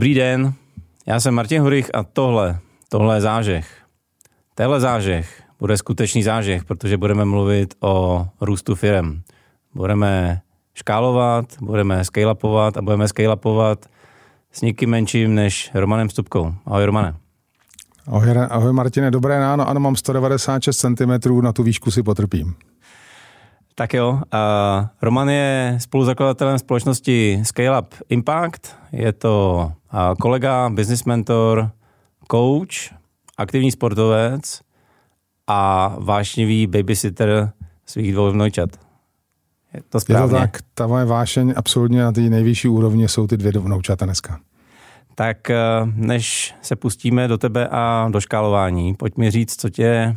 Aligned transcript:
Dobrý 0.00 0.14
den, 0.14 0.52
já 1.06 1.20
jsem 1.20 1.34
Martin 1.34 1.62
Hurich 1.62 1.90
a 1.94 2.02
tohle, 2.02 2.58
tohle 2.88 3.16
je 3.16 3.20
zážeh. 3.20 3.68
Tenhle 4.54 4.80
zážeh 4.80 5.42
bude 5.58 5.76
skutečný 5.76 6.22
zážeh, 6.22 6.64
protože 6.64 6.96
budeme 6.96 7.24
mluvit 7.24 7.74
o 7.80 8.26
růstu 8.40 8.74
firm. 8.74 9.20
Budeme 9.74 10.40
škálovat, 10.74 11.44
budeme 11.60 12.02
scale-upovat 12.04 12.76
a 12.76 12.82
budeme 12.82 13.04
scale-upovat 13.04 13.78
s 14.52 14.60
někým 14.60 14.90
menším 14.90 15.34
než 15.34 15.70
Romanem 15.74 16.10
Stupkou. 16.10 16.54
Ahoj 16.66 16.84
Romane. 16.84 17.14
Ahoj, 18.06 18.30
ahoj 18.50 18.72
Martine, 18.72 19.10
dobré 19.10 19.38
ráno. 19.38 19.68
Ano, 19.68 19.80
mám 19.80 19.96
196 19.96 20.76
cm, 20.76 21.42
na 21.42 21.52
tu 21.52 21.62
výšku 21.62 21.90
si 21.90 22.02
potrpím. 22.02 22.54
Tak 23.80 23.94
jo, 23.94 24.10
uh, 24.10 24.86
Roman 25.02 25.28
je 25.28 25.76
spoluzakladatelem 25.80 26.58
společnosti 26.58 27.40
Scale 27.42 27.80
Up 27.80 27.94
Impact. 28.08 28.76
Je 28.92 29.12
to 29.12 29.72
uh, 29.92 30.14
kolega, 30.20 30.70
business 30.70 31.04
mentor, 31.04 31.70
coach, 32.30 32.94
aktivní 33.38 33.72
sportovec 33.72 34.60
a 35.46 35.94
vášnivý 35.98 36.66
babysitter 36.66 37.52
svých 37.86 38.12
dvou 38.12 38.30
vnoučat. 38.30 38.70
Je 39.74 39.82
to 39.88 40.00
správně? 40.00 40.36
Je 40.36 40.40
to 40.40 40.46
tak, 40.46 40.58
ta 40.74 40.86
moje 40.86 41.04
vášeň 41.04 41.54
absolutně 41.56 42.02
na 42.02 42.12
té 42.12 42.20
nejvyšší 42.20 42.68
úrovni 42.68 43.08
jsou 43.08 43.26
ty 43.26 43.36
dvě 43.36 43.52
vnoučata 43.52 44.04
dneska. 44.04 44.40
Tak 45.14 45.50
eh, 45.50 45.56
než 45.94 46.54
se 46.62 46.76
pustíme 46.76 47.28
do 47.28 47.38
tebe 47.38 47.68
a 47.68 48.08
do 48.10 48.20
škálování, 48.20 48.94
pojď 48.94 49.16
mi 49.16 49.30
říct, 49.30 49.60
co 49.60 49.70
tě 49.70 50.16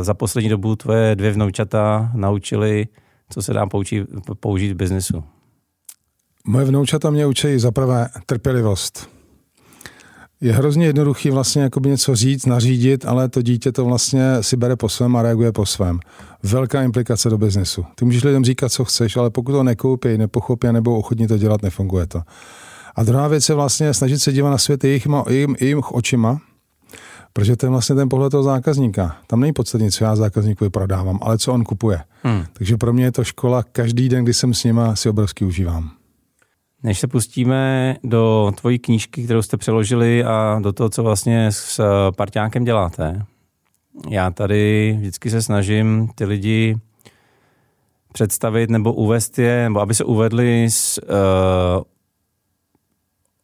za 0.00 0.14
poslední 0.14 0.50
dobu 0.50 0.76
tvoje 0.76 1.16
dvě 1.16 1.32
vnoučata 1.32 2.10
naučili, 2.14 2.86
co 3.30 3.42
se 3.42 3.52
dá 3.52 3.66
použít, 3.66 4.06
použít 4.40 4.72
v 4.72 4.76
biznesu. 4.76 5.24
Moje 6.46 6.64
vnoučata 6.64 7.10
mě 7.10 7.26
učí 7.26 7.58
za 7.58 7.70
prvé 7.70 8.08
trpělivost. 8.26 9.10
Je 10.40 10.52
hrozně 10.52 10.86
jednoduchý 10.86 11.30
vlastně 11.30 11.62
jakoby 11.62 11.88
něco 11.88 12.14
říct, 12.14 12.46
nařídit, 12.46 13.04
ale 13.04 13.28
to 13.28 13.42
dítě 13.42 13.72
to 13.72 13.84
vlastně 13.84 14.22
si 14.40 14.56
bere 14.56 14.76
po 14.76 14.88
svém 14.88 15.16
a 15.16 15.22
reaguje 15.22 15.52
po 15.52 15.66
svém. 15.66 16.00
Velká 16.42 16.82
implikace 16.82 17.30
do 17.30 17.38
biznesu. 17.38 17.84
Ty 17.94 18.04
můžeš 18.04 18.24
lidem 18.24 18.44
říkat, 18.44 18.72
co 18.72 18.84
chceš, 18.84 19.16
ale 19.16 19.30
pokud 19.30 19.52
to 19.52 19.62
nekoupí, 19.62 20.18
nepochopí 20.18 20.72
nebo 20.72 20.98
ochotní 20.98 21.26
to 21.26 21.38
dělat, 21.38 21.62
nefunguje 21.62 22.06
to. 22.06 22.22
A 22.94 23.02
druhá 23.02 23.28
věc 23.28 23.48
je 23.48 23.54
vlastně 23.54 23.94
snažit 23.94 24.18
se 24.18 24.32
dívat 24.32 24.50
na 24.50 24.58
svět 24.58 24.84
jejich, 24.84 25.06
jejich, 25.28 25.48
jejich 25.60 25.92
očima, 25.92 26.40
protože 27.32 27.56
to 27.56 27.66
je 27.66 27.70
vlastně 27.70 27.94
ten 27.94 28.08
pohled 28.08 28.30
toho 28.30 28.42
zákazníka. 28.42 29.16
Tam 29.26 29.40
není 29.40 29.52
podstatně, 29.52 29.90
co 29.90 30.04
já 30.04 30.16
zákazníkovi 30.16 30.70
prodávám, 30.70 31.18
ale 31.22 31.38
co 31.38 31.52
on 31.52 31.64
kupuje. 31.64 32.00
Hmm. 32.22 32.44
Takže 32.52 32.76
pro 32.76 32.92
mě 32.92 33.04
je 33.04 33.12
to 33.12 33.24
škola, 33.24 33.62
každý 33.62 34.08
den, 34.08 34.24
kdy 34.24 34.34
jsem 34.34 34.54
s 34.54 34.64
nima, 34.64 34.96
si 34.96 35.08
obrovsky 35.08 35.44
užívám. 35.44 35.90
Než 36.82 36.98
se 36.98 37.06
pustíme 37.06 37.96
do 38.04 38.52
tvojí 38.60 38.78
knížky, 38.78 39.24
kterou 39.24 39.42
jste 39.42 39.56
přeložili 39.56 40.24
a 40.24 40.58
do 40.62 40.72
toho, 40.72 40.88
co 40.88 41.02
vlastně 41.02 41.46
s 41.52 41.78
eh, 41.78 42.12
parťákem 42.16 42.64
děláte, 42.64 43.24
já 44.10 44.30
tady 44.30 44.94
vždycky 44.98 45.30
se 45.30 45.42
snažím 45.42 46.08
ty 46.14 46.24
lidi 46.24 46.76
představit 48.12 48.70
nebo 48.70 48.92
uvést 48.92 49.38
je, 49.38 49.62
nebo 49.62 49.80
aby 49.80 49.94
se 49.94 50.04
uvedli 50.04 50.64
s, 50.70 51.00
uh, 51.02 51.82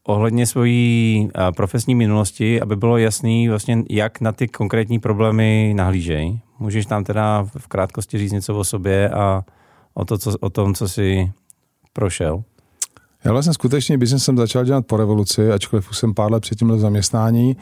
ohledně 0.09 0.47
svojí 0.47 1.29
profesní 1.57 1.95
minulosti, 1.95 2.61
aby 2.61 2.77
bylo 2.77 2.99
jasný 2.99 3.49
vlastně, 3.49 3.83
jak 3.91 4.21
na 4.21 4.33
ty 4.33 4.49
konkrétní 4.49 4.99
problémy 4.99 5.73
nahlížej. 5.77 6.41
Můžeš 6.59 6.87
nám 6.87 7.05
teda 7.05 7.47
v 7.59 7.67
krátkosti 7.69 8.19
říct 8.19 8.33
něco 8.33 8.57
o 8.57 8.65
sobě 8.65 9.11
a 9.11 9.45
o, 9.95 10.05
to, 10.05 10.19
co, 10.19 10.39
o 10.41 10.51
tom, 10.51 10.75
co 10.75 10.89
jsi 10.89 11.33
prošel? 11.93 12.43
Já 13.25 13.33
vlastně 13.33 13.53
skutečně 13.53 13.99
biznes 13.99 14.25
jsem 14.25 14.37
začal 14.37 14.65
dělat 14.65 14.87
po 14.87 14.97
revoluci, 14.97 15.51
ačkoliv 15.51 15.91
už 15.91 15.99
jsem 15.99 16.15
pár 16.15 16.33
let 16.33 16.41
předtím 16.41 16.69
byl 16.69 16.79
zaměstnání. 16.79 17.57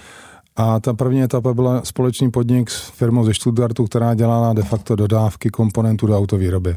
A 0.56 0.80
ta 0.80 0.94
první 0.94 1.22
etapa 1.22 1.54
byla 1.54 1.84
společný 1.84 2.30
podnik 2.30 2.70
s 2.70 2.90
firmou 2.90 3.24
ze 3.24 3.34
Stuttgartu, 3.34 3.84
která 3.84 4.14
dělala 4.14 4.52
de 4.52 4.62
facto 4.62 4.96
dodávky 4.96 5.50
komponentů 5.50 6.06
do 6.06 6.18
autovýroby. 6.18 6.76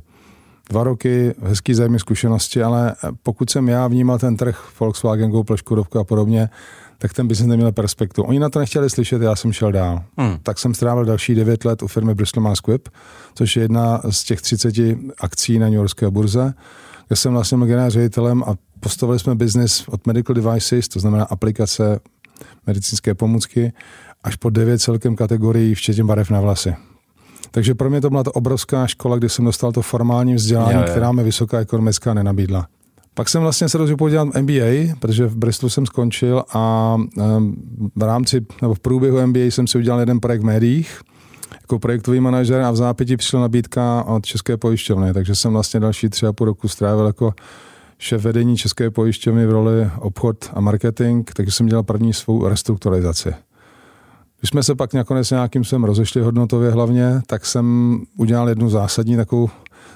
Dva 0.69 0.83
roky, 0.83 1.33
hezký 1.41 1.73
zájmy 1.73 1.99
zkušenosti, 1.99 2.63
ale 2.63 2.95
pokud 3.23 3.49
jsem 3.49 3.67
já 3.67 3.87
vnímal 3.87 4.19
ten 4.19 4.37
trh 4.37 4.67
Volkswagen, 4.79 5.31
Google, 5.31 5.57
Škodovku 5.57 5.99
a 5.99 6.03
podobně, 6.03 6.49
tak 6.97 7.13
ten 7.13 7.27
biznes 7.27 7.47
neměl 7.47 7.71
perspektu. 7.71 8.23
Oni 8.23 8.39
na 8.39 8.49
to 8.49 8.59
nechtěli 8.59 8.89
slyšet, 8.89 9.21
já 9.21 9.35
jsem 9.35 9.53
šel 9.53 9.71
dál. 9.71 10.03
Hmm. 10.17 10.37
Tak 10.43 10.59
jsem 10.59 10.73
strávil 10.73 11.05
další 11.05 11.35
devět 11.35 11.65
let 11.65 11.83
u 11.83 11.87
firmy 11.87 12.15
Bristol 12.15 12.43
Myers 12.43 12.57
Squibb, 12.57 12.89
což 13.35 13.55
je 13.55 13.63
jedna 13.63 14.01
z 14.09 14.23
těch 14.23 14.41
30 14.41 14.75
akcí 15.19 15.59
na 15.59 15.65
New 15.65 15.75
Yorkské 15.75 16.09
burze, 16.09 16.53
kde 17.07 17.15
jsem 17.15 17.33
vlastně 17.33 17.57
byl 17.57 17.89
ředitelem 17.89 18.43
a 18.43 18.55
postavili 18.79 19.19
jsme 19.19 19.35
biznis 19.35 19.87
od 19.87 20.07
medical 20.07 20.33
devices, 20.33 20.87
to 20.87 20.99
znamená 20.99 21.23
aplikace 21.23 21.99
medicínské 22.67 23.15
pomůcky, 23.15 23.73
až 24.23 24.35
po 24.35 24.49
devět 24.49 24.81
celkem 24.81 25.15
kategorií, 25.15 25.75
včetně 25.75 26.03
barev 26.03 26.29
na 26.29 26.41
vlasy. 26.41 26.75
Takže 27.51 27.75
pro 27.75 27.89
mě 27.89 28.01
to 28.01 28.09
byla 28.09 28.23
to 28.23 28.31
obrovská 28.31 28.87
škola, 28.87 29.17
kde 29.17 29.29
jsem 29.29 29.45
dostal 29.45 29.71
to 29.71 29.81
formální 29.81 30.35
vzdělání, 30.35 30.73
jo, 30.73 30.79
jo. 30.79 30.87
která 30.89 31.11
mi 31.11 31.23
vysoká 31.23 31.59
ekonomická 31.59 32.13
nenabídla. 32.13 32.67
Pak 33.13 33.29
jsem 33.29 33.41
vlastně 33.41 33.69
se 33.69 33.77
rozhodl 33.77 33.97
podělat 33.97 34.27
MBA, 34.41 34.95
protože 34.99 35.25
v 35.25 35.35
Bristolu 35.35 35.69
jsem 35.69 35.85
skončil 35.85 36.43
a 36.53 36.97
v 37.95 38.03
rámci, 38.03 38.45
nebo 38.61 38.73
v 38.73 38.79
průběhu 38.79 39.27
MBA 39.27 39.39
jsem 39.39 39.67
si 39.67 39.77
udělal 39.77 39.99
jeden 39.99 40.19
projekt 40.19 40.41
v 40.41 40.45
médiích, 40.45 41.01
jako 41.61 41.79
projektový 41.79 42.19
manažer 42.19 42.61
a 42.61 42.71
v 42.71 42.75
zápěti 42.75 43.17
přišla 43.17 43.41
nabídka 43.41 44.03
od 44.03 44.25
České 44.25 44.57
pojišťovny, 44.57 45.13
takže 45.13 45.35
jsem 45.35 45.53
vlastně 45.53 45.79
další 45.79 46.09
tři 46.09 46.25
a 46.25 46.33
půl 46.33 46.45
roku 46.45 46.67
strávil 46.67 47.05
jako 47.05 47.33
šéf 47.97 48.23
vedení 48.23 48.57
České 48.57 48.89
pojišťovny 48.91 49.45
v 49.45 49.51
roli 49.51 49.89
obchod 49.99 50.49
a 50.53 50.61
marketing, 50.61 51.29
takže 51.35 51.51
jsem 51.51 51.67
dělal 51.67 51.83
první 51.83 52.13
svou 52.13 52.47
restrukturalizaci. 52.47 53.33
Když 54.39 54.49
jsme 54.49 54.63
se 54.63 54.75
pak 54.75 54.93
nakonec 54.93 55.31
nějakým 55.31 55.63
svým 55.63 55.83
rozešli 55.83 56.21
hodnotově 56.21 56.71
hlavně, 56.71 57.21
tak 57.27 57.45
jsem 57.45 57.97
udělal 58.17 58.49
jednu 58.49 58.69
zásadní 58.69 59.15
takovou 59.15 59.49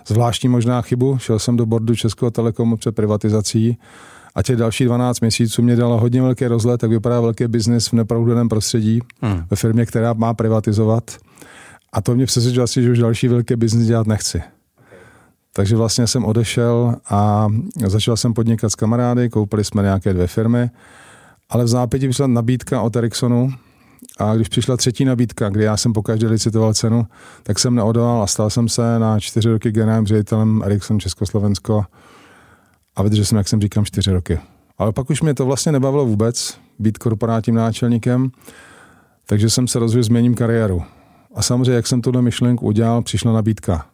zvláštní 0.08 0.50
možná 0.50 0.82
chybu. 0.82 1.18
Šel 1.18 1.40
jsem 1.40 1.58
do 1.58 1.66
bordu 1.66 1.96
Českého 1.96 2.32
telekomu 2.32 2.78
před 2.78 2.96
privatizací 2.96 3.78
a 4.36 4.44
těch 4.44 4.56
další 4.56 4.86
12 4.86 5.20
měsíců 5.20 5.62
mě 5.62 5.76
dalo 5.76 6.00
hodně 6.00 6.22
velký 6.22 6.48
rozhled, 6.48 6.82
tak 6.82 6.90
vypadá 6.90 7.22
velký 7.22 7.48
biznis 7.48 7.88
v 7.88 7.94
nepravděném 7.94 8.50
prostředí 8.50 9.00
hmm. 9.22 9.44
ve 9.52 9.58
firmě, 9.58 9.86
která 9.86 10.14
má 10.14 10.34
privatizovat. 10.34 11.18
A 11.94 12.02
to 12.02 12.16
mě 12.16 12.26
přesvědčilo 12.26 12.64
asi, 12.64 12.84
že 12.84 12.92
už 12.92 13.00
další 13.00 13.28
velký 13.28 13.56
biznis 13.56 13.88
dělat 13.88 14.08
nechci. 14.08 14.42
Takže 15.54 15.76
vlastně 15.76 16.08
jsem 16.08 16.26
odešel 16.26 16.96
a 17.10 17.48
začal 17.88 18.18
jsem 18.18 18.34
podnikat 18.34 18.70
s 18.70 18.76
kamarády, 18.76 19.30
koupili 19.30 19.64
jsme 19.64 19.84
nějaké 19.84 20.14
dvě 20.14 20.28
firmy, 20.28 20.70
ale 21.50 21.64
v 21.64 21.68
zápěti 21.68 22.10
přišla 22.10 22.28
nabídka 22.28 22.82
od 22.82 22.96
Ericssonu 22.96 23.54
a 24.20 24.36
když 24.36 24.48
přišla 24.48 24.78
třetí 24.78 25.06
nabídka, 25.06 25.50
kdy 25.50 25.64
já 25.64 25.78
jsem 25.78 25.94
po 25.94 26.04
každé 26.04 26.28
licitoval 26.28 26.74
cenu, 26.74 27.08
tak 27.44 27.60
jsem 27.60 27.76
neodolal 27.76 28.24
a 28.24 28.28
stal 28.28 28.50
jsem 28.50 28.70
se 28.70 29.00
na 29.00 29.20
čtyři 29.20 29.50
roky 29.50 29.72
generálním 29.72 30.08
ředitelem 30.08 30.62
Ericsson 30.66 31.00
Československo 31.00 31.86
a 32.96 33.04
vydržel 33.04 33.26
jsem, 33.26 33.38
jak 33.38 33.48
jsem 33.48 33.62
říkám, 33.62 33.86
čtyři 33.86 34.12
roky. 34.12 34.40
Ale 34.78 34.92
pak 34.92 35.10
už 35.10 35.22
mě 35.22 35.34
to 35.34 35.46
vlastně 35.46 35.72
nebavilo 35.72 36.06
vůbec, 36.06 36.58
být 36.80 36.98
korporátním 36.98 37.56
náčelníkem, 37.56 38.32
takže 39.26 39.50
jsem 39.50 39.68
se 39.68 39.80
rozhodl 39.80 40.04
změním 40.04 40.36
kariéru. 40.36 40.84
A 41.36 41.42
samozřejmě, 41.42 41.72
jak 41.72 41.88
jsem 41.88 42.02
tuhle 42.02 42.22
myšlenku 42.22 42.66
udělal, 42.66 43.02
přišla 43.02 43.34
nabídka. 43.34 43.86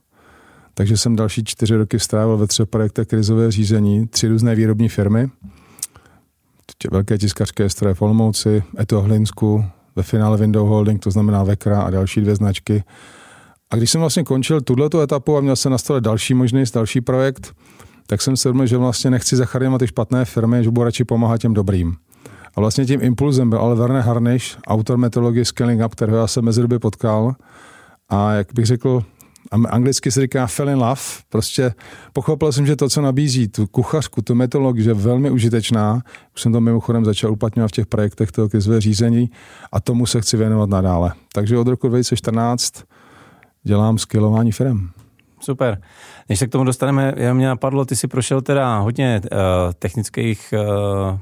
Takže 0.74 0.98
jsem 0.98 1.16
další 1.16 1.44
čtyři 1.44 1.76
roky 1.76 2.00
strávil 2.00 2.38
ve 2.38 2.48
třech 2.48 2.68
projektech 2.68 3.08
krizové 3.08 3.52
řízení, 3.52 4.08
tři 4.08 4.28
různé 4.28 4.56
výrobní 4.56 4.90
firmy, 4.90 5.30
velké 6.92 7.18
tiskařské 7.18 7.70
stroje 7.70 7.94
v 7.94 8.02
Olomouci, 8.02 8.64
Eto 8.80 9.02
Hlinsku, 9.02 9.66
ve 10.00 10.04
finále 10.04 10.38
Window 10.38 10.68
Holding, 10.68 11.02
to 11.02 11.12
znamená 11.12 11.44
Vekra 11.44 11.82
a 11.82 11.90
další 11.90 12.22
dvě 12.22 12.36
značky. 12.36 12.84
A 13.72 13.76
když 13.76 13.92
jsem 13.92 14.02
vlastně 14.02 14.24
končil 14.24 14.62
tuto 14.62 15.02
etapu 15.02 15.38
a 15.38 15.42
měl 15.42 15.56
se 15.56 15.70
na 15.70 15.78
stole 15.78 16.02
další 16.02 16.34
možnost, 16.34 16.72
další 16.72 17.02
projekt, 17.02 17.54
tak 18.08 18.22
jsem 18.22 18.38
se 18.38 18.50
že 18.66 18.78
vlastně 18.78 19.12
nechci 19.12 19.36
zachraňovat 19.36 19.80
ty 19.80 19.88
špatné 19.88 20.26
firmy, 20.26 20.64
že 20.64 20.72
budu 20.72 20.84
radši 20.84 21.04
pomáhat 21.04 21.38
těm 21.38 21.54
dobrým. 21.54 21.96
A 22.56 22.60
vlastně 22.60 22.86
tím 22.86 23.02
impulzem 23.02 23.50
byl 23.50 23.60
ale 23.60 23.76
Werner 23.76 24.02
Harnish, 24.02 24.58
autor 24.68 24.98
metodologie 24.98 25.46
Scaling 25.46 25.86
Up, 25.86 25.96
kterého 25.96 26.18
já 26.18 26.28
jsem 26.28 26.46
mezi 26.46 26.62
době 26.62 26.80
potkal. 26.80 27.36
A 28.10 28.32
jak 28.32 28.48
bych 28.54 28.66
řekl, 28.66 29.04
anglicky 29.52 30.12
se 30.12 30.22
říká 30.22 30.48
fell 30.48 30.70
in 30.70 30.78
love. 30.78 31.02
Prostě 31.30 31.74
pochopil 32.14 32.52
jsem, 32.52 32.66
že 32.66 32.76
to, 32.76 32.90
co 32.90 33.02
nabízí, 33.02 33.48
tu 33.48 33.68
kuchařku, 33.68 34.22
tu 34.22 34.36
metodologii, 34.36 34.84
že 34.84 34.90
je 34.90 34.94
velmi 34.94 35.30
užitečná. 35.30 36.02
Už 36.36 36.42
jsem 36.42 36.52
to 36.52 36.62
mimochodem 36.62 37.06
začal 37.06 37.32
uplatňovat 37.32 37.68
v 37.68 37.72
těch 37.72 37.88
projektech 37.88 38.32
toho 38.32 38.50
krizové 38.50 38.82
řízení 38.82 39.32
a 39.72 39.80
tomu 39.80 40.06
se 40.06 40.22
chci 40.22 40.38
věnovat 40.38 40.70
nadále. 40.70 41.14
Takže 41.34 41.58
od 41.58 41.68
roku 41.68 41.88
2014 41.88 42.84
dělám 43.64 43.98
skillování 43.98 44.52
firm. 44.52 44.90
Super. 45.40 45.82
Než 46.30 46.40
se 46.40 46.48
k 46.48 46.52
tomu 46.52 46.64
dostaneme, 46.64 47.14
já 47.18 47.34
mě 47.34 47.48
napadlo, 47.48 47.86
ty 47.86 47.96
si 47.96 48.08
prošel 48.08 48.42
teda 48.42 48.80
hodně 48.80 49.22
uh, 49.24 49.38
technických, 49.80 50.54
uh, 51.12 51.20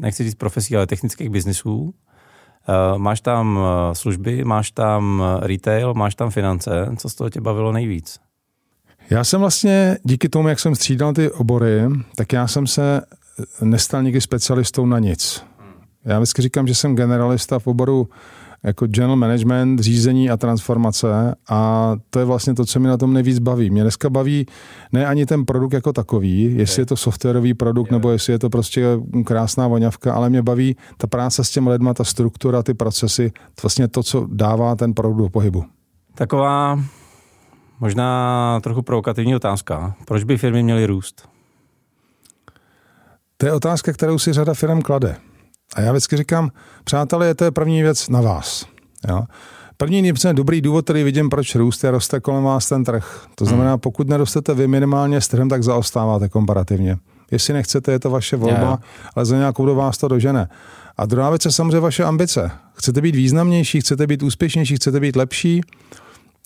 nechci 0.00 0.24
říct 0.24 0.34
profesí, 0.34 0.76
ale 0.76 0.86
technických 0.86 1.30
biznisů. 1.30 1.94
Uh, 2.68 2.98
máš 2.98 3.20
tam 3.20 3.56
uh, 3.56 3.62
služby, 3.92 4.44
máš 4.44 4.70
tam 4.70 5.20
uh, 5.20 5.46
retail, 5.46 5.94
máš 5.94 6.14
tam 6.14 6.30
finance. 6.30 6.70
Co 6.96 7.08
z 7.08 7.14
toho 7.14 7.30
tě 7.30 7.40
bavilo 7.40 7.72
nejvíc? 7.72 8.18
Já 9.10 9.24
jsem 9.24 9.40
vlastně 9.40 9.98
díky 10.04 10.28
tomu, 10.28 10.48
jak 10.48 10.60
jsem 10.60 10.74
střídal 10.74 11.12
ty 11.12 11.30
obory, 11.30 11.82
tak 12.16 12.32
já 12.32 12.46
jsem 12.46 12.66
se 12.66 13.02
nestal 13.62 14.02
nikdy 14.02 14.20
specialistou 14.20 14.86
na 14.86 14.98
nic. 14.98 15.44
Já 16.04 16.18
vždycky 16.18 16.42
říkám, 16.42 16.66
že 16.66 16.74
jsem 16.74 16.96
generalista 16.96 17.58
v 17.58 17.66
oboru 17.66 18.08
jako 18.62 18.86
general 18.86 19.16
management, 19.16 19.80
řízení 19.80 20.30
a 20.30 20.36
transformace 20.36 21.34
a 21.48 21.92
to 22.10 22.18
je 22.18 22.24
vlastně 22.24 22.54
to, 22.54 22.64
co 22.64 22.80
mi 22.80 22.88
na 22.88 22.96
tom 22.96 23.12
nejvíc 23.12 23.38
baví. 23.38 23.70
Mě 23.70 23.82
dneska 23.82 24.10
baví 24.10 24.46
ne 24.92 25.06
ani 25.06 25.26
ten 25.26 25.44
produkt 25.44 25.72
jako 25.72 25.92
takový, 25.92 26.54
jestli 26.56 26.82
je 26.82 26.86
to 26.86 26.96
softwarový 26.96 27.54
produkt 27.54 27.90
nebo 27.90 28.10
jestli 28.10 28.32
je 28.32 28.38
to 28.38 28.50
prostě 28.50 28.86
krásná 29.24 29.68
voňavka, 29.68 30.14
ale 30.14 30.30
mě 30.30 30.42
baví 30.42 30.76
ta 30.96 31.06
práce 31.06 31.44
s 31.44 31.50
těmi 31.50 31.70
lidma, 31.70 31.94
ta 31.94 32.04
struktura, 32.04 32.62
ty 32.62 32.74
procesy, 32.74 33.32
vlastně 33.62 33.88
to, 33.88 34.02
co 34.02 34.26
dává 34.32 34.76
ten 34.76 34.94
produkt 34.94 35.18
do 35.18 35.28
pohybu. 35.28 35.64
Taková 36.14 36.80
možná 37.80 38.60
trochu 38.62 38.82
provokativní 38.82 39.34
otázka. 39.34 39.94
Proč 40.04 40.24
by 40.24 40.36
firmy 40.36 40.62
měly 40.62 40.86
růst? 40.86 41.28
To 43.36 43.46
je 43.46 43.52
otázka, 43.52 43.92
kterou 43.92 44.18
si 44.18 44.32
řada 44.32 44.54
firm 44.54 44.82
klade. 44.82 45.16
A 45.74 45.80
já 45.80 45.92
vždycky 45.92 46.16
říkám, 46.16 46.50
přátelé, 46.84 47.34
to 47.34 47.44
je 47.44 47.50
první 47.50 47.82
věc 47.82 48.08
na 48.08 48.20
vás. 48.20 48.66
Jo? 49.08 49.24
První 49.76 50.06
je 50.24 50.32
dobrý 50.32 50.60
důvod, 50.60 50.84
který 50.84 51.02
vidím, 51.02 51.30
proč 51.30 51.54
růst, 51.54 51.84
je 51.84 51.90
roste 51.90 52.20
kolem 52.20 52.44
vás 52.44 52.68
ten 52.68 52.84
trh. 52.84 53.26
To 53.34 53.44
znamená, 53.44 53.70
hmm. 53.70 53.80
pokud 53.80 54.08
nerostete 54.08 54.54
vy 54.54 54.68
minimálně 54.68 55.20
s 55.20 55.28
trhem, 55.28 55.48
tak 55.48 55.62
zaostáváte 55.62 56.28
komparativně. 56.28 56.96
Jestli 57.30 57.54
nechcete, 57.54 57.92
je 57.92 57.98
to 57.98 58.10
vaše 58.10 58.36
volba, 58.36 58.60
yeah. 58.60 58.80
ale 59.14 59.24
za 59.24 59.36
nějakou 59.36 59.66
do 59.66 59.74
vás 59.74 59.98
to 59.98 60.08
dožene. 60.08 60.48
A 60.96 61.06
druhá 61.06 61.30
věc 61.30 61.44
je 61.44 61.50
samozřejmě 61.50 61.80
vaše 61.80 62.04
ambice. 62.04 62.50
Chcete 62.74 63.00
být 63.00 63.16
významnější, 63.16 63.80
chcete 63.80 64.06
být 64.06 64.22
úspěšnější, 64.22 64.76
chcete 64.76 65.00
být 65.00 65.16
lepší, 65.16 65.60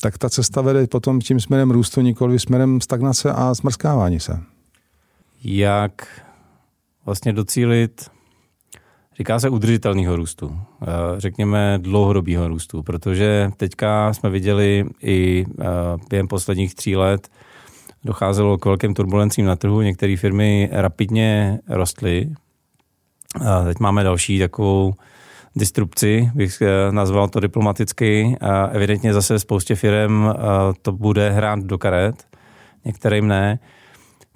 tak 0.00 0.18
ta 0.18 0.30
cesta 0.30 0.60
vede 0.60 0.86
potom 0.86 1.20
tím 1.20 1.40
směrem 1.40 1.70
růstu, 1.70 2.00
nikoli 2.00 2.38
směrem 2.38 2.80
stagnace 2.80 3.32
a 3.32 3.54
smrskávání 3.54 4.20
se. 4.20 4.40
Jak 5.44 6.06
vlastně 7.06 7.32
docílit 7.32 8.10
Říká 9.18 9.40
se 9.40 9.48
udržitelného 9.48 10.16
růstu, 10.16 10.58
eh, 10.82 10.86
řekněme 11.18 11.78
dlouhodobého 11.82 12.48
růstu, 12.48 12.82
protože 12.82 13.50
teďka 13.56 14.12
jsme 14.12 14.30
viděli 14.30 14.84
i 15.02 15.46
eh, 15.60 15.64
během 16.10 16.28
posledních 16.28 16.74
tří 16.74 16.96
let 16.96 17.28
docházelo 18.04 18.58
k 18.58 18.64
velkým 18.64 18.94
turbulencím 18.94 19.46
na 19.46 19.56
trhu, 19.56 19.80
některé 19.80 20.16
firmy 20.16 20.68
rapidně 20.72 21.58
rostly. 21.68 22.30
Teď 23.64 23.78
máme 23.80 24.04
další 24.04 24.38
takovou 24.38 24.94
disrupci, 25.56 26.30
bych 26.34 26.62
eh, 26.62 26.92
nazval 26.92 27.28
to 27.28 27.40
diplomaticky. 27.40 28.36
Evidentně 28.70 29.12
zase 29.12 29.38
spoustě 29.38 29.74
firm 29.74 30.28
to 30.82 30.92
bude 30.92 31.30
hrát 31.30 31.58
do 31.58 31.78
karet, 31.78 32.24
některým 32.84 33.28
ne. 33.28 33.58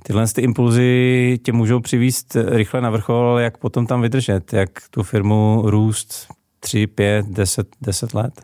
Tyhle 0.08 0.26
ty 0.28 0.42
impulzy 0.42 1.38
tě 1.42 1.52
můžou 1.52 1.80
přivíst 1.80 2.36
rychle 2.46 2.80
na 2.80 2.90
vrchol, 2.90 3.38
jak 3.40 3.58
potom 3.58 3.86
tam 3.86 4.02
vydržet, 4.02 4.52
jak 4.52 4.70
tu 4.90 5.02
firmu 5.02 5.62
růst 5.64 6.26
3, 6.60 6.86
5, 6.86 7.26
10, 7.26 7.66
10 7.80 8.14
let? 8.14 8.40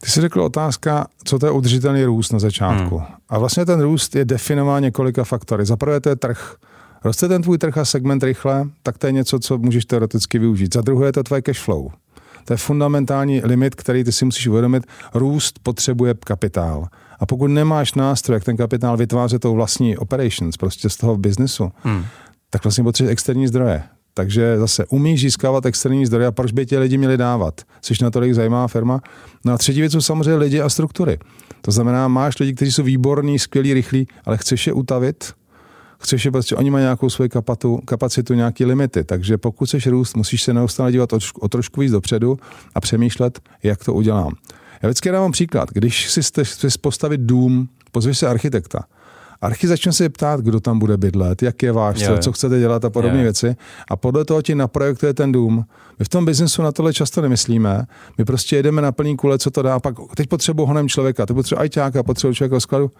Ty 0.00 0.10
jsi 0.10 0.20
řekl 0.20 0.42
otázka, 0.42 1.06
co 1.24 1.38
to 1.38 1.46
je 1.46 1.52
udržitelný 1.52 2.04
růst 2.04 2.32
na 2.32 2.38
začátku. 2.38 2.98
Hmm. 2.98 3.06
A 3.28 3.38
vlastně 3.38 3.66
ten 3.66 3.80
růst 3.80 4.16
je 4.16 4.24
definován 4.24 4.82
několika 4.82 5.24
faktory. 5.24 5.64
Za 5.64 5.76
prvé 5.76 6.00
to 6.00 6.08
je 6.08 6.16
trh. 6.16 6.56
Roste 7.04 7.28
ten 7.28 7.42
tvůj 7.42 7.58
trh 7.58 7.78
a 7.78 7.84
segment 7.84 8.22
rychle, 8.22 8.68
tak 8.82 8.98
to 8.98 9.06
je 9.06 9.12
něco, 9.12 9.38
co 9.38 9.58
můžeš 9.58 9.84
teoreticky 9.84 10.38
využít. 10.38 10.74
Za 10.74 10.80
druhé 10.80 11.08
je 11.08 11.12
to 11.12 11.22
tvoje 11.22 11.42
cash 11.42 11.60
flow. 11.60 11.90
To 12.44 12.52
je 12.52 12.56
fundamentální 12.56 13.40
limit, 13.44 13.74
který 13.74 14.04
ty 14.04 14.12
si 14.12 14.24
musíš 14.24 14.46
uvědomit. 14.46 14.86
Růst 15.14 15.58
potřebuje 15.62 16.14
kapitál. 16.24 16.86
A 17.20 17.26
pokud 17.26 17.48
nemáš 17.48 17.94
nástroj, 17.94 18.36
jak 18.36 18.44
ten 18.44 18.56
kapitál 18.56 18.96
vytvářet 18.96 19.42
tou 19.42 19.54
vlastní 19.54 19.96
operations, 19.96 20.56
prostě 20.56 20.88
z 20.88 20.96
toho 20.96 21.16
biznesu, 21.16 21.72
hmm. 21.82 22.04
tak 22.50 22.64
vlastně 22.64 22.84
potřebuješ 22.84 23.12
externí 23.12 23.48
zdroje. 23.48 23.82
Takže 24.14 24.58
zase 24.58 24.86
umíš 24.86 25.20
získávat 25.20 25.66
externí 25.66 26.06
zdroje 26.06 26.26
a 26.26 26.32
proč 26.32 26.52
by 26.52 26.66
tě 26.66 26.78
lidi 26.78 26.98
měli 26.98 27.16
dávat? 27.16 27.60
Jsi 27.82 27.94
na 28.02 28.10
tolik 28.10 28.34
zajímavá 28.34 28.68
firma. 28.68 29.00
No 29.44 29.52
a 29.52 29.58
třetí 29.58 29.80
věc 29.80 29.92
jsou 29.92 30.00
samozřejmě 30.00 30.34
lidi 30.34 30.60
a 30.60 30.68
struktury. 30.68 31.18
To 31.60 31.70
znamená, 31.70 32.08
máš 32.08 32.38
lidi, 32.38 32.54
kteří 32.54 32.72
jsou 32.72 32.82
výborní, 32.82 33.38
skvělí, 33.38 33.74
rychlí, 33.74 34.08
ale 34.24 34.36
chceš 34.36 34.66
je 34.66 34.72
utavit, 34.72 35.32
chceš 35.98 36.24
je 36.24 36.30
prostě, 36.30 36.56
oni 36.56 36.70
mají 36.70 36.82
nějakou 36.82 37.10
svoji 37.10 37.28
kapacitu, 37.28 37.80
kapacitu, 37.84 38.34
nějaký 38.34 38.64
limity. 38.64 39.04
Takže 39.04 39.38
pokud 39.38 39.68
chceš 39.68 39.86
růst, 39.86 40.16
musíš 40.16 40.42
se 40.42 40.54
neustále 40.54 40.92
dívat 40.92 41.12
o, 41.12 41.18
o 41.40 41.48
trošku 41.48 41.80
víc 41.80 41.92
dopředu 41.92 42.38
a 42.74 42.80
přemýšlet, 42.80 43.40
jak 43.62 43.84
to 43.84 43.94
udělám. 43.94 44.32
Já 44.82 44.88
vždycky 44.88 45.10
dávám 45.10 45.32
příklad. 45.32 45.68
Když 45.72 46.10
si 46.10 46.20
chceš 46.22 46.76
postavit 46.76 47.20
dům, 47.20 47.68
pozveš 47.92 48.18
se 48.18 48.28
architekta. 48.28 48.84
Archy 49.42 49.68
začne 49.68 49.92
se 49.92 50.08
ptát, 50.08 50.40
kdo 50.40 50.60
tam 50.60 50.78
bude 50.78 50.96
bydlet, 50.96 51.42
jak 51.42 51.62
je 51.62 51.72
váš 51.72 51.98
cíl, 51.98 52.18
co 52.18 52.32
chcete 52.32 52.58
dělat 52.58 52.84
a 52.84 52.90
podobné 52.90 53.22
věci. 53.22 53.56
A 53.90 53.96
podle 53.96 54.24
toho 54.24 54.42
ti 54.42 54.54
naprojektuje 54.54 55.14
ten 55.14 55.32
dům. 55.32 55.64
My 55.98 56.04
v 56.04 56.08
tom 56.08 56.24
biznesu 56.24 56.62
na 56.62 56.72
tohle 56.72 56.92
často 56.92 57.20
nemyslíme. 57.20 57.86
My 58.18 58.24
prostě 58.24 58.56
jedeme 58.56 58.82
na 58.82 58.92
plný 58.92 59.16
kule, 59.16 59.38
co 59.38 59.50
to 59.50 59.62
dá. 59.62 59.80
Pak 59.80 59.94
teď 60.16 60.28
potřebuji 60.28 60.66
honem 60.66 60.88
člověka, 60.88 61.26
teď 61.26 61.34
potřebuji 61.34 61.60
ajťáka, 61.60 62.02
potřebuji 62.02 62.34
člověka 62.34 62.60
skladu. 62.60 62.90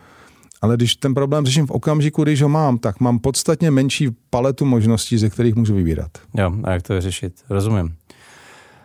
Ale 0.63 0.77
když 0.77 0.97
ten 0.97 1.15
problém 1.15 1.47
řeším 1.47 1.67
v 1.67 1.71
okamžiku, 1.71 2.23
když 2.23 2.43
ho 2.43 2.49
mám, 2.49 2.79
tak 2.79 3.01
mám 3.01 3.19
podstatně 3.19 3.71
menší 3.71 4.09
paletu 4.31 4.65
možností, 4.65 5.19
ze 5.19 5.31
kterých 5.31 5.55
můžu 5.55 5.75
vybírat. 5.75 6.11
Jo, 6.35 6.53
a 6.65 6.73
jak 6.73 6.83
to 6.83 7.01
řešit? 7.01 7.35
Rozumím. 7.51 7.95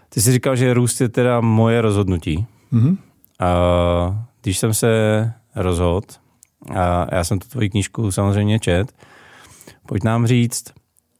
Ty 0.10 0.22
jsi 0.22 0.32
říkal, 0.32 0.56
že 0.56 0.74
růst 0.74 1.02
je 1.02 1.10
teda 1.10 1.42
moje 1.42 1.82
rozhodnutí. 1.82 2.46
Mm-hmm. 2.76 2.98
A 3.40 4.26
když 4.42 4.58
jsem 4.60 4.74
se 4.74 4.90
rozhodl, 5.56 6.08
a 6.76 7.16
já 7.16 7.24
jsem 7.24 7.40
tu 7.40 7.48
tvoji 7.48 7.70
knížku 7.70 8.12
samozřejmě 8.12 8.60
čet, 8.60 8.94
pojď 9.88 10.04
nám 10.04 10.28
říct, 10.28 10.64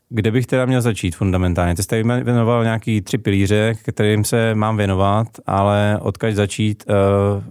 kde 0.10 0.32
bych 0.32 0.46
teda 0.46 0.66
měl 0.66 0.82
začít 0.82 1.16
fundamentálně? 1.16 1.76
Ty 1.76 1.84
jsi 1.84 1.88
tady 1.88 2.04
věnoval 2.04 2.64
nějaký 2.64 3.02
tři 3.02 3.18
pilíře, 3.18 3.74
kterým 3.84 4.24
se 4.24 4.56
mám 4.56 4.78
věnovat, 4.78 5.28
ale 5.46 6.00
odkaď 6.02 6.36
začít? 6.36 6.84
Uh, 6.88 7.44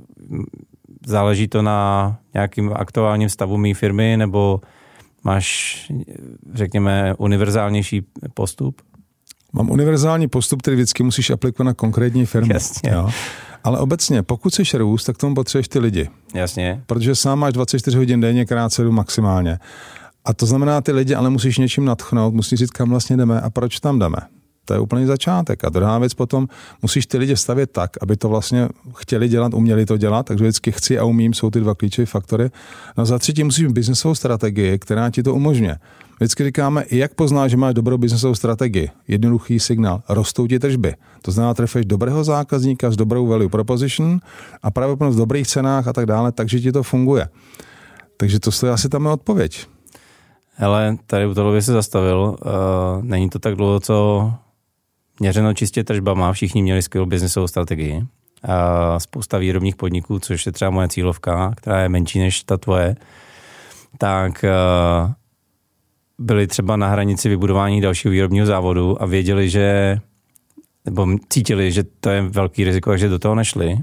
záleží 1.06 1.49
to 1.49 1.62
na 1.62 2.17
nějakým 2.35 2.73
aktuálním 2.77 3.29
stavu 3.29 3.56
mé 3.56 3.75
firmy, 3.75 4.17
nebo 4.17 4.61
máš, 5.25 5.93
řekněme, 6.55 7.15
univerzálnější 7.19 8.03
postup? 8.35 8.83
Mám 9.53 9.71
univerzální 9.71 10.29
postup, 10.29 10.62
který 10.62 10.77
vždycky 10.77 11.03
musíš 11.03 11.31
aplikovat 11.31 11.65
na 11.65 11.75
konkrétní 11.75 12.27
firmu. 12.27 12.53
Jasně. 12.53 12.91
Jo? 12.91 13.11
Ale 13.64 13.78
obecně, 13.78 14.22
pokud 14.22 14.52
chceš 14.52 14.75
růst, 14.75 15.05
tak 15.05 15.19
tomu 15.19 15.34
potřebuješ 15.34 15.69
ty 15.69 15.78
lidi. 15.78 16.08
Jasně. 16.34 16.82
Protože 16.87 17.14
sám 17.14 17.38
máš 17.38 17.53
24 17.53 17.96
hodin 17.96 18.20
denně, 18.20 18.44
krát 18.44 18.72
7 18.72 18.94
maximálně. 18.94 19.58
A 20.24 20.34
to 20.34 20.46
znamená, 20.46 20.81
ty 20.81 20.93
lidi 20.93 21.15
ale 21.15 21.31
musíš 21.31 21.58
něčím 21.58 21.84
natchnout, 21.84 22.34
musíš 22.34 22.58
říct, 22.58 22.70
kam 22.70 22.91
vlastně 22.91 23.17
jdeme 23.17 23.41
a 23.41 23.50
proč 23.50 23.81
tam 23.81 23.98
jdeme. 23.98 24.17
To 24.65 24.74
je 24.74 24.81
úplný 24.81 25.06
začátek. 25.06 25.65
A 25.65 25.69
druhá 25.69 25.98
věc 25.98 26.15
potom, 26.15 26.48
musíš 26.82 27.06
ty 27.06 27.19
lidi 27.19 27.36
stavět 27.36 27.70
tak, 27.70 27.91
aby 28.03 28.17
to 28.17 28.29
vlastně 28.29 28.69
chtěli 28.94 29.29
dělat, 29.29 29.55
uměli 29.55 29.86
to 29.86 29.96
dělat, 29.96 30.27
takže 30.27 30.44
vždycky 30.44 30.72
chci 30.72 30.98
a 30.98 31.05
umím 31.05 31.34
jsou 31.34 31.50
ty 31.50 31.60
dva 31.60 31.74
klíčové 31.74 32.06
faktory. 32.06 32.50
No 32.98 33.06
za 33.06 33.19
třetí 33.19 33.44
musíš 33.44 33.67
mít 33.67 33.72
biznesovou 33.72 34.15
strategii, 34.15 34.79
která 34.79 35.10
ti 35.10 35.22
to 35.22 35.34
umožňuje. 35.34 35.77
Vždycky 36.17 36.44
říkáme, 36.44 36.85
jak 36.91 37.15
poznáš, 37.15 37.51
že 37.51 37.56
máš 37.56 37.75
dobrou 37.75 37.99
biznesovou 37.99 38.35
strategii. 38.35 38.91
Jednoduchý 39.09 39.61
signál. 39.61 40.03
Rostou 40.09 40.47
ti 40.47 40.59
tržby. 40.59 40.94
To 41.23 41.31
znamená, 41.31 41.55
trefeš 41.55 41.87
dobrého 41.87 42.25
zákazníka 42.25 42.91
s 42.91 42.97
dobrou 42.97 43.27
value 43.27 43.49
proposition 43.49 44.21
a 44.63 44.71
právě 44.71 44.97
v 44.97 45.17
dobrých 45.17 45.47
cenách 45.47 45.89
a 45.89 45.93
tak 45.93 46.06
dále, 46.06 46.33
takže 46.33 46.61
ti 46.61 46.73
to 46.73 46.83
funguje. 46.83 47.29
Takže 48.17 48.41
to 48.41 48.67
je 48.67 48.73
asi 48.73 48.89
tam 48.89 49.06
odpověď. 49.06 49.67
Hele, 50.55 50.97
tady 51.06 51.27
u 51.27 51.35
toho 51.35 51.63
se 51.63 51.73
zastavil. 51.73 52.37
Uh, 52.47 53.05
není 53.05 53.31
to 53.31 53.39
tak 53.39 53.55
dlouho, 53.55 53.81
co 53.81 54.33
měřeno 55.21 55.55
čistě 55.55 55.85
tržbama, 55.85 56.33
všichni 56.33 56.63
měli 56.63 56.83
skvělou 56.83 57.06
biznesovou 57.06 57.47
strategii. 57.47 57.97
Uh, 57.97 58.05
spousta 58.99 59.39
výrobních 59.39 59.77
podniků, 59.77 60.19
což 60.19 60.47
je 60.47 60.53
třeba 60.53 60.71
moje 60.71 60.89
cílovka, 60.89 61.53
která 61.56 61.81
je 61.81 61.89
menší 61.89 62.19
než 62.19 62.43
ta 62.43 62.56
tvoje, 62.56 62.97
tak 63.99 64.44
uh, 64.44 65.13
byli 66.19 66.47
třeba 66.47 66.77
na 66.77 66.89
hranici 66.89 67.29
vybudování 67.29 67.81
dalšího 67.81 68.13
výrobního 68.13 68.47
závodu 68.47 69.03
a 69.03 69.06
věděli, 69.06 69.51
že 69.51 69.99
nebo 70.85 71.06
cítili, 71.29 71.73
že 71.73 71.85
to 72.01 72.11
je 72.11 72.23
velký 72.23 72.65
riziko, 72.65 72.91
takže 72.91 73.09
do 73.09 73.19
toho 73.19 73.35
nešli. 73.35 73.79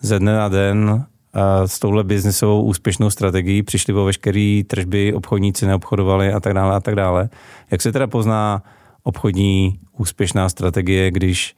Ze 0.00 0.18
dne 0.18 0.36
na 0.36 0.48
den 0.48 1.06
a 1.32 1.66
s 1.66 1.78
touhle 1.78 2.04
biznesovou 2.04 2.62
úspěšnou 2.62 3.10
strategií 3.10 3.62
přišli 3.62 3.94
o 3.94 4.04
veškeré 4.04 4.62
tržby, 4.66 5.14
obchodníci 5.14 5.66
neobchodovali 5.66 6.32
a 6.32 6.40
tak 6.40 6.54
dále 6.54 6.74
a 6.74 6.80
tak 6.80 6.94
dále. 6.94 7.28
Jak 7.70 7.82
se 7.82 7.92
teda 7.92 8.06
pozná 8.06 8.62
obchodní 9.02 9.80
úspěšná 9.98 10.48
strategie, 10.48 11.10
když 11.10 11.56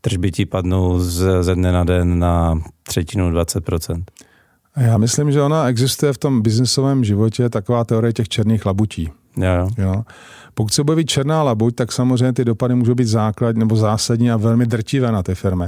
tržby 0.00 0.30
ti 0.30 0.46
padnou 0.46 0.98
z, 0.98 1.42
ze 1.44 1.54
dne 1.54 1.72
na 1.72 1.84
den 1.84 2.18
na 2.18 2.62
třetinu 2.82 3.30
20%? 3.30 4.04
Já 4.78 4.98
myslím, 4.98 5.32
že 5.32 5.42
ona 5.42 5.68
existuje 5.68 6.12
v 6.12 6.18
tom 6.18 6.42
biznesovém 6.42 7.04
životě 7.04 7.48
taková 7.48 7.84
teorie 7.84 8.12
těch 8.12 8.28
černých 8.28 8.66
labutí. 8.66 9.08
Jo. 9.36 9.68
Jo. 9.78 10.04
Pokud 10.54 10.74
se 10.74 10.82
objeví 10.82 11.06
černá 11.06 11.42
labuť, 11.42 11.74
tak 11.74 11.92
samozřejmě 11.92 12.32
ty 12.32 12.44
dopady 12.44 12.74
můžou 12.74 12.94
být 12.94 13.08
základ 13.08 13.56
nebo 13.56 13.76
zásadní 13.76 14.30
a 14.30 14.36
velmi 14.36 14.66
drtivé 14.66 15.12
na 15.12 15.22
ty 15.22 15.34
firmy. 15.34 15.66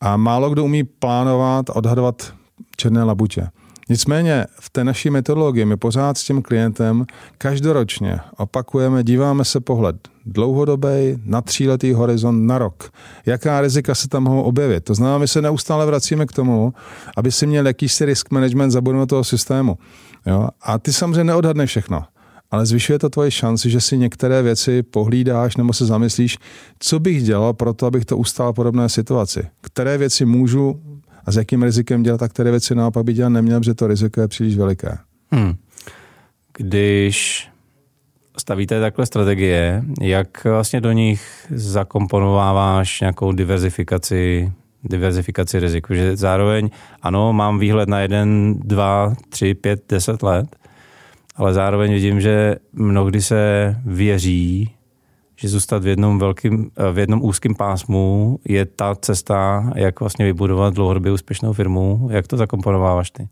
A 0.00 0.16
málo 0.16 0.50
kdo 0.50 0.64
umí 0.64 0.84
plánovat, 0.84 1.70
odhadovat 1.70 2.34
černé 2.76 3.04
labutě. 3.04 3.48
Nicméně 3.88 4.46
v 4.60 4.70
té 4.70 4.84
naší 4.84 5.10
metodologii 5.10 5.64
my 5.64 5.76
pořád 5.76 6.18
s 6.18 6.24
tím 6.24 6.42
klientem 6.42 7.06
každoročně 7.38 8.18
opakujeme, 8.36 9.04
díváme 9.04 9.44
se 9.44 9.60
pohled 9.60 9.96
dlouhodobý, 10.26 11.18
na 11.24 11.40
tříletý 11.40 11.92
horizont, 11.92 12.46
na 12.46 12.58
rok. 12.58 12.90
Jaká 13.26 13.60
rizika 13.60 13.94
se 13.94 14.08
tam 14.08 14.22
mohou 14.22 14.42
objevit? 14.42 14.84
To 14.84 14.94
znamená, 14.94 15.18
my 15.18 15.28
se 15.28 15.42
neustále 15.42 15.86
vracíme 15.86 16.26
k 16.26 16.32
tomu, 16.32 16.74
aby 17.16 17.32
si 17.32 17.46
měl 17.46 17.66
jakýsi 17.66 18.04
risk 18.04 18.30
management 18.30 18.70
zabudovat 18.70 19.08
toho 19.08 19.24
systému. 19.24 19.78
Jo? 20.26 20.48
A 20.62 20.78
ty 20.78 20.92
samozřejmě 20.92 21.24
neodhadneš 21.24 21.70
všechno 21.70 22.04
ale 22.54 22.66
zvyšuje 22.66 22.98
to 22.98 23.10
tvoje 23.10 23.30
šanci, 23.30 23.70
že 23.70 23.80
si 23.80 23.98
některé 23.98 24.42
věci 24.42 24.82
pohlídáš 24.82 25.56
nebo 25.56 25.72
se 25.72 25.86
zamyslíš, 25.86 26.38
co 26.78 27.00
bych 27.00 27.22
dělal 27.22 27.52
pro 27.52 27.74
to, 27.74 27.86
abych 27.86 28.04
to 28.04 28.16
ustál 28.16 28.52
podobné 28.52 28.88
situaci. 28.88 29.46
Které 29.60 29.98
věci 29.98 30.24
můžu 30.24 30.80
a 31.26 31.32
s 31.32 31.36
jakým 31.36 31.62
rizikem 31.62 32.02
dělat 32.02 32.22
a 32.22 32.28
které 32.28 32.50
věci 32.50 32.74
naopak 32.74 33.04
by 33.04 33.12
dělat 33.12 33.28
neměl, 33.28 33.60
protože 33.60 33.74
to 33.74 33.86
riziko 33.86 34.20
je 34.20 34.28
příliš 34.28 34.56
veliké. 34.56 34.98
Hmm. 35.30 35.54
Když 36.56 37.48
stavíte 38.38 38.80
takhle 38.80 39.06
strategie, 39.06 39.84
jak 40.00 40.44
vlastně 40.44 40.80
do 40.80 40.92
nich 40.92 41.46
zakomponováváš 41.50 43.00
nějakou 43.00 43.32
diverzifikaci 43.32 44.52
diverzifikaci 44.84 45.60
rizik. 45.60 45.86
Že 45.90 46.16
zároveň, 46.16 46.70
ano, 47.02 47.32
mám 47.32 47.58
výhled 47.58 47.88
na 47.88 48.00
jeden, 48.00 48.54
dva, 48.58 49.14
tři, 49.28 49.54
pět, 49.54 49.82
deset 49.88 50.22
let, 50.22 50.56
ale 51.36 51.54
zároveň 51.54 51.92
vidím, 51.92 52.20
že 52.20 52.56
mnohdy 52.72 53.22
se 53.22 53.76
věří, 53.86 54.73
že 55.44 55.50
zůstat 55.50 55.82
v 55.82 55.86
jednom, 55.86 56.18
velkým, 56.18 56.70
v 56.92 56.98
jednom 56.98 57.24
úzkém 57.24 57.54
pásmu 57.54 58.38
je 58.44 58.64
ta 58.64 58.94
cesta, 58.94 59.70
jak 59.74 60.00
vlastně 60.00 60.24
vybudovat 60.24 60.74
dlouhodobě 60.74 61.12
úspěšnou 61.12 61.52
firmu. 61.52 62.08
Jak 62.10 62.26
to 62.26 62.36
zakomponováváš 62.36 63.10
ty? 63.10 63.28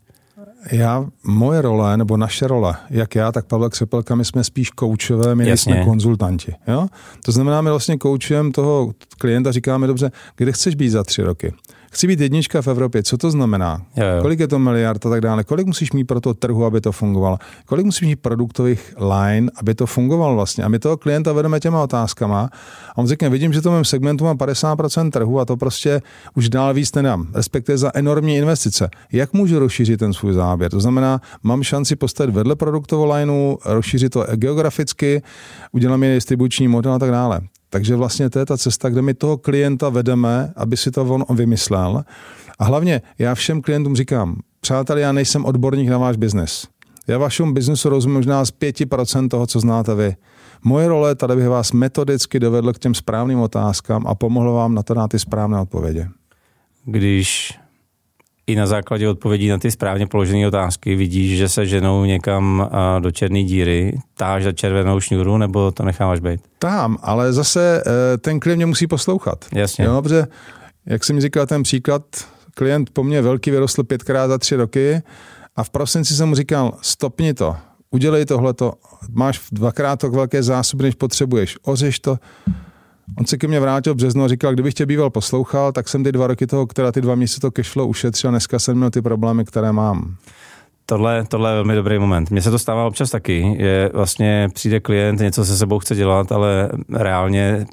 Já, 0.71 1.05
moje 1.23 1.61
role, 1.61 1.97
nebo 1.97 2.17
naše 2.17 2.47
role, 2.47 2.75
jak 2.89 3.15
já, 3.15 3.31
tak 3.31 3.45
Pavel 3.45 3.69
Křepelka, 3.69 4.15
my 4.15 4.25
jsme 4.25 4.43
spíš 4.43 4.69
koučové, 4.69 5.35
my 5.35 5.57
jsme 5.57 5.85
konzultanti. 5.85 6.55
Jo? 6.67 6.87
To 7.25 7.31
znamená, 7.31 7.61
my 7.61 7.69
vlastně 7.69 7.97
koučujeme 7.97 8.51
toho 8.51 8.93
klienta, 9.17 9.51
říkáme, 9.51 9.87
dobře, 9.87 10.11
kde 10.35 10.51
chceš 10.51 10.75
být 10.75 10.89
za 10.89 11.03
tři 11.03 11.23
roky? 11.23 11.53
Chci 11.93 12.07
být 12.07 12.19
jednička 12.19 12.61
v 12.61 12.67
Evropě, 12.67 13.03
co 13.03 13.17
to 13.17 13.31
znamená? 13.31 13.81
Jo, 13.95 14.05
jo. 14.05 14.21
Kolik 14.21 14.39
je 14.39 14.47
to 14.47 14.59
miliard 14.59 15.05
a 15.05 15.09
tak 15.09 15.21
dále? 15.21 15.43
Kolik 15.43 15.67
musíš 15.67 15.91
mít 15.91 16.03
pro 16.03 16.21
to 16.21 16.33
trhu, 16.33 16.65
aby 16.65 16.81
to 16.81 16.91
fungovalo? 16.91 17.37
Kolik 17.65 17.85
musíš 17.85 18.07
mít 18.07 18.15
produktových 18.15 18.95
line, 18.97 19.51
aby 19.55 19.75
to 19.75 19.85
fungovalo 19.85 20.35
vlastně? 20.35 20.63
A 20.63 20.67
my 20.67 20.79
toho 20.79 20.97
klienta 20.97 21.33
vedeme 21.33 21.59
těma 21.59 21.83
otázkama 21.83 22.49
a 22.89 22.97
on 22.97 23.07
řekne, 23.07 23.29
vidím, 23.29 23.53
že 23.53 23.61
to 23.61 23.71
mém 23.71 23.85
segmentu 23.85 24.23
má 24.23 24.35
50% 24.35 25.09
trhu 25.09 25.39
a 25.39 25.45
to 25.45 25.57
prostě 25.57 26.01
už 26.35 26.49
dál 26.49 26.73
víc 26.73 26.93
nedám, 26.95 27.27
respektive 27.33 27.77
za 27.77 27.91
enormní 27.93 28.37
investice. 28.37 28.89
Jak 29.11 29.33
můžu 29.33 29.59
rozšířit 29.59 29.99
ten 29.99 30.13
svůj 30.13 30.33
záběr? 30.33 30.71
To 30.71 30.79
znamená, 30.79 31.21
mám 31.43 31.63
šanci 31.63 31.95
postavit 31.95 32.35
vedle 32.35 32.55
produktovou 32.55 33.11
lineu, 33.11 33.57
rozšířit 33.65 34.13
to 34.13 34.25
geograficky, 34.35 35.21
udělám 35.71 36.03
je 36.03 36.15
distribuční 36.15 36.67
model 36.67 36.93
a 36.93 36.99
tak 36.99 37.11
dále. 37.11 37.41
Takže 37.73 37.95
vlastně 37.95 38.29
to 38.29 38.39
je 38.39 38.45
ta 38.45 38.57
cesta, 38.57 38.89
kde 38.89 39.01
my 39.01 39.13
toho 39.13 39.37
klienta 39.37 39.89
vedeme, 39.89 40.53
aby 40.55 40.77
si 40.77 40.91
to 40.91 41.01
on 41.01 41.25
vymyslel. 41.35 42.03
A 42.59 42.63
hlavně 42.63 43.01
já 43.19 43.35
všem 43.35 43.61
klientům 43.61 43.95
říkám, 43.95 44.39
přátelé, 44.61 45.01
já 45.01 45.11
nejsem 45.11 45.45
odborník 45.45 45.89
na 45.89 45.97
váš 45.97 46.17
biznis. 46.17 46.67
Já 47.07 47.17
vašemu 47.17 47.53
biznesu 47.53 47.89
rozumím 47.89 48.15
možná 48.15 48.45
z 48.45 48.51
5% 48.51 49.27
toho, 49.27 49.47
co 49.47 49.59
znáte 49.59 49.95
vy. 49.95 50.15
Moje 50.63 50.87
role 50.87 51.15
tady 51.15 51.35
bych 51.35 51.47
vás 51.47 51.71
metodicky 51.71 52.39
dovedl 52.39 52.73
k 52.73 52.79
těm 52.79 52.93
správným 52.93 53.39
otázkám 53.39 54.07
a 54.07 54.15
pomohl 54.15 54.53
vám 54.53 54.75
na 54.75 54.83
to 54.83 54.93
dát 54.93 55.07
ty 55.07 55.19
správné 55.19 55.61
odpovědi. 55.61 56.05
Když 56.85 57.59
i 58.47 58.55
na 58.55 58.67
základě 58.67 59.09
odpovědí 59.09 59.49
na 59.49 59.57
ty 59.57 59.71
správně 59.71 60.07
položené 60.07 60.47
otázky 60.47 60.95
vidíš, 60.95 61.37
že 61.37 61.49
se 61.49 61.65
ženou 61.65 62.05
někam 62.05 62.69
do 62.99 63.11
černé 63.11 63.43
díry, 63.43 63.99
táš 64.17 64.43
za 64.43 64.51
červenou 64.51 64.99
šňůru, 64.99 65.37
nebo 65.37 65.71
to 65.71 65.83
necháváš 65.83 66.19
být? 66.19 66.41
Tam, 66.59 66.97
ale 67.01 67.33
zase 67.33 67.83
e, 68.13 68.17
ten 68.17 68.39
klient 68.39 68.57
mě 68.57 68.65
musí 68.65 68.87
poslouchat. 68.87 69.45
Jasně. 69.53 69.85
Jo, 69.85 70.01
protože, 70.01 70.25
jak 70.85 71.03
jsem 71.03 71.21
říkal 71.21 71.45
ten 71.45 71.63
příklad, 71.63 72.03
klient 72.55 72.89
po 72.89 73.03
mně 73.03 73.21
velký 73.21 73.51
vyrostl 73.51 73.83
pětkrát 73.83 74.29
za 74.29 74.37
tři 74.37 74.55
roky 74.55 75.01
a 75.55 75.63
v 75.63 75.69
prosinci 75.69 76.13
jsem 76.13 76.29
mu 76.29 76.35
říkal, 76.35 76.77
stopni 76.81 77.33
to, 77.33 77.55
udělej 77.91 78.25
tohleto, 78.25 78.73
máš 79.11 79.41
dvakrát 79.51 79.99
tak 79.99 80.11
velké 80.11 80.43
zásoby, 80.43 80.83
než 80.83 80.95
potřebuješ, 80.95 81.57
ořeš 81.63 81.99
to, 81.99 82.17
On 83.19 83.25
se 83.25 83.37
ke 83.37 83.47
mně 83.47 83.59
vrátil 83.59 83.93
v 83.93 83.97
březnu 83.97 84.23
a 84.23 84.27
říkal, 84.27 84.53
kdybych 84.53 84.73
tě 84.73 84.85
býval 84.85 85.09
poslouchal, 85.09 85.71
tak 85.71 85.89
jsem 85.89 86.03
ty 86.03 86.11
dva 86.11 86.27
roky 86.27 86.47
toho, 86.47 86.67
která 86.67 86.91
ty 86.91 87.01
dva 87.01 87.15
měsíce 87.15 87.39
to 87.39 87.51
cashflow 87.51 87.89
ušetřil 87.89 88.27
a 88.27 88.31
dneska 88.31 88.59
jsem 88.59 88.77
měl 88.77 88.89
ty 88.89 89.01
problémy, 89.01 89.45
které 89.45 89.71
mám. 89.71 90.15
Tohle, 90.85 91.25
tohle 91.27 91.49
je 91.51 91.55
velmi 91.55 91.75
dobrý 91.75 91.99
moment. 91.99 92.31
Mně 92.31 92.41
se 92.41 92.51
to 92.51 92.59
stává 92.59 92.85
občas 92.85 93.09
taky, 93.09 93.55
že 93.59 93.89
vlastně 93.93 94.49
přijde 94.53 94.79
klient, 94.79 95.19
něco 95.19 95.45
se 95.45 95.57
sebou 95.57 95.79
chce 95.79 95.95
dělat, 95.95 96.31
ale 96.31 96.69
reálně 96.93 97.65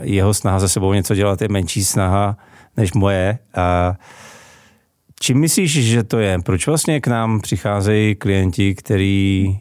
jeho 0.00 0.34
snaha 0.34 0.60
se 0.60 0.68
sebou 0.68 0.92
něco 0.92 1.14
dělat 1.14 1.42
je 1.42 1.48
menší 1.48 1.84
snaha 1.84 2.36
než 2.76 2.92
moje. 2.92 3.38
A 3.54 3.94
čím 5.20 5.40
myslíš, 5.40 5.72
že 5.72 6.02
to 6.02 6.18
je? 6.18 6.38
Proč 6.44 6.66
vlastně 6.66 7.00
k 7.00 7.06
nám 7.06 7.40
přicházejí 7.40 8.14
klienti, 8.14 8.74
kteří 8.74 9.60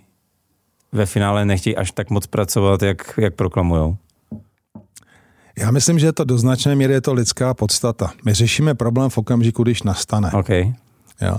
ve 0.91 1.05
finále 1.05 1.45
nechtějí 1.45 1.77
až 1.77 1.91
tak 1.91 2.09
moc 2.09 2.27
pracovat, 2.27 2.81
jak, 2.81 3.19
jak 3.21 3.35
proklamujou? 3.35 3.97
Já 5.59 5.71
myslím, 5.71 5.99
že 5.99 6.05
je 6.05 6.13
to 6.13 6.23
do 6.23 6.37
značné 6.37 6.75
míry 6.75 6.93
je 6.93 7.01
to 7.01 7.13
lidská 7.13 7.53
podstata. 7.53 8.11
My 8.25 8.33
řešíme 8.33 8.75
problém 8.75 9.09
v 9.09 9.17
okamžiku, 9.17 9.63
když 9.63 9.83
nastane. 9.83 10.31
Okay. 10.31 10.73
Jo. 11.21 11.37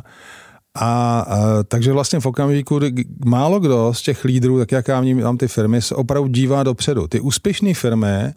A, 0.75 1.21
a 1.21 1.63
takže 1.69 1.93
vlastně 1.93 2.21
v 2.21 2.27
okamžiku, 2.27 2.79
kdy 2.79 3.05
málo 3.25 3.61
kdo 3.61 3.95
z 3.95 4.03
těch 4.03 4.25
lídrů, 4.25 4.59
tak 4.59 4.73
jak 4.73 4.89
já 4.89 5.01
mám 5.01 5.39
ty 5.39 5.49
firmy, 5.49 5.83
se 5.83 5.95
opravdu 5.95 6.29
dívá 6.29 6.63
dopředu. 6.63 7.09
Ty 7.09 7.21
úspěšné 7.21 7.75
firmy 7.75 8.33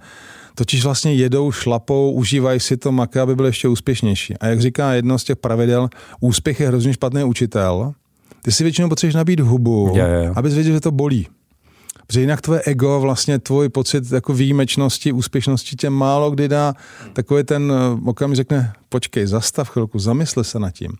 totiž 0.56 0.84
vlastně 0.84 1.14
jedou, 1.14 1.52
šlapou, 1.52 2.12
užívají 2.12 2.60
si 2.60 2.78
to 2.78 2.92
maké, 2.92 3.20
aby 3.20 3.36
byly 3.36 3.50
ještě 3.50 3.68
úspěšnější. 3.68 4.38
A 4.38 4.48
jak 4.48 4.62
říká 4.62 4.94
jedno 4.94 5.20
z 5.20 5.24
těch 5.24 5.38
pravidel, 5.38 5.90
úspěch 6.20 6.60
je 6.60 6.68
hrozně 6.68 6.94
špatný 6.94 7.24
učitel. 7.24 7.94
Ty 8.42 8.52
si 8.52 8.64
většinou 8.64 8.90
potřebuješ 8.90 9.16
nabít 9.16 9.40
hubu, 9.40 9.92
yeah, 9.96 10.10
yeah. 10.10 10.38
abys 10.38 10.54
věděl, 10.54 10.74
že 10.74 10.80
to 10.80 10.92
bolí. 10.92 11.28
Protože 12.10 12.22
jinak 12.22 12.42
tvoje 12.42 12.62
ego, 12.66 13.00
vlastně 13.00 13.40
tvůj 13.40 13.70
pocit 13.70 14.12
jako 14.12 14.34
výjimečnosti, 14.34 15.12
úspěšnosti 15.12 15.76
tě 15.76 15.90
málo 15.90 16.32
kdy 16.32 16.48
dá 16.48 16.74
takový 17.14 17.44
ten 17.44 17.74
eh, 17.76 18.10
okamžik 18.10 18.36
řekne, 18.38 18.74
počkej, 18.90 19.26
zastav 19.26 19.70
chvilku, 19.70 20.00
zamysli 20.00 20.44
se 20.44 20.60
nad 20.60 20.72
tím. 20.72 20.92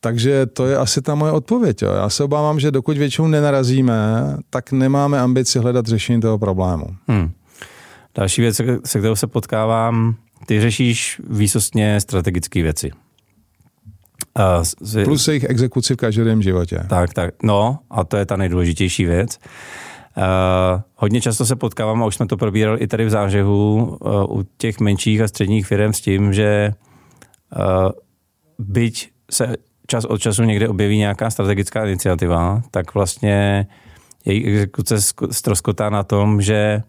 Takže 0.00 0.46
to 0.46 0.66
je 0.66 0.76
asi 0.76 1.02
ta 1.02 1.14
moje 1.14 1.32
odpověď. 1.32 1.82
Jo. 1.82 1.92
Já 1.92 2.08
se 2.08 2.24
obávám, 2.24 2.60
že 2.60 2.70
dokud 2.70 2.98
většinou 2.98 3.28
nenarazíme, 3.28 3.96
tak 4.50 4.72
nemáme 4.72 5.20
ambici 5.20 5.58
hledat 5.58 5.86
řešení 5.86 6.20
toho 6.20 6.38
problému. 6.38 6.86
Hmm. 7.08 7.30
Další 8.14 8.42
věc, 8.42 8.60
se 8.84 8.98
kterou 8.98 9.16
se 9.16 9.26
potkávám, 9.26 10.14
ty 10.46 10.60
řešíš 10.60 11.20
výsostně 11.28 12.00
strategické 12.00 12.62
věci. 12.62 12.90
Uh, 14.94 15.04
Plus 15.04 15.28
jejich 15.28 15.44
exekuci 15.44 15.94
v 15.94 15.96
každém 15.96 16.42
životě. 16.42 16.84
Tak, 16.88 17.14
tak. 17.14 17.34
No, 17.42 17.78
a 17.90 18.04
to 18.04 18.16
je 18.16 18.26
ta 18.26 18.36
nejdůležitější 18.36 19.04
věc. 19.04 19.38
Uh, 20.16 20.80
hodně 20.94 21.20
často 21.20 21.46
se 21.46 21.56
potkávám, 21.56 22.02
a 22.02 22.06
už 22.06 22.14
jsme 22.14 22.26
to 22.26 22.36
probírali 22.36 22.80
i 22.80 22.86
tady 22.86 23.04
v 23.04 23.10
Zářehu, 23.10 23.96
uh, 24.00 24.38
u 24.38 24.44
těch 24.56 24.80
menších 24.80 25.20
a 25.20 25.28
středních 25.28 25.66
firm 25.66 25.92
s 25.92 26.00
tím, 26.00 26.32
že 26.32 26.74
uh, 27.56 27.90
byť 28.58 29.10
se 29.30 29.56
čas 29.86 30.04
od 30.04 30.18
času 30.18 30.42
někde 30.42 30.68
objeví 30.68 30.98
nějaká 30.98 31.30
strategická 31.30 31.84
iniciativa, 31.84 32.62
tak 32.70 32.94
vlastně 32.94 33.66
její 34.24 34.46
exekuce 34.46 34.96
stroskotá 35.30 35.90
na 35.90 36.02
tom, 36.02 36.42
že 36.42 36.82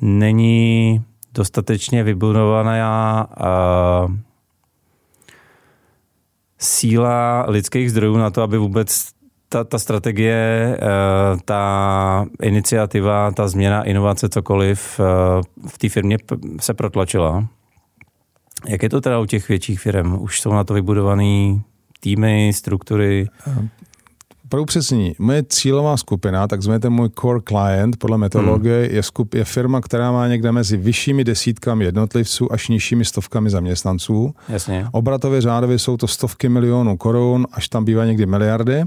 není 0.00 1.04
dostatečně 1.34 2.02
vybudovaná 2.02 3.26
uh, 3.40 4.14
síla 6.58 7.44
lidských 7.48 7.90
zdrojů 7.90 8.16
na 8.16 8.30
to, 8.30 8.42
aby 8.42 8.58
vůbec 8.58 9.08
ta, 9.52 9.64
ta 9.64 9.78
strategie, 9.78 10.78
eh, 10.80 11.36
ta 11.44 12.26
iniciativa, 12.42 13.30
ta 13.32 13.48
změna, 13.48 13.82
inovace, 13.82 14.28
cokoliv 14.28 15.00
eh, 15.00 15.42
v 15.68 15.78
té 15.78 15.88
firmě 15.88 16.16
se 16.60 16.74
protlačila. 16.74 17.46
Jak 18.68 18.82
je 18.82 18.88
to 18.88 19.00
teda 19.00 19.18
u 19.18 19.26
těch 19.26 19.48
větších 19.48 19.80
firm? 19.80 20.22
Už 20.22 20.40
jsou 20.40 20.52
na 20.52 20.64
to 20.64 20.74
vybudované 20.74 21.60
týmy, 22.00 22.52
struktury? 22.54 23.26
Pro 24.48 24.62
upřesnění, 24.62 25.14
moje 25.18 25.42
cílová 25.48 25.96
skupina, 25.96 26.48
takzvaný 26.48 26.80
ten 26.80 26.92
můj 26.92 27.08
core 27.20 27.40
client 27.48 27.96
podle 27.96 28.18
metodologie, 28.18 28.84
hmm. 28.84 28.94
je, 28.94 29.02
skup, 29.02 29.34
je 29.34 29.44
firma, 29.44 29.80
která 29.80 30.12
má 30.12 30.28
někde 30.28 30.52
mezi 30.52 30.76
vyššími 30.76 31.24
desítkami 31.24 31.84
jednotlivců 31.84 32.52
až 32.52 32.68
nižšími 32.68 33.04
stovkami 33.04 33.50
zaměstnanců. 33.50 34.34
Jasně. 34.48 34.86
Obratově 34.92 35.40
řádově 35.40 35.78
jsou 35.78 35.96
to 35.96 36.06
stovky 36.06 36.48
milionů 36.48 36.96
korun, 36.96 37.46
až 37.52 37.68
tam 37.68 37.84
bývá 37.84 38.04
někdy 38.04 38.26
miliardy 38.26 38.84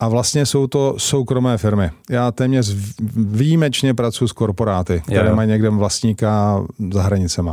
a 0.00 0.08
vlastně 0.08 0.46
jsou 0.46 0.66
to 0.66 0.94
soukromé 0.98 1.58
firmy. 1.58 1.90
Já 2.10 2.32
téměř 2.32 2.74
výjimečně 3.16 3.94
pracuji 3.94 4.28
s 4.28 4.32
korporáty, 4.32 5.02
které 5.06 5.34
mají 5.34 5.48
někde 5.48 5.70
vlastníka 5.70 6.62
za 6.92 7.02
hranicema. 7.02 7.52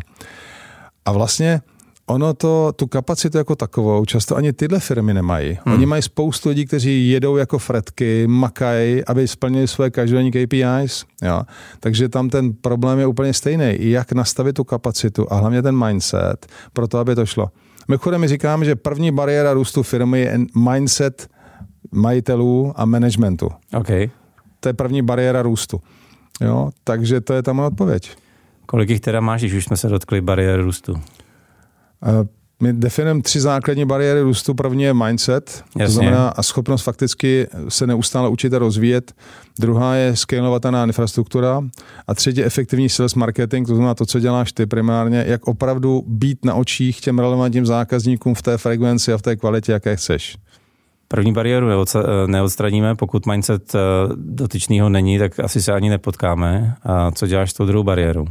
A 1.05 1.11
vlastně 1.11 1.61
ono 2.05 2.33
to, 2.33 2.71
tu 2.75 2.87
kapacitu 2.87 3.37
jako 3.37 3.55
takovou, 3.55 4.05
často 4.05 4.35
ani 4.35 4.53
tyhle 4.53 4.79
firmy 4.79 5.13
nemají. 5.13 5.59
Hmm. 5.65 5.75
Oni 5.75 5.85
mají 5.85 6.01
spoustu 6.01 6.49
lidí, 6.49 6.65
kteří 6.65 7.09
jedou 7.09 7.37
jako 7.37 7.57
fretky, 7.57 8.27
makají, 8.27 9.05
aby 9.05 9.27
splnili 9.27 9.67
své 9.67 9.89
každodenní 9.89 10.31
KPIs. 10.31 11.05
Jo. 11.21 11.41
Takže 11.79 12.09
tam 12.09 12.29
ten 12.29 12.53
problém 12.53 12.99
je 12.99 13.07
úplně 13.07 13.33
stejný. 13.33 13.75
Jak 13.79 14.11
nastavit 14.11 14.53
tu 14.53 14.63
kapacitu 14.63 15.33
a 15.33 15.35
hlavně 15.35 15.61
ten 15.61 15.85
mindset 15.85 16.47
pro 16.73 16.87
to, 16.87 16.97
aby 16.97 17.15
to 17.15 17.25
šlo. 17.25 17.49
Mimochodem 17.87 18.21
my 18.21 18.27
říkáme, 18.27 18.65
že 18.65 18.75
první 18.75 19.11
bariéra 19.11 19.53
růstu 19.53 19.83
firmy 19.83 20.21
je 20.21 20.39
mindset 20.55 21.27
majitelů 21.93 22.73
a 22.75 22.85
managementu. 22.85 23.49
Okay. 23.77 24.09
To 24.59 24.69
je 24.69 24.73
první 24.73 25.01
bariéra 25.01 25.41
růstu. 25.41 25.81
Jo, 26.41 26.71
takže 26.83 27.21
to 27.21 27.33
je 27.33 27.43
tam 27.43 27.59
odpověď. 27.59 28.11
Kolik 28.65 28.89
jich 28.89 28.99
teda 28.99 29.19
máš, 29.21 29.41
když 29.41 29.53
už 29.53 29.65
jsme 29.65 29.77
se 29.77 29.89
dotkli 29.89 30.21
bariéry 30.21 30.63
růstu? 30.63 30.95
My 32.61 32.73
definujeme 32.73 33.21
tři 33.21 33.41
základní 33.41 33.85
bariéry 33.85 34.21
růstu. 34.21 34.53
První 34.53 34.83
je 34.83 34.93
mindset, 34.93 35.63
Jasně. 35.77 35.85
to 35.85 35.91
znamená 35.91 36.29
a 36.29 36.43
schopnost 36.43 36.83
fakticky 36.83 37.47
se 37.69 37.87
neustále 37.87 38.29
učit 38.29 38.53
a 38.53 38.59
rozvíjet. 38.59 39.13
Druhá 39.59 39.95
je 39.95 40.15
scalovaná 40.15 40.83
infrastruktura. 40.83 41.61
A 42.07 42.15
třetí 42.15 42.39
je 42.39 42.45
efektivní 42.45 42.89
sales 42.89 43.15
marketing, 43.15 43.67
to 43.67 43.75
znamená 43.75 43.95
to, 43.95 44.05
co 44.05 44.19
děláš 44.19 44.51
ty 44.51 44.65
primárně, 44.65 45.25
jak 45.27 45.47
opravdu 45.47 46.03
být 46.07 46.45
na 46.45 46.55
očích 46.55 47.01
těm 47.01 47.19
relevantním 47.19 47.65
zákazníkům 47.65 48.35
v 48.35 48.41
té 48.41 48.57
frekvenci 48.57 49.13
a 49.13 49.17
v 49.17 49.21
té 49.21 49.35
kvalitě, 49.35 49.71
jaké 49.71 49.95
chceš. 49.95 50.37
První 51.13 51.33
bariéru 51.33 51.67
neodstraníme, 52.27 52.95
pokud 52.95 53.25
mindset 53.25 53.75
eh, 53.75 53.79
dotyčného 54.15 54.89
není, 54.89 55.19
tak 55.19 55.39
asi 55.39 55.61
se 55.61 55.73
ani 55.73 55.89
nepotkáme. 55.89 56.75
A 56.83 57.11
co 57.11 57.27
děláš 57.27 57.51
s 57.51 57.53
tou 57.53 57.65
druhou 57.65 57.83
bariérou? 57.83 58.25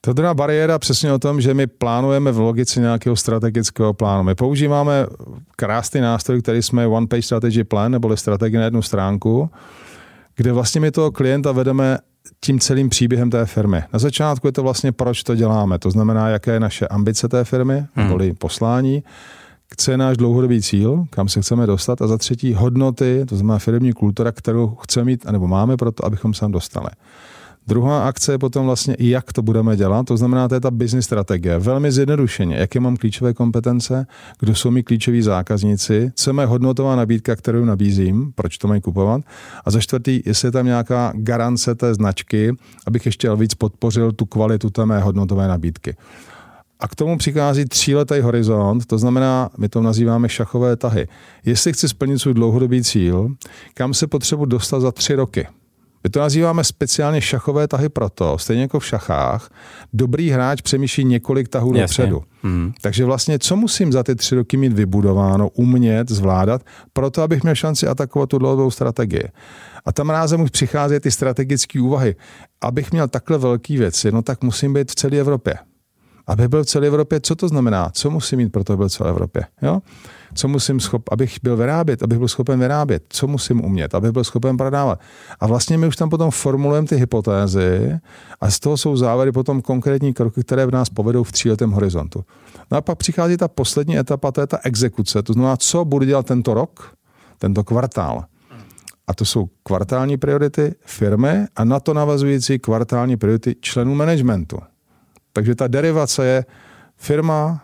To 0.00 0.12
druhá 0.12 0.34
bariéra 0.34 0.78
přesně 0.78 1.12
o 1.12 1.18
tom, 1.18 1.40
že 1.40 1.54
my 1.54 1.66
plánujeme 1.66 2.32
v 2.32 2.38
logice 2.38 2.80
nějakého 2.80 3.16
strategického 3.16 3.94
plánu. 3.94 4.22
My 4.22 4.34
používáme 4.34 5.06
krásný 5.56 6.00
nástroj, 6.00 6.42
který 6.42 6.62
jsme 6.62 6.86
One 6.86 7.06
Page 7.06 7.22
Strategy 7.22 7.64
Plan, 7.64 7.92
neboli 7.92 8.16
strategie 8.16 8.58
na 8.58 8.64
jednu 8.64 8.82
stránku, 8.82 9.50
kde 10.36 10.52
vlastně 10.52 10.80
my 10.80 10.90
toho 10.90 11.10
klienta 11.10 11.52
vedeme 11.52 11.98
tím 12.40 12.60
celým 12.60 12.88
příběhem 12.88 13.30
té 13.30 13.46
firmy. 13.46 13.82
Na 13.92 13.98
začátku 13.98 14.46
je 14.46 14.52
to 14.52 14.62
vlastně, 14.62 14.92
proč 14.92 15.22
to 15.22 15.34
děláme. 15.34 15.78
To 15.78 15.90
znamená, 15.90 16.28
jaké 16.28 16.52
je 16.52 16.60
naše 16.60 16.86
ambice 16.86 17.28
té 17.28 17.44
firmy, 17.44 17.74
hmm. 17.74 18.06
neboli 18.06 18.32
poslání, 18.32 19.02
co 19.76 19.90
je 19.90 19.96
náš 19.96 20.16
dlouhodobý 20.16 20.62
cíl, 20.62 21.04
kam 21.10 21.28
se 21.28 21.40
chceme 21.40 21.66
dostat 21.66 22.02
a 22.02 22.06
za 22.06 22.18
třetí 22.18 22.54
hodnoty, 22.54 23.24
to 23.28 23.36
znamená 23.36 23.58
firmní 23.58 23.92
kultura, 23.92 24.32
kterou 24.32 24.76
chceme 24.82 25.04
mít, 25.04 25.24
nebo 25.30 25.48
máme 25.48 25.76
pro 25.76 25.92
to, 25.92 26.04
abychom 26.04 26.34
se 26.34 26.40
tam 26.40 26.52
dostali. 26.52 26.88
Druhá 27.66 28.04
akce 28.04 28.32
je 28.32 28.38
potom 28.38 28.66
vlastně, 28.66 28.96
jak 28.98 29.32
to 29.32 29.42
budeme 29.42 29.76
dělat, 29.76 30.06
to 30.06 30.16
znamená, 30.16 30.48
to 30.48 30.54
je 30.54 30.60
ta 30.60 30.70
business 30.70 31.06
strategie. 31.06 31.58
Velmi 31.58 31.92
zjednodušeně, 31.92 32.56
jaké 32.56 32.80
mám 32.80 32.96
klíčové 32.96 33.34
kompetence, 33.34 34.06
kdo 34.40 34.54
jsou 34.54 34.70
mi 34.70 34.82
klíčoví 34.82 35.22
zákazníci, 35.22 36.12
co 36.14 36.40
je 36.40 36.46
hodnotová 36.46 36.96
nabídka, 36.96 37.36
kterou 37.36 37.64
nabízím, 37.64 38.32
proč 38.34 38.58
to 38.58 38.68
mají 38.68 38.80
kupovat. 38.80 39.22
A 39.64 39.70
za 39.70 39.80
čtvrtý, 39.80 40.22
jestli 40.26 40.48
je 40.48 40.52
tam 40.52 40.66
nějaká 40.66 41.12
garance 41.14 41.74
té 41.74 41.94
značky, 41.94 42.56
abych 42.86 43.06
ještě 43.06 43.34
víc 43.34 43.54
podpořil 43.54 44.12
tu 44.12 44.24
kvalitu 44.24 44.70
té 44.70 44.86
mé 44.86 45.00
hodnotové 45.00 45.48
nabídky. 45.48 45.96
A 46.82 46.88
k 46.88 46.94
tomu 46.94 47.18
přichází 47.18 47.64
tříletý 47.64 48.20
horizont, 48.20 48.86
to 48.86 48.98
znamená, 48.98 49.50
my 49.58 49.68
to 49.68 49.82
nazýváme 49.82 50.28
šachové 50.28 50.76
tahy. 50.76 51.08
Jestli 51.44 51.72
chci 51.72 51.88
splnit 51.88 52.18
svůj 52.18 52.34
dlouhodobý 52.34 52.82
cíl, 52.82 53.28
kam 53.74 53.94
se 53.94 54.06
potřebuji 54.06 54.44
dostat 54.44 54.80
za 54.80 54.92
tři 54.92 55.14
roky– 55.14 55.46
my 56.04 56.10
to 56.10 56.20
nazýváme 56.20 56.64
speciálně 56.64 57.20
šachové 57.20 57.68
tahy 57.68 57.88
proto, 57.88 58.38
stejně 58.38 58.62
jako 58.62 58.80
v 58.80 58.86
šachách, 58.86 59.50
dobrý 59.92 60.30
hráč 60.30 60.60
přemýšlí 60.60 61.04
několik 61.04 61.48
tahů 61.48 61.74
Jasně. 61.74 61.82
dopředu. 61.82 62.22
Hmm. 62.42 62.72
Takže 62.80 63.04
vlastně, 63.04 63.38
co 63.38 63.56
musím 63.56 63.92
za 63.92 64.02
ty 64.02 64.14
tři 64.14 64.34
roky 64.34 64.56
mít 64.56 64.72
vybudováno, 64.72 65.48
umět, 65.48 66.08
zvládat, 66.10 66.62
proto, 66.92 67.22
abych 67.22 67.42
měl 67.42 67.54
šanci 67.54 67.86
atakovat 67.86 68.28
tu 68.28 68.38
dlouhodobou 68.38 68.70
strategii. 68.70 69.28
A 69.84 69.92
tam 69.92 70.10
rázem 70.10 70.40
už 70.40 70.50
přichází 70.50 71.00
ty 71.00 71.10
strategické 71.10 71.80
úvahy. 71.80 72.16
Abych 72.60 72.92
měl 72.92 73.08
takhle 73.08 73.38
velký 73.38 73.76
věci, 73.76 74.12
no 74.12 74.22
tak 74.22 74.42
musím 74.42 74.74
být 74.74 74.90
v 74.90 74.94
celé 74.94 75.16
Evropě. 75.16 75.54
Aby 76.26 76.48
byl 76.48 76.64
v 76.64 76.66
celé 76.66 76.86
Evropě, 76.86 77.20
co 77.20 77.34
to 77.34 77.48
znamená? 77.48 77.90
Co 77.92 78.10
musím 78.10 78.38
mít 78.38 78.52
pro 78.52 78.64
to, 78.64 78.72
aby 78.72 78.78
byl 78.78 78.88
v 78.88 78.92
celé 78.92 79.10
Evropě? 79.10 79.44
Jo? 79.62 79.80
co 80.34 80.48
musím 80.48 80.80
schop, 80.80 81.02
abych 81.12 81.38
byl 81.42 81.56
vyrábět, 81.56 82.02
abych 82.02 82.18
byl 82.18 82.28
schopen 82.28 82.60
vyrábět, 82.60 83.04
co 83.08 83.26
musím 83.26 83.64
umět, 83.64 83.94
abych 83.94 84.10
byl 84.10 84.24
schopen 84.24 84.56
prodávat. 84.56 85.00
A 85.40 85.46
vlastně 85.46 85.78
my 85.78 85.86
už 85.86 85.96
tam 85.96 86.10
potom 86.10 86.30
formulujeme 86.30 86.86
ty 86.86 86.96
hypotézy 86.96 87.98
a 88.40 88.50
z 88.50 88.60
toho 88.60 88.76
jsou 88.76 88.96
závěry 88.96 89.32
potom 89.32 89.62
konkrétní 89.62 90.14
kroky, 90.14 90.40
které 90.40 90.66
v 90.66 90.70
nás 90.70 90.88
povedou 90.88 91.22
v 91.24 91.32
tříletém 91.32 91.70
horizontu. 91.70 92.24
No 92.70 92.78
a 92.78 92.80
pak 92.80 92.98
přichází 92.98 93.36
ta 93.36 93.48
poslední 93.48 93.98
etapa, 93.98 94.32
to 94.32 94.40
je 94.40 94.46
ta 94.46 94.58
exekuce, 94.64 95.22
to 95.22 95.32
znamená, 95.32 95.56
co 95.56 95.84
budu 95.84 96.04
dělat 96.04 96.26
tento 96.26 96.54
rok, 96.54 96.94
tento 97.38 97.64
kvartál. 97.64 98.24
A 99.06 99.14
to 99.14 99.24
jsou 99.24 99.48
kvartální 99.62 100.16
priority 100.16 100.74
firmy 100.84 101.46
a 101.56 101.64
na 101.64 101.80
to 101.80 101.94
navazující 101.94 102.58
kvartální 102.58 103.16
priority 103.16 103.56
členů 103.60 103.94
managementu. 103.94 104.58
Takže 105.32 105.54
ta 105.54 105.66
derivace 105.66 106.26
je 106.26 106.44
firma, 106.96 107.60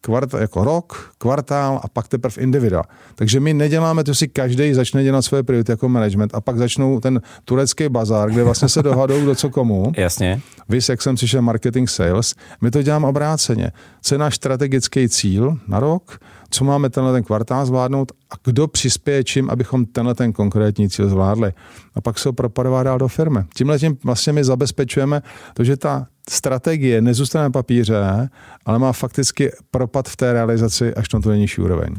kvart, 0.00 0.34
jako 0.34 0.64
rok, 0.64 1.12
kvartál 1.18 1.80
a 1.84 1.88
pak 1.88 2.08
teprve 2.08 2.42
individuál. 2.42 2.84
Takže 3.14 3.40
my 3.40 3.54
neděláme 3.54 4.04
to, 4.04 4.14
si 4.14 4.28
každý 4.28 4.74
začne 4.74 5.04
dělat 5.04 5.22
své 5.22 5.42
priority 5.42 5.72
jako 5.72 5.88
management 5.88 6.34
a 6.34 6.40
pak 6.40 6.58
začnou 6.58 7.00
ten 7.00 7.20
turecký 7.44 7.88
bazár, 7.88 8.30
kde 8.30 8.44
vlastně 8.44 8.68
se 8.68 8.82
dohadou 8.82 9.20
kdo 9.20 9.34
co 9.34 9.50
komu. 9.50 9.92
Jasně. 9.96 10.40
Vy, 10.68 10.78
jak 10.88 11.02
jsem 11.02 11.14
přišel 11.14 11.42
marketing 11.42 11.88
sales, 11.88 12.34
my 12.60 12.70
to 12.70 12.82
děláme 12.82 13.06
obráceně. 13.06 13.70
Co 14.02 14.14
je 14.14 14.18
náš 14.18 14.34
strategický 14.34 15.08
cíl 15.08 15.58
na 15.68 15.80
rok, 15.80 16.18
co 16.50 16.64
máme 16.64 16.90
tenhle 16.90 17.12
ten 17.12 17.24
kvartál 17.24 17.66
zvládnout 17.66 18.12
a 18.30 18.34
kdo 18.44 18.68
přispěje 18.68 19.24
čím, 19.24 19.50
abychom 19.50 19.84
tenhle 19.84 20.14
ten 20.14 20.32
konkrétní 20.32 20.90
cíl 20.90 21.08
zvládli. 21.08 21.52
A 21.94 22.00
pak 22.00 22.18
se 22.18 22.28
ho 22.28 22.32
propadová 22.32 22.82
dál 22.82 22.98
do 22.98 23.08
firmy. 23.08 23.40
Tímhle 23.54 23.78
tím 23.78 23.98
vlastně 24.04 24.32
my 24.32 24.44
zabezpečujeme 24.44 25.22
to, 25.54 25.64
že 25.64 25.76
ta 25.76 26.06
strategie 26.30 27.00
nezůstane 27.00 27.42
na 27.42 27.50
papíře, 27.50 28.28
ale 28.66 28.78
má 28.78 28.92
fakticky 28.92 29.50
propad 29.70 30.08
v 30.08 30.16
té 30.16 30.32
realizaci 30.32 30.94
až 30.94 31.12
na 31.12 31.20
tu 31.20 31.28
nejnižší 31.28 31.60
úroveň. 31.60 31.94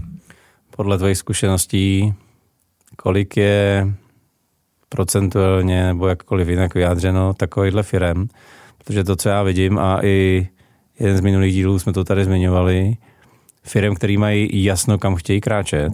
Podle 0.76 0.98
tvojich 0.98 1.18
zkušeností, 1.18 2.14
kolik 2.98 3.38
je 3.38 3.94
procentuálně 4.90 5.86
nebo 5.86 6.08
jakkoliv 6.08 6.48
jinak 6.48 6.74
vyjádřeno 6.74 7.34
takovýchhle 7.34 7.84
firem, 7.84 8.28
protože 8.78 9.04
to, 9.04 9.16
co 9.16 9.30
já 9.30 9.44
vidím 9.44 9.80
a 9.80 10.06
i 10.06 10.48
jeden 11.00 11.18
z 11.18 11.22
minulých 11.22 11.54
dílů 11.54 11.80
jsme 11.80 11.94
to 11.94 12.04
tady 12.04 12.26
zmiňovali, 12.26 12.98
firm, 13.64 13.96
který 13.96 14.18
mají 14.18 14.64
jasno, 14.64 14.98
kam 14.98 15.16
chtějí 15.16 15.42
kráčet 15.42 15.94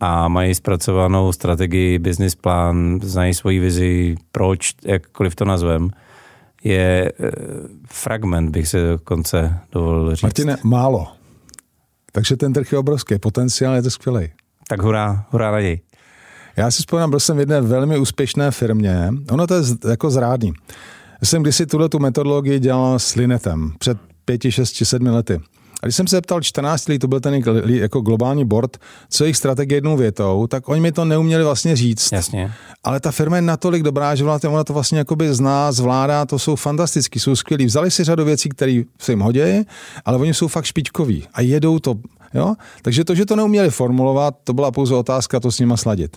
a 0.00 0.28
mají 0.28 0.54
zpracovanou 0.54 1.32
strategii, 1.32 1.98
business 1.98 2.34
plán, 2.34 3.00
znají 3.02 3.34
svoji 3.34 3.58
vizi, 3.58 4.14
proč, 4.32 4.72
jakkoliv 4.84 5.34
to 5.34 5.44
nazvem, 5.44 5.90
je 6.64 7.12
eh, 7.20 7.30
fragment, 7.86 8.50
bych 8.50 8.68
se 8.68 8.88
dokonce 8.88 9.58
dovolil 9.72 10.14
říct. 10.14 10.22
Martine, 10.22 10.56
málo. 10.62 11.08
Takže 12.12 12.36
ten 12.36 12.52
trh 12.52 12.72
je 12.72 12.78
obrovský, 12.78 13.18
potenciál 13.18 13.74
je 13.74 13.82
to 13.82 13.90
skvělý. 13.90 14.28
Tak 14.68 14.82
hurá, 14.82 15.26
hurá 15.30 15.50
na 15.50 15.60
něj. 15.60 15.80
Já 16.56 16.70
si 16.70 16.78
vzpomínám, 16.78 17.10
byl 17.10 17.20
jsem 17.20 17.36
v 17.36 17.40
jedné 17.40 17.60
velmi 17.60 17.98
úspěšné 17.98 18.50
firmě, 18.50 19.08
ono 19.30 19.46
to 19.46 19.54
je 19.54 19.62
jako 19.88 20.10
zrádný. 20.10 20.52
Já 21.22 21.26
jsem 21.26 21.42
kdysi 21.42 21.66
tuhle 21.66 21.88
tu 21.88 21.98
metodologii 21.98 22.58
dělal 22.58 22.98
s 22.98 23.14
Linetem 23.14 23.72
před 23.78 23.98
pěti, 24.24 24.52
šesti, 24.52 24.84
sedmi 24.84 25.10
lety. 25.10 25.40
A 25.82 25.86
když 25.86 25.96
jsem 25.96 26.06
se 26.06 26.20
ptal 26.20 26.40
14 26.40 26.88
lidí, 26.88 26.98
to 26.98 27.08
byl 27.08 27.20
ten 27.20 27.42
jako 27.66 28.00
globální 28.00 28.44
board, 28.44 28.76
co 29.08 29.24
jejich 29.24 29.36
strategie 29.36 29.76
jednou 29.76 29.96
větou, 29.96 30.46
tak 30.46 30.68
oni 30.68 30.80
mi 30.80 30.92
to 30.92 31.04
neuměli 31.04 31.44
vlastně 31.44 31.76
říct. 31.76 32.12
Jasně. 32.12 32.52
Ale 32.84 33.00
ta 33.00 33.10
firma 33.10 33.36
je 33.36 33.42
natolik 33.42 33.82
dobrá, 33.82 34.14
že 34.14 34.24
ona 34.24 34.64
to 34.64 34.72
vlastně 34.72 34.98
jakoby 34.98 35.34
zná, 35.34 35.72
zvládá, 35.72 36.26
to 36.26 36.38
jsou 36.38 36.56
fantastický, 36.56 37.20
jsou 37.20 37.36
skvělí. 37.36 37.66
Vzali 37.66 37.90
si 37.90 38.04
řadu 38.04 38.24
věcí, 38.24 38.48
které 38.48 38.82
se 38.98 39.12
jim 39.12 39.20
hodí, 39.20 39.40
ale 40.04 40.18
oni 40.18 40.34
jsou 40.34 40.48
fakt 40.48 40.64
špičkoví 40.64 41.26
a 41.34 41.40
jedou 41.40 41.78
to. 41.78 41.94
Jo? 42.34 42.54
Takže 42.82 43.04
to, 43.04 43.14
že 43.14 43.26
to 43.26 43.36
neuměli 43.36 43.70
formulovat, 43.70 44.34
to 44.44 44.52
byla 44.52 44.70
pouze 44.70 44.94
otázka 44.94 45.40
to 45.40 45.52
s 45.52 45.60
nima 45.60 45.76
sladit. 45.76 46.16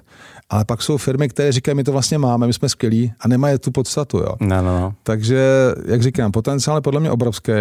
Ale 0.50 0.66
pak 0.66 0.82
jsou 0.82 0.98
firmy, 0.98 1.30
které 1.30 1.52
říkají, 1.52 1.76
my 1.76 1.84
to 1.84 1.92
vlastně 1.92 2.18
máme, 2.18 2.48
my 2.48 2.54
jsme 2.54 2.70
skvělí 2.70 3.14
a 3.20 3.28
nemají 3.28 3.60
tu 3.60 3.72
podstatu. 3.72 4.18
Jo? 4.18 4.36
No, 4.40 4.62
no, 4.62 4.80
no. 4.80 4.94
Takže, 5.04 5.46
jak 5.86 6.02
říkám, 6.04 6.32
potenciál 6.32 6.78
je 6.78 6.82
podle 6.82 7.00
mě 7.00 7.12
obrovský 7.12 7.52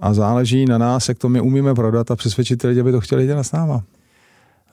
a 0.00 0.14
záleží 0.14 0.64
na 0.64 0.78
nás, 0.78 1.08
jak 1.08 1.18
to 1.18 1.28
my 1.28 1.40
umíme 1.40 1.74
prodat 1.74 2.10
a 2.10 2.16
přesvědčit 2.16 2.56
ty 2.56 2.66
lidi, 2.66 2.80
aby 2.80 2.92
to 2.92 3.00
chtěli 3.00 3.26
dělat 3.26 3.42
s 3.42 3.52
náma. 3.52 3.82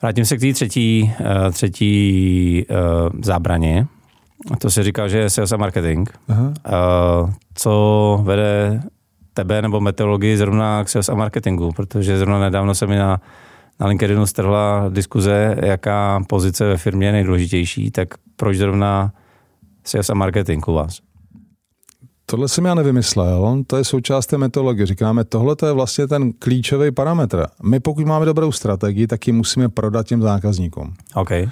Vrátím 0.02 0.26
se 0.26 0.38
k 0.38 0.40
té 0.40 0.54
třetí, 0.54 1.14
uh, 1.20 1.52
třetí 1.52 2.66
uh, 2.70 3.20
zábraně. 3.24 3.88
To 4.60 4.72
se 4.72 4.84
říká, 4.84 5.08
že 5.08 5.18
je 5.18 5.30
sales 5.30 5.52
a 5.52 5.58
marketing. 5.58 6.10
Aha. 6.30 6.44
Uh, 6.44 7.30
co 7.54 8.20
vede 8.24 8.82
tebe 9.34 9.62
nebo 9.62 9.80
meteorologii 9.80 10.38
zrovna 10.38 10.84
k 10.84 10.90
sales 10.90 11.10
a 11.10 11.16
marketingu? 11.16 11.72
Protože 11.72 12.18
zrovna 12.18 12.40
nedávno 12.40 12.76
se 12.76 12.88
mi 12.88 12.96
na, 12.96 13.22
na 13.80 13.88
LinkedInu 13.88 14.26
strhla 14.26 14.90
diskuze, 14.90 15.56
jaká 15.64 16.24
pozice 16.28 16.66
ve 16.66 16.78
firmě 16.78 17.08
je 17.08 17.12
nejdůležitější, 17.12 17.92
tak 17.92 18.08
proč 18.36 18.58
zrovna 18.58 19.12
sales 19.84 20.10
a 20.10 20.14
marketing 20.14 20.68
u 20.68 20.74
vás? 20.74 21.00
Tohle 22.32 22.48
jsem 22.48 22.66
já 22.66 22.76
nevymyslel, 22.76 23.64
to 23.68 23.78
je 23.78 23.84
součást 23.84 24.26
té 24.26 24.38
metodologie. 24.38 24.86
Říkáme, 24.86 25.24
tohle 25.24 25.56
to 25.56 25.66
je 25.66 25.74
vlastně 25.74 26.08
ten 26.08 26.34
klíčový 26.34 26.92
parametr. 26.92 27.48
My 27.64 27.80
pokud 27.80 28.06
máme 28.06 28.26
dobrou 28.26 28.52
strategii, 28.52 29.08
tak 29.08 29.28
ji 29.28 29.34
musíme 29.34 29.70
prodat 29.70 30.08
těm 30.08 30.22
zákazníkům. 30.22 30.94
Okay. 31.16 31.50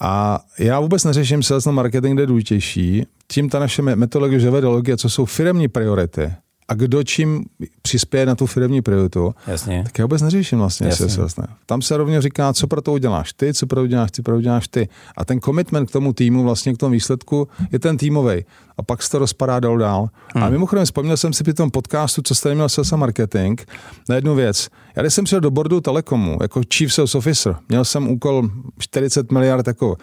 A 0.00 0.40
já 0.58 0.80
vůbec 0.80 1.04
neřeším 1.04 1.42
sales 1.42 1.66
na 1.66 1.72
marketing, 1.72 2.14
kde 2.14 2.22
je 2.22 2.26
důležitější. 2.26 3.06
Tím 3.28 3.48
ta 3.48 3.58
naše 3.58 3.82
metodologie, 3.82 4.40
že 4.40 4.96
co 4.96 5.10
jsou 5.10 5.24
firmní 5.24 5.68
priority, 5.68 6.32
a 6.68 6.74
kdo 6.74 7.02
čím 7.02 7.44
přispěje 7.82 8.26
na 8.26 8.34
tu 8.34 8.46
firmní 8.46 8.82
prioritu, 8.82 9.34
Jasně. 9.46 9.82
tak 9.84 9.98
já 9.98 10.04
vůbec 10.04 10.22
neřeším 10.22 10.58
vlastně. 10.58 10.86
Jasně. 10.86 11.08
Se 11.08 11.20
vlastně. 11.20 11.44
Tam 11.66 11.82
se 11.82 11.96
rovně 11.96 12.22
říká, 12.22 12.52
co 12.52 12.66
pro 12.66 12.82
to 12.82 12.92
uděláš 12.92 13.32
ty, 13.32 13.54
co 13.54 13.66
pro 13.66 13.80
to 13.80 13.84
uděláš 13.84 14.10
ty, 14.10 14.22
pro 14.22 14.34
to 14.34 14.38
uděláš 14.38 14.68
ty. 14.68 14.88
A 15.16 15.24
ten 15.24 15.40
commitment 15.40 15.88
k 15.88 15.92
tomu 15.92 16.12
týmu, 16.12 16.42
vlastně 16.42 16.74
k 16.74 16.78
tomu 16.78 16.92
výsledku, 16.92 17.48
je 17.72 17.78
ten 17.78 17.96
týmový. 17.96 18.44
A 18.78 18.82
pak 18.82 19.02
se 19.02 19.10
to 19.10 19.18
rozpadá 19.18 19.60
dál 19.60 19.78
dál. 19.78 20.08
Hmm. 20.34 20.44
A 20.44 20.48
mimochodem, 20.48 20.84
vzpomněl 20.84 21.16
jsem 21.16 21.32
si 21.32 21.44
při 21.44 21.54
tom 21.54 21.70
podcastu, 21.70 22.22
co 22.22 22.34
jste 22.34 22.54
měl 22.54 22.68
sales 22.68 22.92
a 22.92 22.96
marketing, 22.96 23.60
na 24.08 24.14
jednu 24.14 24.34
věc. 24.34 24.68
Já 24.96 25.02
když 25.02 25.14
jsem 25.14 25.24
přišel 25.24 25.40
do 25.40 25.50
bordu 25.50 25.80
Telekomu 25.80 26.38
jako 26.42 26.60
chief 26.74 26.92
sales 26.92 27.14
officer, 27.14 27.56
měl 27.68 27.84
jsem 27.84 28.08
úkol 28.08 28.50
40 28.78 29.32
miliard 29.32 29.66
jako 29.66 29.96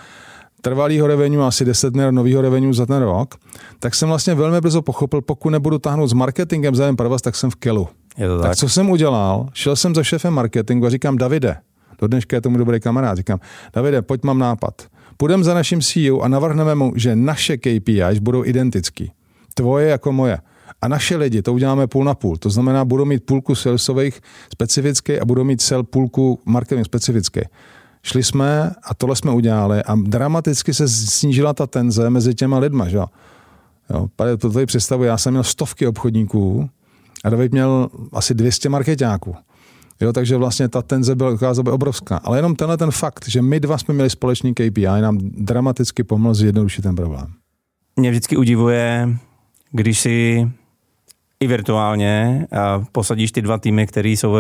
trvalýho 0.62 1.08
revenue, 1.08 1.46
asi 1.46 1.66
10 1.66 1.94
miliard 1.94 2.16
nového 2.16 2.42
revenue 2.42 2.74
za 2.74 2.86
ten 2.86 3.02
rok, 3.04 3.36
tak 3.80 3.96
jsem 3.96 4.10
vlastně 4.10 4.36
velmi 4.36 4.62
brzo 4.62 4.82
pochopil, 4.82 5.22
pokud 5.22 5.50
nebudu 5.50 5.80
táhnout 5.80 6.10
s 6.10 6.14
marketingem 6.14 6.76
za 6.76 6.84
jeden 6.84 6.96
provaz, 6.96 7.22
tak 7.22 7.36
jsem 7.36 7.50
v 7.50 7.56
kelu. 7.56 7.88
Je 8.18 8.28
to 8.28 8.38
tak. 8.40 8.48
tak 8.48 8.58
co 8.58 8.70
jsem 8.70 8.90
udělal? 8.90 9.50
Šel 9.54 9.76
jsem 9.76 9.96
za 9.96 10.04
šéfem 10.04 10.34
marketingu 10.34 10.86
a 10.86 10.90
říkám, 10.90 11.18
Davide, 11.18 11.58
do 12.02 12.08
dneška 12.08 12.36
je 12.36 12.42
tomu 12.42 12.58
dobrý 12.58 12.80
kamarád, 12.80 13.18
říkám, 13.18 13.40
Davide, 13.74 14.02
pojď 14.02 14.24
mám 14.24 14.40
nápad. 14.40 14.74
Půjdeme 15.18 15.44
za 15.44 15.54
naším 15.54 15.82
CEO 15.82 16.20
a 16.20 16.28
navrhneme 16.28 16.76
mu, 16.76 16.94
že 16.96 17.16
naše 17.16 17.58
KPIs 17.58 18.20
budou 18.20 18.46
identický. 18.46 19.12
Tvoje 19.54 19.88
jako 19.90 20.12
moje. 20.12 20.38
A 20.82 20.88
naše 20.88 21.18
lidi, 21.18 21.42
to 21.42 21.54
uděláme 21.54 21.88
půl 21.88 22.04
na 22.04 22.16
půl. 22.16 22.38
To 22.38 22.50
znamená, 22.50 22.86
budou 22.86 23.06
mít 23.06 23.26
půlku 23.26 23.56
salesových 23.56 24.22
specifický 24.54 25.20
a 25.20 25.26
budou 25.26 25.44
mít 25.44 25.62
cel 25.62 25.84
půlku 25.84 26.40
marketing 26.46 26.86
specifický. 26.86 27.42
Šli 28.04 28.24
jsme 28.24 28.72
a 28.84 28.94
tohle 28.94 29.16
jsme 29.16 29.32
udělali 29.32 29.84
a 29.84 29.96
dramaticky 29.96 30.74
se 30.74 30.88
snížila 30.88 31.54
ta 31.54 31.68
tenze 31.68 32.10
mezi 32.10 32.36
těma 32.36 32.60
lidma. 32.60 32.90
Že? 32.90 32.98
Jo, 33.90 34.08
to 34.40 34.52
tady 34.52 34.66
představu, 34.66 35.04
já 35.04 35.18
jsem 35.18 35.34
měl 35.34 35.44
stovky 35.44 35.88
obchodníků 35.88 36.70
a 37.24 37.30
David 37.30 37.52
měl 37.52 37.90
asi 38.14 38.34
200 38.34 38.70
marketáků. 38.70 39.36
Jo, 40.02 40.14
takže 40.14 40.38
vlastně 40.38 40.70
ta 40.70 40.82
tenze 40.82 41.16
byla 41.16 41.30
ukázala 41.30 41.64
by 41.64 41.72
obrovská. 41.72 42.18
Ale 42.18 42.38
jenom 42.38 42.56
tenhle 42.56 42.78
ten 42.78 42.92
fakt, 42.92 43.28
že 43.28 43.42
my 43.42 43.60
dva 43.60 43.78
jsme 43.78 43.94
měli 43.94 44.10
společný 44.10 44.54
KPI, 44.54 44.86
nám 44.86 45.18
dramaticky 45.22 46.04
pomohl 46.04 46.34
zjednodušit 46.34 46.82
ten 46.82 46.96
problém. 46.96 47.28
Mě 47.96 48.12
vždycky 48.12 48.38
udivuje, 48.38 49.18
když 49.72 50.00
si 50.00 50.48
i 51.40 51.48
virtuálně 51.48 52.48
posadíš 52.92 53.32
ty 53.32 53.42
dva 53.42 53.58
týmy, 53.58 53.88
které 53.88 54.10
jsou 54.10 54.36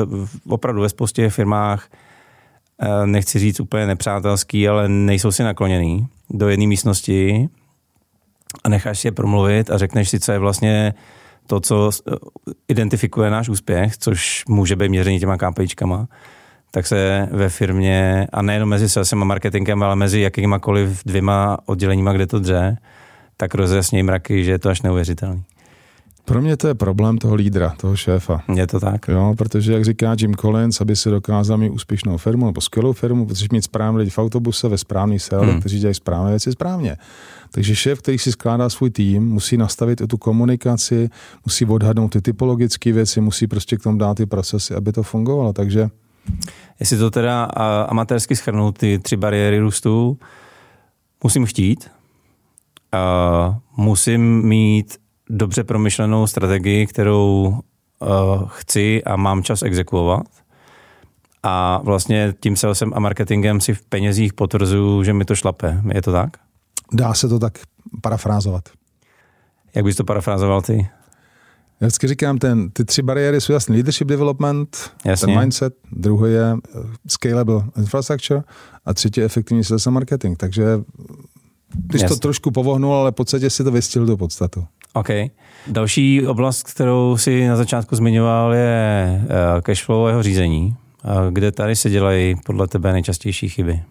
opravdu 0.47 0.81
ve 0.81 0.89
spoustě 0.89 1.29
firmách 1.29 1.89
nechci 3.05 3.39
říct 3.39 3.59
úplně 3.59 3.87
nepřátelský, 3.87 4.67
ale 4.67 4.89
nejsou 4.89 5.31
si 5.31 5.43
nakloněný 5.43 6.07
do 6.29 6.49
jedné 6.49 6.67
místnosti 6.67 7.49
a 8.63 8.69
necháš 8.69 8.99
si 8.99 9.07
je 9.07 9.11
promluvit 9.11 9.71
a 9.71 9.77
řekneš 9.77 10.09
si, 10.09 10.19
co 10.19 10.31
je 10.31 10.39
vlastně 10.39 10.93
to, 11.47 11.59
co 11.59 11.89
eh, 12.07 12.15
identifikuje 12.67 13.29
náš 13.29 13.49
úspěch, 13.49 13.97
což 13.97 14.43
může 14.47 14.75
být 14.75 14.89
měření 14.89 15.19
těma 15.19 15.37
KPIčkama, 15.37 16.07
tak 16.71 16.87
se 16.87 17.27
ve 17.31 17.49
firmě, 17.49 18.27
a 18.31 18.41
nejenom 18.41 18.69
mezi 18.69 18.89
salesem 18.89 19.21
a 19.21 19.25
marketingem, 19.25 19.83
ale 19.83 19.95
mezi 19.95 20.19
jakýmakoliv 20.19 21.03
dvěma 21.05 21.57
odděleníma, 21.65 22.13
kde 22.13 22.27
to 22.27 22.39
dře, 22.39 22.77
tak 23.37 23.55
rozjasnějí 23.55 24.03
mraky, 24.03 24.43
že 24.43 24.51
je 24.51 24.59
to 24.59 24.69
až 24.69 24.81
neuvěřitelný. 24.81 25.43
Pro 26.25 26.41
mě 26.41 26.57
to 26.57 26.67
je 26.67 26.75
problém 26.75 27.17
toho 27.17 27.35
lídra, 27.35 27.73
toho 27.77 27.95
šéfa. 27.95 28.41
Je 28.55 28.67
to 28.67 28.79
tak. 28.79 29.07
Jo, 29.07 29.33
protože 29.37 29.73
jak 29.73 29.85
říká 29.85 30.15
Jim 30.19 30.35
Collins, 30.35 30.81
aby 30.81 30.95
si 30.95 31.09
dokázal 31.09 31.57
mít 31.57 31.69
úspěšnou 31.69 32.17
firmu 32.17 32.45
nebo 32.45 32.61
skvělou 32.61 32.93
firmu, 32.93 33.25
protože 33.25 33.47
mít 33.51 33.61
správný 33.61 33.99
lidi 33.99 34.11
v 34.11 34.17
autobuse 34.17 34.67
ve 34.67 34.77
správný 34.77 35.19
sel, 35.19 35.41
hmm. 35.41 35.59
kteří 35.59 35.79
dělají 35.79 35.95
správné 35.95 36.29
věci 36.29 36.51
správně. 36.51 36.97
Takže 37.51 37.75
šéf, 37.75 37.99
který 37.99 38.17
si 38.17 38.31
skládá 38.31 38.69
svůj 38.69 38.89
tým, 38.89 39.27
musí 39.29 39.57
nastavit 39.57 40.01
i 40.01 40.07
tu 40.07 40.17
komunikaci, 40.17 41.09
musí 41.45 41.65
odhadnout 41.65 42.11
ty 42.11 42.21
typologické 42.21 42.91
věci, 42.91 43.21
musí 43.21 43.47
prostě 43.47 43.77
k 43.77 43.83
tomu 43.83 43.97
dát 43.97 44.17
ty 44.17 44.25
procesy, 44.25 44.75
aby 44.75 44.91
to 44.91 45.03
fungovalo. 45.03 45.53
Takže 45.53 45.89
Jestli 46.79 46.97
to 46.97 47.11
teda 47.11 47.43
amatérsky 47.89 48.35
schrnout, 48.35 48.77
ty 48.77 48.99
tři 48.99 49.17
bariéry 49.17 49.59
růstu, 49.59 50.19
musím 51.23 51.45
chtít, 51.45 51.91
uh, 52.93 53.55
musím 53.77 54.47
mít 54.47 54.97
dobře 55.29 55.63
promyšlenou 55.63 56.27
strategii, 56.27 56.87
kterou 56.87 57.47
uh, 57.99 58.47
chci 58.47 59.03
a 59.03 59.15
mám 59.15 59.43
čas 59.43 59.61
exekuovat. 59.61 60.27
A 61.43 61.81
vlastně 61.83 62.33
tím 62.39 62.55
salesem 62.55 62.91
a 62.95 62.99
marketingem 62.99 63.61
si 63.61 63.73
v 63.73 63.81
penězích 63.81 64.33
potvrzuju, 64.33 65.03
že 65.03 65.13
mi 65.13 65.25
to 65.25 65.35
šlape. 65.35 65.81
Je 65.93 66.01
to 66.01 66.11
tak? 66.11 66.29
Dá 66.93 67.13
se 67.13 67.27
to 67.27 67.39
tak 67.39 67.59
parafrázovat. 68.01 68.63
Jak 69.75 69.85
bys 69.85 69.95
to 69.95 70.03
parafrázoval 70.03 70.61
ty? 70.61 70.89
Já 71.81 71.87
vždycky 71.87 72.07
říkám, 72.07 72.37
ten, 72.37 72.69
ty 72.69 72.85
tři 72.85 73.01
bariéry 73.01 73.41
jsou 73.41 73.53
jasný. 73.53 73.75
Leadership 73.75 74.07
development, 74.07 74.91
Jasně. 75.05 75.25
ten 75.25 75.39
mindset, 75.39 75.73
druhý 75.91 76.31
je 76.31 76.53
eh, 76.53 76.79
scalable 77.07 77.63
infrastructure 77.77 78.43
a 78.85 78.93
třetí 78.93 79.19
je 79.19 79.25
efektivní 79.25 79.63
sales 79.63 79.87
a 79.87 79.89
marketing. 79.89 80.37
Takže 80.37 80.63
když 81.75 82.01
Jasně. 82.01 82.15
to 82.15 82.19
trošku 82.19 82.51
povohnul, 82.51 82.93
ale 82.93 83.11
v 83.11 83.15
podstatě 83.15 83.49
si 83.49 83.63
to 83.63 83.71
vystihl 83.71 84.05
do 84.05 84.17
podstatu. 84.17 84.65
OK. 84.93 85.09
Další 85.67 86.27
oblast, 86.27 86.63
kterou 86.63 87.17
si 87.17 87.47
na 87.47 87.55
začátku 87.55 87.95
zmiňoval, 87.95 88.53
je 88.53 89.21
eh, 89.23 89.61
cashflow 89.61 90.07
jeho 90.07 90.23
řízení. 90.23 90.75
Kde 91.29 91.51
tady 91.51 91.75
se 91.75 91.89
dělají 91.89 92.35
podle 92.45 92.67
tebe 92.67 92.93
nejčastější 92.93 93.49
chyby? 93.49 93.83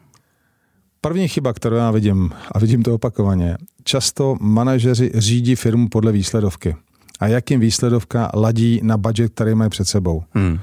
První 1.01 1.29
chyba, 1.29 1.53
kterou 1.53 1.77
já 1.77 1.91
vidím, 1.91 2.31
a 2.53 2.59
vidím 2.59 2.83
to 2.83 2.95
opakovaně, 2.95 3.57
často 3.85 4.37
manažeři 4.41 5.11
řídí 5.15 5.55
firmu 5.57 5.89
podle 5.89 6.13
výsledovky. 6.13 6.77
A 7.21 7.27
jak 7.27 7.51
jim 7.51 7.61
výsledovka 7.61 8.31
ladí 8.35 8.81
na 8.83 8.97
budget, 8.97 9.33
který 9.35 9.55
mají 9.55 9.71
před 9.71 9.85
sebou. 9.85 10.23
Hmm. 10.35 10.59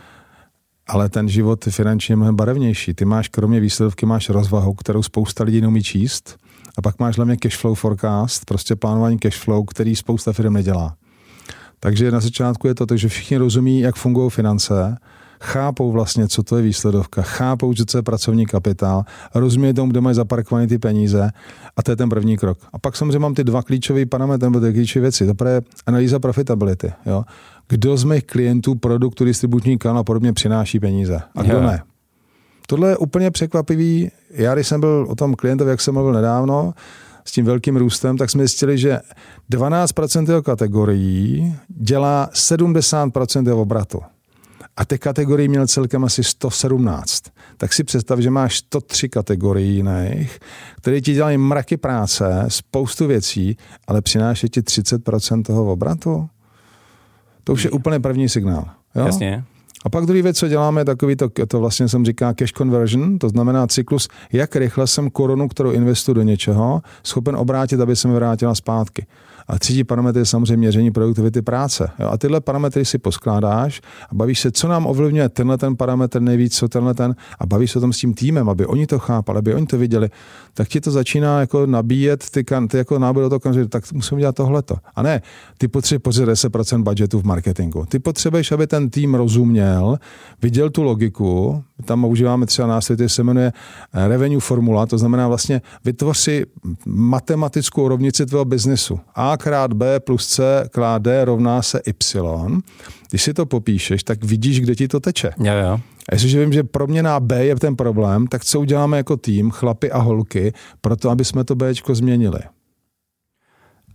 Ale 0.87 1.09
ten 1.09 1.29
život 1.29 1.65
finančně 1.65 2.13
je 2.13 2.15
mnohem 2.15 2.35
barevnější. 2.35 2.93
Ty 2.93 3.05
máš 3.05 3.27
kromě 3.27 3.59
výsledovky 3.59 4.05
máš 4.05 4.29
rozvahu, 4.29 4.73
kterou 4.73 5.03
spousta 5.03 5.43
lidí 5.43 5.61
neumí 5.61 5.83
číst 5.83 6.37
a 6.77 6.81
pak 6.81 6.99
máš 6.99 7.15
hlavně 7.15 7.37
cashflow 7.37 7.75
forecast, 7.75 8.45
prostě 8.45 8.75
plánování 8.75 9.19
cashflow, 9.19 9.65
který 9.65 9.95
spousta 9.95 10.33
firm 10.33 10.53
nedělá. 10.53 10.95
Takže 11.79 12.11
na 12.11 12.19
začátku 12.19 12.67
je 12.67 12.75
to 12.75 12.85
tak, 12.85 12.97
že 12.97 13.07
všichni 13.07 13.37
rozumí, 13.37 13.79
jak 13.79 13.95
fungují 13.95 14.29
finance, 14.29 14.97
chápou 15.41 15.91
vlastně, 15.91 16.27
co 16.27 16.43
to 16.43 16.57
je 16.57 16.63
výsledovka, 16.63 17.21
chápou, 17.21 17.73
že 17.73 17.85
to 17.85 17.97
je 17.97 18.01
pracovní 18.01 18.45
kapitál, 18.45 19.03
rozumí 19.35 19.73
tomu, 19.73 19.91
kde 19.91 20.01
mají 20.01 20.15
zaparkované 20.15 20.67
ty 20.67 20.77
peníze 20.77 21.31
a 21.77 21.83
to 21.83 21.91
je 21.91 21.95
ten 21.95 22.09
první 22.09 22.37
krok. 22.37 22.57
A 22.73 22.79
pak 22.79 22.95
samozřejmě 22.95 23.19
mám 23.19 23.33
ty 23.33 23.43
dva 23.43 23.63
klíčové 23.63 24.05
parametry, 24.05 24.45
nebo 24.45 24.59
ty 24.59 24.73
klíčové 24.73 25.01
věci. 25.01 25.33
To 25.33 25.45
je 25.45 25.61
analýza 25.85 26.19
profitability. 26.19 26.93
Jo? 27.05 27.23
Kdo 27.67 27.97
z 27.97 28.03
mých 28.03 28.23
klientů, 28.23 28.75
produktu, 28.75 29.25
distribuční 29.25 29.77
kanál 29.77 29.97
a 29.97 30.03
podobně 30.03 30.33
přináší 30.33 30.79
peníze 30.79 31.21
a 31.35 31.41
kdo 31.41 31.61
ne. 31.61 31.83
Tohle 32.67 32.89
je 32.89 32.97
úplně 32.97 33.31
překvapivý. 33.31 34.11
Já, 34.29 34.53
když 34.55 34.67
jsem 34.67 34.79
byl 34.79 35.05
o 35.09 35.15
tom 35.15 35.35
klientovi, 35.35 35.71
jak 35.71 35.81
jsem 35.81 35.93
mluvil 35.93 36.13
nedávno, 36.13 36.73
s 37.25 37.31
tím 37.31 37.45
velkým 37.45 37.77
růstem, 37.77 38.17
tak 38.17 38.29
jsme 38.29 38.43
zjistili, 38.43 38.77
že 38.77 38.99
12% 39.51 40.29
jeho 40.29 40.43
kategorií 40.43 41.55
dělá 41.67 42.29
70% 42.33 43.47
jeho 43.47 43.61
obratu. 43.61 44.01
A 44.77 44.85
ty 44.85 44.97
kategorii 44.97 45.47
měl 45.47 45.67
celkem 45.67 46.03
asi 46.03 46.23
117. 46.23 47.23
Tak 47.57 47.73
si 47.73 47.83
představ, 47.83 48.19
že 48.19 48.29
máš 48.29 48.57
103 48.57 49.09
kategorií 49.09 49.75
jiných, 49.75 50.39
které 50.77 51.01
ti 51.01 51.13
dělají 51.13 51.37
mraky 51.37 51.77
práce, 51.77 52.45
spoustu 52.47 53.07
věcí, 53.07 53.57
ale 53.87 54.01
přináší 54.01 54.49
ti 54.49 54.61
30% 54.61 55.43
toho 55.43 55.71
obratu. 55.71 56.29
To 57.43 57.53
už 57.53 57.63
je 57.63 57.71
úplně 57.71 57.99
první 57.99 58.29
signál. 58.29 58.65
Jo? 58.95 59.05
Jasně. 59.05 59.43
A 59.85 59.89
pak 59.89 60.05
druhý 60.05 60.21
věc, 60.21 60.37
co 60.37 60.47
děláme, 60.47 60.81
je 60.81 60.85
takový, 60.85 61.15
to, 61.15 61.29
to 61.47 61.59
vlastně 61.59 61.87
jsem 61.87 62.05
říká 62.05 62.33
cash 62.33 62.51
conversion, 62.51 63.19
to 63.19 63.29
znamená 63.29 63.67
cyklus, 63.67 64.07
jak 64.31 64.55
rychle 64.55 64.87
jsem 64.87 65.09
korunu, 65.09 65.47
kterou 65.47 65.71
investuji 65.71 66.13
do 66.13 66.21
něčeho, 66.21 66.81
schopen 67.03 67.35
obrátit, 67.35 67.81
aby 67.81 67.95
se 67.95 68.07
mi 68.07 68.13
vrátila 68.13 68.55
zpátky. 68.55 69.05
A 69.47 69.59
třetí 69.59 69.83
parametr 69.83 70.19
je 70.19 70.25
samozřejmě 70.25 70.57
měření 70.57 70.91
produktivity 70.91 71.41
práce. 71.41 71.89
Jo? 71.99 72.09
A 72.11 72.17
tyhle 72.17 72.41
parametry 72.41 72.85
si 72.85 72.97
poskládáš 72.97 73.81
a 74.09 74.15
bavíš 74.15 74.39
se, 74.39 74.51
co 74.51 74.67
nám 74.67 74.85
ovlivňuje 74.85 75.29
tenhle 75.29 75.57
ten 75.57 75.75
parametr 75.75 76.21
nejvíc, 76.21 76.57
co 76.57 76.67
tenhle 76.67 76.93
ten, 76.93 77.15
a 77.39 77.45
bavíš 77.45 77.71
se 77.71 77.79
o 77.79 77.81
tom 77.81 77.93
s 77.93 77.97
tím 77.97 78.13
týmem, 78.13 78.49
aby 78.49 78.65
oni 78.65 78.87
to 78.87 78.99
chápali, 78.99 79.39
aby 79.39 79.53
oni 79.53 79.65
to 79.65 79.77
viděli, 79.77 80.09
tak 80.53 80.67
ti 80.67 80.81
to 80.81 80.91
začíná 80.91 81.39
jako 81.39 81.65
nabíjet, 81.65 82.29
ty, 82.29 82.43
kan, 82.43 82.67
ty 82.67 82.77
jako 82.77 82.99
nábor 82.99 83.23
do 83.23 83.39
toho 83.39 83.65
tak 83.69 83.93
musím 83.93 84.17
dělat 84.17 84.35
tohleto. 84.35 84.75
A 84.95 85.01
ne, 85.01 85.21
ty 85.57 85.67
potřebuješ 85.67 86.17
10% 86.17 86.83
budgetu 86.83 87.19
v 87.19 87.23
marketingu. 87.23 87.85
Ty 87.85 87.99
potřebuješ, 87.99 88.51
aby 88.51 88.67
ten 88.67 88.89
tým 88.89 89.15
rozuměl, 89.15 89.97
viděl 90.41 90.69
tu 90.69 90.83
logiku, 90.83 91.63
tam 91.85 92.05
užíváme 92.05 92.45
třeba 92.45 92.67
nástroj, 92.67 92.95
který 92.95 93.09
se 93.09 93.23
jmenuje 93.23 93.53
eh, 93.93 94.07
revenue 94.07 94.39
formula, 94.39 94.85
to 94.85 94.97
znamená 94.97 95.27
vlastně 95.27 95.61
vytvoř 95.85 96.17
si 96.17 96.45
matematickou 96.85 97.87
rovnici 97.87 98.25
tvého 98.25 98.45
biznesu. 98.45 98.99
A 99.15 99.34
A 99.35 99.37
krát 99.37 99.73
B 99.73 99.99
plus 99.99 100.27
C 100.27 100.63
krát 100.71 101.01
D 101.01 101.25
rovná 101.25 101.61
se 101.61 101.81
Y. 101.85 102.61
Když 103.09 103.23
si 103.23 103.33
to 103.33 103.45
popíšeš, 103.45 104.03
tak 104.03 104.23
vidíš, 104.23 104.61
kde 104.61 104.75
ti 104.75 104.87
to 104.87 104.99
teče. 104.99 105.31
Jo, 105.37 105.53
jo. 105.53 105.79
A 106.09 106.15
jestliže 106.15 106.39
vím, 106.39 106.53
že 106.53 106.63
proměna 106.63 107.19
B 107.19 107.45
je 107.45 107.55
ten 107.55 107.75
problém, 107.75 108.27
tak 108.27 108.45
co 108.45 108.59
uděláme 108.59 108.97
jako 108.97 109.17
tým, 109.17 109.51
chlapy 109.51 109.91
a 109.91 109.97
holky, 109.97 110.53
proto 110.81 111.09
aby 111.09 111.25
jsme 111.25 111.43
to 111.43 111.55
Bčko 111.55 111.95
změnili? 111.95 112.39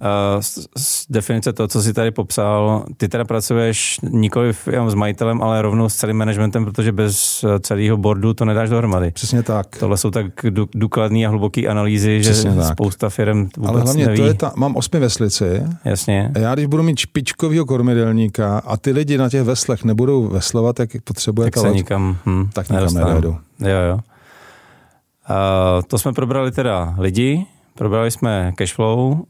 Uh, 0.01 0.41
z, 0.41 0.59
z 0.79 1.07
definice 1.11 1.53
toho, 1.53 1.69
co 1.69 1.83
jsi 1.83 1.93
tady 1.93 2.11
popsal, 2.11 2.85
ty 2.97 3.09
teda 3.09 3.25
pracuješ 3.25 4.01
nikoli 4.03 4.53
jenom 4.71 4.91
s 4.91 4.95
majitelem, 4.95 5.43
ale 5.43 5.63
rovnou 5.63 5.89
s 5.89 5.97
celým 5.97 6.17
managementem, 6.17 6.65
protože 6.65 6.93
bez 6.93 7.45
eh, 7.45 7.61
celého 7.61 7.97
boardu 7.97 8.35
to 8.35 8.45
nedáš 8.45 8.69
dohromady. 8.71 9.11
Přesně 9.11 9.43
tak. 9.43 9.77
Tohle 9.79 9.97
jsou 9.99 10.11
tak 10.11 10.27
důkladné 10.75 11.27
a 11.27 11.29
hluboké 11.29 11.67
analýzy, 11.67 12.21
Přesně 12.21 12.51
že 12.51 12.57
tak. 12.57 12.73
spousta 12.73 13.09
firm 13.09 13.49
vůbec 13.57 13.71
Ale 13.71 13.81
hlavně 13.81 14.07
neví. 14.07 14.19
to 14.19 14.27
je 14.27 14.35
ta, 14.35 14.53
mám 14.57 14.77
osmi 14.77 15.01
veslici. 15.01 15.63
Jasně. 15.85 16.31
A 16.35 16.39
já 16.39 16.55
když 16.55 16.67
budu 16.67 16.83
mít 16.83 16.99
špičkovýho 16.99 17.67
kormidelníka 17.67 18.59
a 18.59 18.77
ty 18.77 18.93
lidi 18.93 19.19
na 19.19 19.29
těch 19.29 19.43
veslech 19.43 19.85
nebudou 19.85 20.29
veslovat, 20.29 20.81
jak 20.81 20.91
potřebuje 21.05 21.47
tak 21.47 21.55
ta 21.55 21.61
se 21.61 21.71
nikam, 21.71 22.17
hm, 22.27 22.49
tak 22.53 22.69
nikam 22.71 22.95
nedojedu. 22.95 23.37
Jo, 23.61 23.69
jo. 23.91 23.95
Uh, 23.95 25.83
to 25.87 25.99
jsme 25.99 26.13
probrali 26.13 26.51
teda 26.53 26.95
lidi, 26.99 27.47
probrali 27.75 28.11
jsme 28.11 28.53
cashflow, 28.57 28.99
uh, 29.01 29.23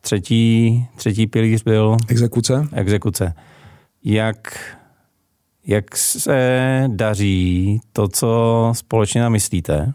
třetí, 0.00 0.86
třetí 0.96 1.26
pilíř 1.26 1.62
byl 1.62 1.96
Exekuce? 2.08 2.68
exekuce. 2.72 3.34
Jak, 4.04 4.58
jak 5.66 5.96
se 5.96 6.84
daří 6.86 7.80
to, 7.92 8.08
co 8.08 8.72
společně 8.76 9.20
namyslíte, 9.20 9.92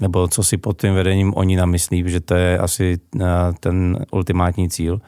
nebo 0.00 0.28
co 0.28 0.42
si 0.42 0.56
pod 0.56 0.80
tím 0.80 0.94
vedením 0.94 1.32
oni 1.36 1.56
namyslí, 1.56 2.04
že 2.06 2.20
to 2.20 2.34
je 2.34 2.58
asi 2.58 2.98
uh, 3.14 3.22
ten 3.60 4.06
ultimátní 4.10 4.70
cíl, 4.70 5.00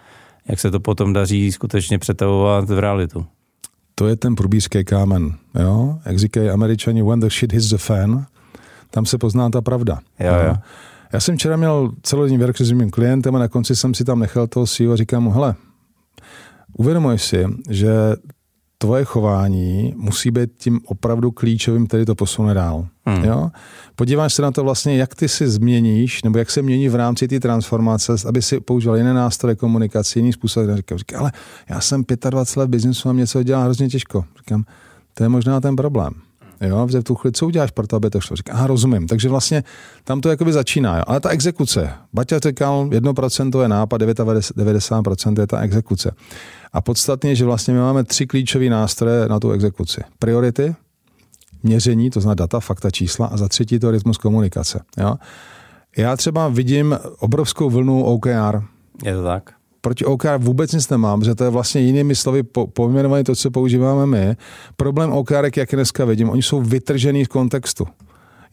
jak 0.49 0.61
se 0.61 0.71
to 0.71 0.81
potom 0.81 1.13
daří 1.13 1.53
skutečně 1.53 1.99
přetavovat 1.99 2.71
v 2.71 2.79
realitu? 2.79 3.27
To 3.95 4.09
je 4.09 4.17
ten 4.17 4.35
průbířský 4.35 4.85
kámen. 4.85 5.33
Jo? 5.61 5.99
Jak 6.05 6.19
říkají 6.19 6.51
američani, 6.51 7.03
when 7.03 7.21
the 7.21 7.29
shit 7.29 7.53
hits 7.53 7.69
the 7.69 7.77
fan, 7.77 8.27
tam 8.91 9.07
se 9.07 9.19
pozná 9.19 9.51
ta 9.51 9.61
pravda. 9.61 9.99
Jo, 10.21 10.35
jo. 10.47 10.55
Já 11.13 11.21
jsem 11.21 11.37
včera 11.37 11.57
měl 11.57 11.93
celodenní 12.03 12.39
workshop 12.39 12.67
s 12.67 12.73
mým 12.73 12.91
klientem 12.91 13.37
a 13.37 13.39
na 13.39 13.49
konci 13.49 13.77
jsem 13.77 13.95
si 13.95 14.05
tam 14.05 14.19
nechal 14.19 14.47
toho 14.47 14.67
CEO 14.67 14.93
a 14.93 14.97
říkám 14.97 15.23
mu, 15.23 15.31
hele, 15.31 15.55
uvědomuješ 16.79 17.23
si, 17.23 17.47
že 17.71 17.91
tvoje 18.79 19.05
chování 19.05 19.95
musí 19.97 20.31
být 20.31 20.51
tím 20.59 20.81
opravdu 20.85 21.31
klíčovým, 21.31 21.87
který 21.87 22.05
to 22.05 22.15
posune 22.15 22.55
dál. 22.55 22.87
Hmm. 23.07 23.25
Jo? 23.25 23.51
Podíváš 23.97 24.35
se 24.35 24.43
na 24.43 24.51
to 24.51 24.65
vlastně, 24.65 24.97
jak 24.97 25.15
ty 25.15 25.29
si 25.29 25.49
změníš, 25.49 26.23
nebo 26.23 26.39
jak 26.39 26.51
se 26.51 26.63
mění 26.63 26.89
v 26.89 26.95
rámci 26.95 27.29
té 27.29 27.41
transformace, 27.41 28.13
aby 28.27 28.43
si 28.43 28.61
používal 28.61 28.97
jiné 28.97 29.15
nástroje 29.15 29.57
komunikace, 29.57 30.19
jiný 30.19 30.33
způsob. 30.33 30.65
Říkám, 30.75 30.99
říkám, 30.99 31.21
ale 31.21 31.33
já 31.69 31.81
jsem 31.81 32.05
25 32.31 32.61
let 32.61 32.67
v 32.67 32.71
biznesu 32.71 33.09
a 33.09 33.13
mě 33.13 33.21
něco 33.21 33.43
dělá 33.43 33.65
hrozně 33.65 33.89
těžko. 33.89 34.25
Říkám, 34.39 34.65
to 35.15 35.23
je 35.23 35.29
možná 35.29 35.61
ten 35.61 35.77
problém. 35.77 36.13
Jo, 36.63 36.87
v 36.87 37.03
tu 37.03 37.15
chvíli, 37.15 37.33
co 37.33 37.47
uděláš 37.47 37.71
pro 37.71 37.87
to, 37.87 37.97
aby 37.97 38.11
to 38.11 38.21
šlo? 38.21 38.37
Říká, 38.37 38.53
aha, 38.53 38.67
rozumím. 38.67 39.07
Takže 39.07 39.29
vlastně 39.29 39.65
tam 40.05 40.21
to 40.21 40.29
jakoby 40.29 40.53
začíná. 40.53 40.97
Jo. 40.97 41.03
Ale 41.07 41.21
ta 41.21 41.29
exekuce, 41.29 41.91
Baťa 42.13 42.39
říkal, 42.39 42.87
1% 42.87 43.63
je 43.63 43.69
nápad, 43.69 44.03
90% 44.03 45.41
je 45.41 45.47
ta 45.47 45.61
exekuce. 45.61 46.15
A 46.73 46.81
podstatně 46.81 47.35
že 47.35 47.45
vlastně 47.45 47.75
my 47.75 47.81
máme 47.81 48.05
tři 48.05 48.27
klíčové 48.27 48.69
nástroje 48.69 49.29
na 49.29 49.41
tu 49.41 49.51
exekuci. 49.51 50.01
Priority, 50.19 50.75
měření, 51.63 52.11
to 52.11 52.21
znamená 52.21 52.35
data, 52.35 52.61
fakta, 52.61 52.91
čísla 52.91 53.27
a 53.27 53.37
za 53.37 53.49
třetí 53.49 53.79
to 53.79 53.91
rytmus 53.91 54.19
komunikace. 54.19 54.81
Jo. 54.99 55.15
Já 55.97 56.17
třeba 56.17 56.49
vidím 56.49 56.99
obrovskou 57.19 57.71
vlnu 57.71 58.05
OKR. 58.05 58.63
Je 59.05 59.15
to 59.15 59.23
tak? 59.25 59.62
Proti 59.85 60.05
OKR 60.05 60.39
vůbec 60.39 60.73
nic 60.73 60.89
nemám, 60.89 61.25
že 61.25 61.35
to 61.35 61.45
je 61.45 61.51
vlastně 61.51 61.81
jinými 61.81 62.15
slovy 62.15 62.43
po, 62.43 62.67
pojmenované 62.67 63.25
to, 63.25 63.37
co 63.37 63.51
používáme 63.51 64.07
my. 64.07 64.37
Problém 64.77 65.13
OKR, 65.13 65.51
jak 65.57 65.69
dneska 65.73 66.05
vidím, 66.05 66.31
oni 66.31 66.43
jsou 66.43 66.61
vytržený 66.61 67.25
z 67.25 67.29
kontextu. 67.29 67.87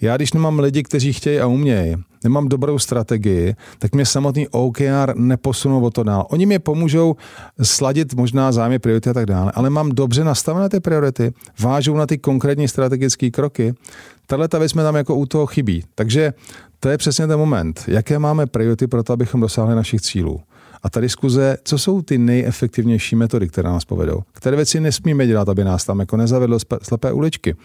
Já, 0.01 0.17
když 0.17 0.33
nemám 0.33 0.59
lidi, 0.59 0.83
kteří 0.83 1.13
chtějí 1.13 1.39
a 1.39 1.47
umějí, 1.47 1.95
nemám 2.23 2.47
dobrou 2.47 2.79
strategii, 2.79 3.55
tak 3.79 3.95
mě 3.95 4.05
samotný 4.05 4.47
OKR 4.47 5.13
neposunou 5.15 5.81
o 5.81 5.89
to 5.89 6.03
dál. 6.03 6.25
Oni 6.29 6.45
mi 6.45 6.59
pomůžou 6.59 7.15
sladit 7.61 8.13
možná 8.13 8.51
zájmy 8.51 8.79
priority 8.79 9.09
a 9.09 9.13
tak 9.13 9.25
dále, 9.25 9.51
ale 9.55 9.69
mám 9.69 9.89
dobře 9.89 10.23
nastavené 10.23 10.69
ty 10.69 10.79
priority, 10.79 11.33
vážou 11.59 11.97
na 11.97 12.05
ty 12.05 12.17
konkrétní 12.17 12.67
strategické 12.67 13.31
kroky. 13.31 13.73
Tahle 14.27 14.47
ta 14.47 14.59
věc 14.59 14.73
mi 14.73 14.81
tam 14.81 14.95
jako 14.95 15.15
u 15.15 15.25
toho 15.25 15.45
chybí. 15.45 15.83
Takže 15.95 16.33
to 16.79 16.89
je 16.89 16.97
přesně 16.97 17.27
ten 17.27 17.39
moment. 17.39 17.83
Jaké 17.87 18.19
máme 18.19 18.45
priority 18.45 18.87
pro 18.87 19.03
to, 19.03 19.13
abychom 19.13 19.41
dosáhli 19.41 19.75
našich 19.75 20.01
cílů? 20.01 20.41
A 20.83 20.89
ta 20.89 20.99
diskuze, 21.01 21.57
co 21.63 21.77
jsou 21.77 22.01
ty 22.01 22.17
nejefektivnější 22.17 23.15
metody, 23.15 23.47
které 23.47 23.69
nás 23.69 23.85
povedou? 23.85 24.23
Které 24.31 24.55
věci 24.55 24.79
nesmíme 24.79 25.27
dělat, 25.27 25.49
aby 25.49 25.63
nás 25.63 25.85
tam 25.85 25.99
jako 25.99 26.17
nezavedlo 26.17 26.57
slepé 26.81 27.13
uličky? 27.13 27.55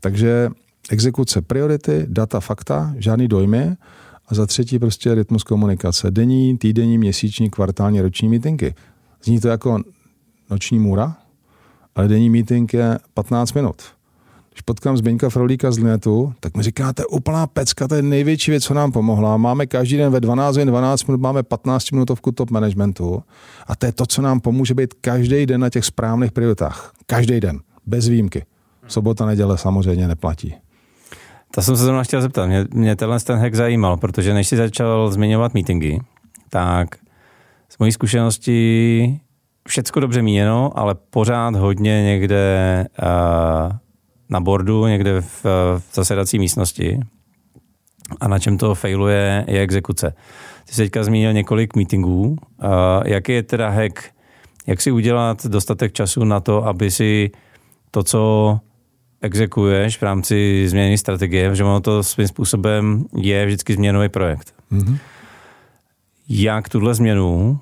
Takže 0.00 0.50
exekuce 0.90 1.42
priority, 1.42 2.06
data, 2.08 2.40
fakta, 2.40 2.94
žádný 2.98 3.28
dojmy 3.28 3.76
a 4.28 4.34
za 4.34 4.46
třetí 4.46 4.78
prostě 4.78 5.14
rytmus 5.14 5.42
komunikace. 5.42 6.10
Denní, 6.10 6.58
týdenní, 6.58 6.98
měsíční, 6.98 7.50
kvartální, 7.50 8.00
roční 8.00 8.28
meetingy. 8.28 8.74
Zní 9.24 9.40
to 9.40 9.48
jako 9.48 9.78
noční 10.50 10.78
můra, 10.78 11.16
ale 11.94 12.08
denní 12.08 12.30
meeting 12.30 12.74
je 12.74 12.98
15 13.14 13.52
minut. 13.52 13.82
Když 14.52 14.62
potkám 14.62 14.96
Zbeňka 14.96 15.30
Frolíka 15.30 15.70
z 15.70 15.78
Linetu, 15.78 16.32
tak 16.40 16.56
mi 16.56 16.62
říká, 16.62 16.92
to 16.92 17.02
je 17.02 17.06
úplná 17.06 17.46
pecka, 17.46 17.88
to 17.88 17.94
je 17.94 18.02
největší 18.02 18.50
věc, 18.50 18.64
co 18.64 18.74
nám 18.74 18.92
pomohla. 18.92 19.36
Máme 19.36 19.66
každý 19.66 19.96
den 19.96 20.12
ve 20.12 20.20
12 20.20 20.56
hodin 20.56 20.68
12 20.68 21.04
minut, 21.04 21.20
máme 21.20 21.42
15 21.42 21.92
minutovku 21.92 22.32
top 22.32 22.50
managementu 22.50 23.22
a 23.66 23.76
to 23.76 23.86
je 23.86 23.92
to, 23.92 24.06
co 24.06 24.22
nám 24.22 24.40
pomůže 24.40 24.74
být 24.74 24.94
každý 24.94 25.46
den 25.46 25.60
na 25.60 25.70
těch 25.70 25.84
správných 25.84 26.32
prioritách. 26.32 26.92
Každý 27.06 27.40
den, 27.40 27.60
bez 27.86 28.08
výjimky. 28.08 28.44
Sobota, 28.86 29.26
neděle 29.26 29.58
samozřejmě 29.58 30.08
neplatí. 30.08 30.54
To 31.54 31.62
jsem 31.62 31.76
se 31.76 31.82
zrovna 31.82 32.04
chtěl 32.04 32.22
zeptat. 32.22 32.46
Mě, 32.46 32.66
mě 32.74 32.96
tenhle 32.96 33.20
ten 33.20 33.38
hack 33.38 33.54
zajímal, 33.54 33.96
protože 33.96 34.34
než 34.34 34.48
jsi 34.48 34.56
začal 34.56 35.10
zmiňovat 35.10 35.54
meetingy, 35.54 35.98
tak 36.48 36.88
z 37.68 37.78
mojí 37.78 37.92
zkušenosti 37.92 39.20
všecko 39.68 40.00
dobře 40.00 40.22
míněno, 40.22 40.78
ale 40.78 40.94
pořád 40.94 41.54
hodně 41.54 42.02
někde 42.02 42.86
uh, 43.02 43.76
na 44.32 44.40
bordu, 44.40 44.86
někde 44.86 45.20
v, 45.20 45.44
v 45.78 45.94
zasedací 45.94 46.38
místnosti. 46.38 47.00
A 48.20 48.28
na 48.28 48.38
čem 48.38 48.58
to 48.58 48.74
failuje, 48.74 49.44
je 49.48 49.60
exekuce. 49.60 50.14
Ty 50.64 50.74
jsi 50.74 50.82
teďka 50.82 51.04
zmínil 51.04 51.32
několik 51.32 51.76
meetingů. 51.76 52.28
Uh, 52.28 52.36
jaký 53.04 53.32
je 53.32 53.42
teda 53.42 53.68
hack, 53.68 54.04
jak 54.66 54.80
si 54.80 54.90
udělat 54.90 55.46
dostatek 55.46 55.92
času 55.92 56.24
na 56.24 56.40
to, 56.40 56.66
aby 56.66 56.90
si 56.90 57.30
to, 57.90 58.02
co 58.02 58.60
exekuješ 59.20 59.98
v 59.98 60.02
rámci 60.02 60.68
změny 60.68 60.98
strategie, 60.98 61.54
že 61.54 61.64
ono 61.64 61.80
to 61.80 62.02
svým 62.02 62.28
způsobem 62.28 63.04
je 63.16 63.46
vždycky 63.46 63.74
změnový 63.74 64.08
projekt. 64.08 64.54
Mm-hmm. 64.72 64.98
Jak 66.28 66.68
tuhle 66.68 66.94
změnu 66.94 67.58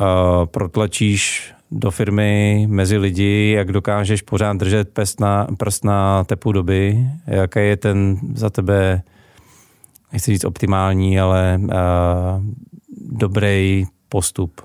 uh, 0.00 0.46
protlačíš 0.46 1.54
do 1.72 1.90
firmy, 1.90 2.66
mezi 2.70 2.96
lidi, 2.96 3.52
jak 3.56 3.72
dokážeš 3.72 4.22
pořád 4.22 4.56
držet 4.56 4.88
prst 4.88 5.20
na, 5.20 5.46
prst 5.58 5.84
na 5.84 6.24
tepu 6.24 6.52
doby, 6.52 7.06
jaký 7.26 7.58
je 7.58 7.76
ten 7.76 8.18
za 8.34 8.50
tebe, 8.50 9.02
nechci 10.12 10.32
říct 10.32 10.44
optimální, 10.44 11.20
ale 11.20 11.60
uh, 11.62 11.70
dobrý 13.10 13.84
postup. 14.08 14.60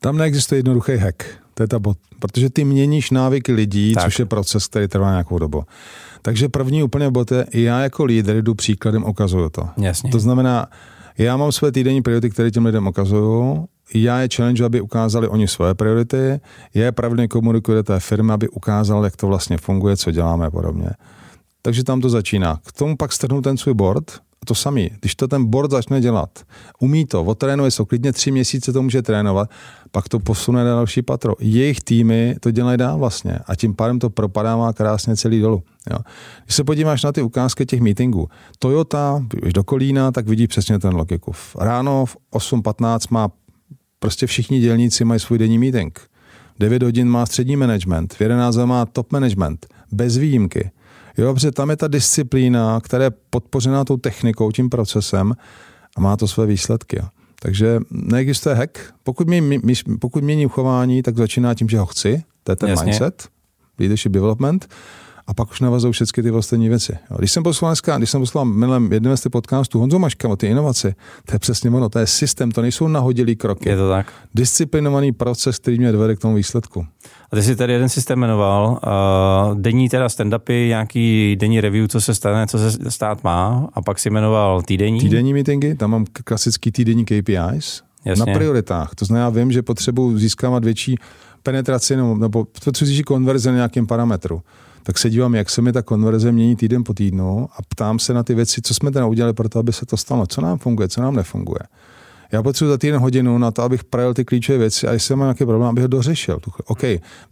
Tam 0.00 0.18
neexistuje 0.18 0.58
jednoduchý 0.58 0.96
hack. 0.96 1.24
To 1.54 1.62
je 1.62 1.68
ta 1.68 1.78
bod. 1.78 1.98
Protože 2.18 2.50
ty 2.50 2.64
měníš 2.64 3.10
návyky 3.10 3.52
lidí, 3.52 3.94
tak. 3.94 4.04
což 4.04 4.18
je 4.18 4.26
proces, 4.26 4.66
který 4.66 4.88
trvá 4.88 5.10
nějakou 5.10 5.38
dobu. 5.38 5.62
Takže 6.22 6.48
první 6.48 6.82
úplně 6.82 7.10
bod 7.10 7.32
je, 7.32 7.46
já 7.52 7.80
jako 7.80 8.04
lídr 8.04 8.36
jdu 8.42 8.54
příkladem, 8.54 9.04
ukazuju 9.04 9.50
to. 9.50 9.68
Jasně. 9.76 10.10
To 10.10 10.18
znamená, 10.18 10.66
já 11.18 11.36
mám 11.36 11.52
své 11.52 11.72
týdenní 11.72 12.02
priority, 12.02 12.30
které 12.30 12.50
těm 12.50 12.66
lidem 12.66 12.86
ukazuju, 12.86 13.68
já 13.94 14.20
je 14.20 14.28
challenge, 14.36 14.64
aby 14.64 14.80
ukázali 14.80 15.28
oni 15.28 15.48
své 15.48 15.74
priority, 15.74 16.40
je 16.74 16.92
pravidelně 16.92 17.28
komunikuje 17.28 17.82
té 17.82 18.00
firmy, 18.00 18.32
aby 18.32 18.48
ukázal, 18.48 19.04
jak 19.04 19.16
to 19.16 19.26
vlastně 19.26 19.58
funguje, 19.58 19.96
co 19.96 20.10
děláme 20.10 20.46
a 20.46 20.50
podobně. 20.50 20.90
Takže 21.62 21.84
tam 21.84 22.00
to 22.00 22.08
začíná. 22.08 22.60
K 22.66 22.72
tomu 22.72 22.96
pak 22.96 23.12
strhnu 23.12 23.40
ten 23.40 23.56
svůj 23.56 23.74
board 23.74 24.10
a 24.42 24.46
to 24.46 24.54
samý. 24.54 24.90
Když 25.00 25.14
to 25.14 25.28
ten 25.28 25.44
board 25.44 25.70
začne 25.70 26.00
dělat, 26.00 26.30
umí 26.80 27.06
to, 27.06 27.24
otrénuje 27.24 27.70
se, 27.70 27.84
klidně 27.84 28.12
tři 28.12 28.30
měsíce 28.30 28.72
to 28.72 28.82
může 28.82 29.02
trénovat, 29.02 29.50
pak 29.90 30.08
to 30.08 30.18
posune 30.18 30.64
na 30.64 30.70
další 30.70 31.02
patro. 31.02 31.34
Jejich 31.40 31.80
týmy 31.80 32.36
to 32.40 32.50
dělají 32.50 32.78
dál 32.78 32.98
vlastně 32.98 33.38
a 33.46 33.54
tím 33.54 33.74
pádem 33.74 33.98
to 33.98 34.10
propadává 34.10 34.72
krásně 34.72 35.16
celý 35.16 35.40
dolů. 35.40 35.62
Jo. 35.90 35.98
Když 36.44 36.56
se 36.56 36.64
podíváš 36.64 37.02
na 37.02 37.12
ty 37.12 37.22
ukázky 37.22 37.66
těch 37.66 37.80
meetingů, 37.80 38.28
Toyota, 38.58 39.22
když 39.28 39.52
do 39.52 39.64
Kolína, 39.64 40.12
tak 40.12 40.28
vidí 40.28 40.46
přesně 40.46 40.78
ten 40.78 40.94
logiku. 40.94 41.32
Ráno 41.58 42.06
v 42.06 42.16
8.15 42.32 42.98
má 43.10 43.28
prostě 44.04 44.26
všichni 44.26 44.60
dělníci 44.60 45.04
mají 45.04 45.20
svůj 45.20 45.38
denní 45.38 45.58
meeting. 45.58 46.00
9 46.58 46.82
hodin 46.82 47.08
má 47.08 47.26
střední 47.26 47.56
management, 47.56 48.14
v 48.14 48.20
11 48.20 48.56
má 48.56 48.86
top 48.86 49.12
management, 49.12 49.66
bez 49.92 50.16
výjimky. 50.16 50.70
Jo, 51.18 51.34
protože 51.34 51.52
tam 51.52 51.70
je 51.70 51.76
ta 51.76 51.88
disciplína, 51.88 52.80
která 52.80 53.04
je 53.04 53.10
podpořená 53.30 53.84
tou 53.84 53.96
technikou, 53.96 54.50
tím 54.50 54.70
procesem 54.70 55.32
a 55.96 56.00
má 56.00 56.16
to 56.16 56.28
své 56.28 56.46
výsledky. 56.46 57.02
Takže 57.42 57.80
neexistuje 57.90 58.54
hack. 58.54 58.78
Pokud, 59.02 59.28
mě, 59.28 59.60
pokud 60.00 60.24
měním 60.24 60.48
chování, 60.48 61.02
tak 61.02 61.16
začíná 61.16 61.54
tím, 61.54 61.68
že 61.68 61.78
ho 61.78 61.86
chci. 61.86 62.22
To 62.42 62.52
je 62.52 62.56
ten 62.56 62.68
Jasně. 62.68 62.84
mindset, 62.84 63.28
leadership 63.78 64.12
development 64.12 64.68
a 65.26 65.34
pak 65.34 65.50
už 65.50 65.60
navazují 65.60 65.92
všechny 65.92 66.22
ty 66.22 66.30
ostatní 66.30 66.68
věci. 66.68 66.96
Když 67.18 67.32
jsem 67.32 67.42
poslal 67.42 67.70
dneska, 67.70 67.98
když 67.98 68.10
jsem 68.10 68.20
poslal 68.20 68.44
minulém 68.44 68.92
jednom 68.92 69.16
z 69.16 69.20
těch 69.20 69.30
podcastů 69.30 69.78
Honzo 69.78 69.98
Maška 69.98 70.28
o 70.28 70.36
ty 70.36 70.46
inovace, 70.46 70.94
to 71.26 71.34
je 71.34 71.38
přesně 71.38 71.70
ono, 71.70 71.88
to 71.88 71.98
je 71.98 72.06
systém, 72.06 72.50
to 72.50 72.62
nejsou 72.62 72.88
nahodilý 72.88 73.36
kroky. 73.36 73.68
Je 73.68 73.76
to 73.76 73.88
tak. 73.88 74.12
Disciplinovaný 74.34 75.12
proces, 75.12 75.58
který 75.58 75.78
mě 75.78 75.92
dovede 75.92 76.16
k 76.16 76.18
tomu 76.18 76.34
výsledku. 76.34 76.86
A 77.32 77.36
ty 77.36 77.42
jsi 77.42 77.56
tady 77.56 77.72
jeden 77.72 77.88
systém 77.88 78.18
jmenoval, 78.18 78.70
uh, 78.70 79.60
denní 79.60 79.88
teda 79.88 80.06
stand-upy, 80.06 80.68
nějaký 80.68 81.36
denní 81.36 81.60
review, 81.60 81.88
co 81.88 82.00
se 82.00 82.14
stane, 82.14 82.46
co 82.46 82.58
se 82.58 82.90
stát 82.90 83.24
má, 83.24 83.68
a 83.72 83.82
pak 83.82 83.98
si 83.98 84.10
jmenoval 84.10 84.62
týdenní. 84.62 85.00
Týdenní 85.00 85.32
meetingy, 85.32 85.74
tam 85.74 85.90
mám 85.90 86.04
klasický 86.24 86.72
týdenní 86.72 87.04
KPIs. 87.04 87.82
Jasně. 88.04 88.26
Na 88.26 88.38
prioritách. 88.38 88.94
To 88.94 89.04
znamená, 89.04 89.30
vím, 89.30 89.52
že 89.52 89.62
potřebuji 89.62 90.18
získávat 90.18 90.64
větší 90.64 90.96
penetraci 91.42 91.96
nebo, 91.96 92.14
nebo 92.14 92.44
potřebuji 92.64 93.02
konverze 93.02 93.50
na 93.50 93.56
nějakém 93.56 93.86
parametru 93.86 94.42
tak 94.86 94.98
se 94.98 95.10
dívám, 95.10 95.34
jak 95.34 95.50
se 95.50 95.62
mi 95.62 95.72
ta 95.72 95.82
konverze 95.82 96.32
mění 96.32 96.56
týden 96.56 96.84
po 96.84 96.94
týdnu 96.94 97.48
a 97.52 97.62
ptám 97.68 97.98
se 97.98 98.14
na 98.14 98.22
ty 98.22 98.34
věci, 98.34 98.62
co 98.62 98.74
jsme 98.74 98.90
teda 98.90 99.06
udělali 99.06 99.32
pro 99.32 99.48
to, 99.48 99.58
aby 99.58 99.72
se 99.72 99.86
to 99.86 99.96
stalo, 99.96 100.26
co 100.26 100.40
nám 100.40 100.58
funguje, 100.58 100.88
co 100.88 101.00
nám 101.00 101.16
nefunguje. 101.16 101.60
Já 102.32 102.42
potřebuji 102.42 102.70
za 102.70 102.78
týden 102.78 103.00
hodinu 103.00 103.38
na 103.38 103.50
to, 103.50 103.62
abych 103.62 103.84
projel 103.84 104.14
ty 104.14 104.24
klíčové 104.24 104.58
věci 104.58 104.86
a 104.88 104.92
jestli 104.92 105.16
mám 105.16 105.26
nějaký 105.26 105.44
problém, 105.44 105.68
abych 105.68 105.82
ho 105.82 105.88
dořešil. 105.88 106.38
OK, 106.66 106.82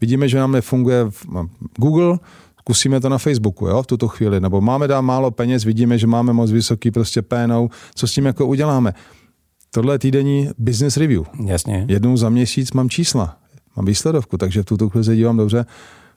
vidíme, 0.00 0.28
že 0.28 0.38
nám 0.38 0.52
nefunguje 0.52 1.06
Google, 1.76 2.18
Kusíme 2.64 3.00
to 3.00 3.08
na 3.08 3.18
Facebooku, 3.18 3.66
jo, 3.66 3.82
v 3.82 3.86
tuto 3.86 4.08
chvíli, 4.08 4.40
nebo 4.40 4.60
máme 4.60 4.88
dát 4.88 5.00
málo 5.00 5.30
peněz, 5.30 5.64
vidíme, 5.64 5.98
že 5.98 6.06
máme 6.06 6.32
moc 6.32 6.50
vysoký 6.50 6.90
prostě 6.90 7.22
pénou, 7.22 7.70
co 7.94 8.06
s 8.06 8.12
tím 8.12 8.26
jako 8.26 8.46
uděláme. 8.46 8.94
Tohle 9.70 9.94
je 9.94 9.98
týdenní 9.98 10.48
business 10.58 10.96
review. 10.96 11.22
Jasně. 11.46 11.84
Jednou 11.88 12.16
za 12.16 12.28
měsíc 12.28 12.72
mám 12.72 12.88
čísla, 12.88 13.36
mám 13.76 13.86
výsledovku, 13.86 14.38
takže 14.38 14.62
v 14.62 14.64
tuto 14.64 14.88
chvíli 14.88 15.04
se 15.04 15.16
dívám 15.16 15.36
dobře, 15.36 15.66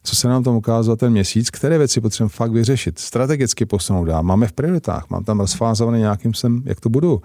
co 0.06 0.16
se 0.16 0.28
nám 0.28 0.44
tam 0.44 0.56
ukázalo 0.56 0.96
ten 0.96 1.12
měsíc, 1.12 1.50
které 1.50 1.78
věci 1.78 2.02
potřebujeme 2.02 2.30
fakt 2.30 2.52
vyřešit, 2.52 3.00
strategicky 3.00 3.66
posunout 3.66 4.06
dál. 4.06 4.24
Máme 4.24 4.48
v 4.48 4.52
prioritách, 4.52 5.10
mám 5.10 5.24
tam 5.24 5.40
rozfázovaný 5.40 6.00
nějakým 6.00 6.34
sem, 6.34 6.62
jak 6.66 6.80
to 6.80 6.90
budu. 6.90 7.22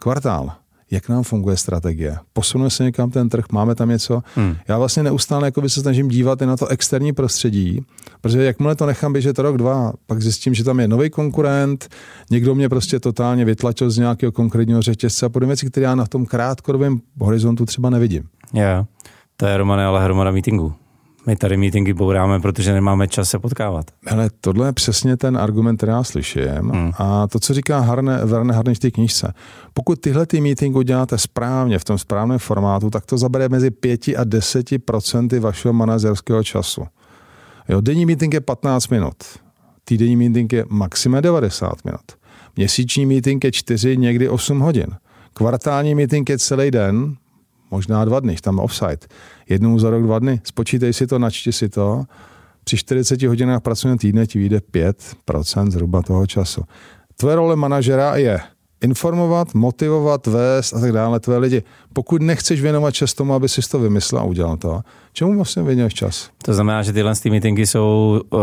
Kvartál, 0.00 0.52
jak 0.90 1.08
nám 1.08 1.22
funguje 1.22 1.56
strategie. 1.56 2.16
Posunuje 2.32 2.70
se 2.70 2.84
někam 2.84 3.10
ten 3.10 3.28
trh, 3.28 3.44
máme 3.52 3.74
tam 3.74 3.88
něco. 3.88 4.22
Hmm. 4.34 4.56
Já 4.68 4.78
vlastně 4.78 5.02
neustále 5.02 5.46
jako 5.46 5.60
by 5.60 5.70
se 5.70 5.80
snažím 5.80 6.08
dívat 6.08 6.42
i 6.42 6.46
na 6.46 6.56
to 6.56 6.66
externí 6.66 7.12
prostředí, 7.12 7.80
protože 8.20 8.44
jakmile 8.44 8.74
to 8.74 8.86
nechám 8.86 9.12
běžet 9.12 9.38
rok, 9.38 9.56
dva, 9.56 9.92
pak 10.06 10.22
zjistím, 10.22 10.54
že 10.54 10.64
tam 10.64 10.80
je 10.80 10.88
nový 10.88 11.10
konkurent, 11.10 11.88
někdo 12.30 12.54
mě 12.54 12.68
prostě 12.68 13.00
totálně 13.00 13.44
vytlačil 13.44 13.90
z 13.90 13.98
nějakého 13.98 14.32
konkrétního 14.32 14.82
řetězce 14.82 15.26
a 15.26 15.28
podobně 15.28 15.50
věci, 15.50 15.70
které 15.70 15.84
já 15.84 15.94
na 15.94 16.06
tom 16.06 16.26
krátkodobém 16.26 17.00
horizontu 17.20 17.66
třeba 17.66 17.90
nevidím. 17.90 18.22
Yeah. 18.54 18.86
To 19.36 19.46
je 19.46 19.56
Romane, 19.56 19.84
ale 19.84 20.04
hromada 20.04 20.30
meetingu. 20.30 20.74
My 21.26 21.36
tady 21.36 21.56
meetingy 21.56 21.94
bouráme, 21.94 22.40
protože 22.40 22.72
nemáme 22.72 23.08
čas 23.08 23.30
se 23.30 23.38
potkávat. 23.38 23.86
Ale 24.06 24.30
tohle 24.40 24.68
je 24.68 24.72
přesně 24.72 25.16
ten 25.16 25.36
argument, 25.36 25.76
který 25.76 25.90
já 25.90 26.04
slyším. 26.04 26.70
Hmm. 26.72 26.92
A 26.98 27.26
to, 27.26 27.40
co 27.40 27.54
říká 27.54 27.80
Harne, 27.80 28.24
Verne 28.24 28.54
Harne 28.54 28.74
v 28.74 28.78
té 28.78 28.90
knižce. 28.90 29.34
Pokud 29.74 30.00
tyhle 30.00 30.26
ty 30.26 30.40
meetingy 30.40 30.78
uděláte 30.78 31.18
správně, 31.18 31.78
v 31.78 31.84
tom 31.84 31.98
správném 31.98 32.38
formátu, 32.38 32.90
tak 32.90 33.06
to 33.06 33.18
zabere 33.18 33.48
mezi 33.48 33.70
5 33.70 34.08
a 34.08 34.24
10 34.24 34.84
procenty 34.84 35.38
vašeho 35.38 35.72
manažerského 35.72 36.44
času. 36.44 36.84
Jo, 37.68 37.80
denní 37.80 38.06
meeting 38.06 38.34
je 38.34 38.40
15 38.40 38.88
minut. 38.88 39.16
Týdenní 39.84 40.16
meeting 40.16 40.52
je 40.52 40.64
maximum 40.68 41.22
90 41.22 41.84
minut. 41.84 42.00
Měsíční 42.56 43.06
meeting 43.06 43.44
je 43.44 43.52
4, 43.52 43.96
někdy 43.96 44.28
8 44.28 44.60
hodin. 44.60 44.86
Kvartální 45.32 45.94
meeting 45.94 46.30
je 46.30 46.38
celý 46.38 46.70
den, 46.70 47.16
možná 47.70 48.04
dva 48.04 48.20
dny, 48.20 48.36
tam 48.36 48.58
offside. 48.58 49.06
Jednou 49.48 49.78
za 49.78 49.90
rok, 49.90 50.02
dva 50.02 50.18
dny. 50.18 50.40
Spočítej 50.44 50.92
si 50.92 51.06
to, 51.06 51.18
načti 51.18 51.52
si 51.52 51.68
to. 51.68 52.04
Při 52.64 52.76
40 52.76 53.22
hodinách 53.22 53.62
pracovního 53.62 53.98
týdne 53.98 54.26
ti 54.26 54.38
vyjde 54.38 54.58
5% 54.58 55.70
zhruba 55.70 56.02
toho 56.02 56.26
času. 56.26 56.64
Tvoje 57.16 57.36
role 57.36 57.56
manažera 57.56 58.16
je 58.16 58.40
informovat, 58.82 59.54
motivovat, 59.54 60.26
vést 60.26 60.72
a 60.72 60.80
tak 60.80 60.92
dále 60.92 61.20
tvé 61.20 61.38
lidi. 61.38 61.62
Pokud 61.92 62.22
nechceš 62.22 62.60
věnovat 62.60 62.90
čas 62.90 63.14
tomu, 63.14 63.34
aby 63.34 63.48
si 63.48 63.60
to 63.70 63.78
vymyslel 63.78 64.22
a 64.22 64.24
udělal 64.24 64.56
to, 64.56 64.80
čemu 65.12 65.36
vlastně 65.36 65.62
věnuješ 65.62 65.94
čas? 65.94 66.30
To 66.44 66.54
znamená, 66.54 66.82
že 66.82 66.92
tyhle 66.92 67.14
ty 67.14 67.30
meetingy 67.30 67.66
jsou, 67.66 68.20
uh, 68.30 68.40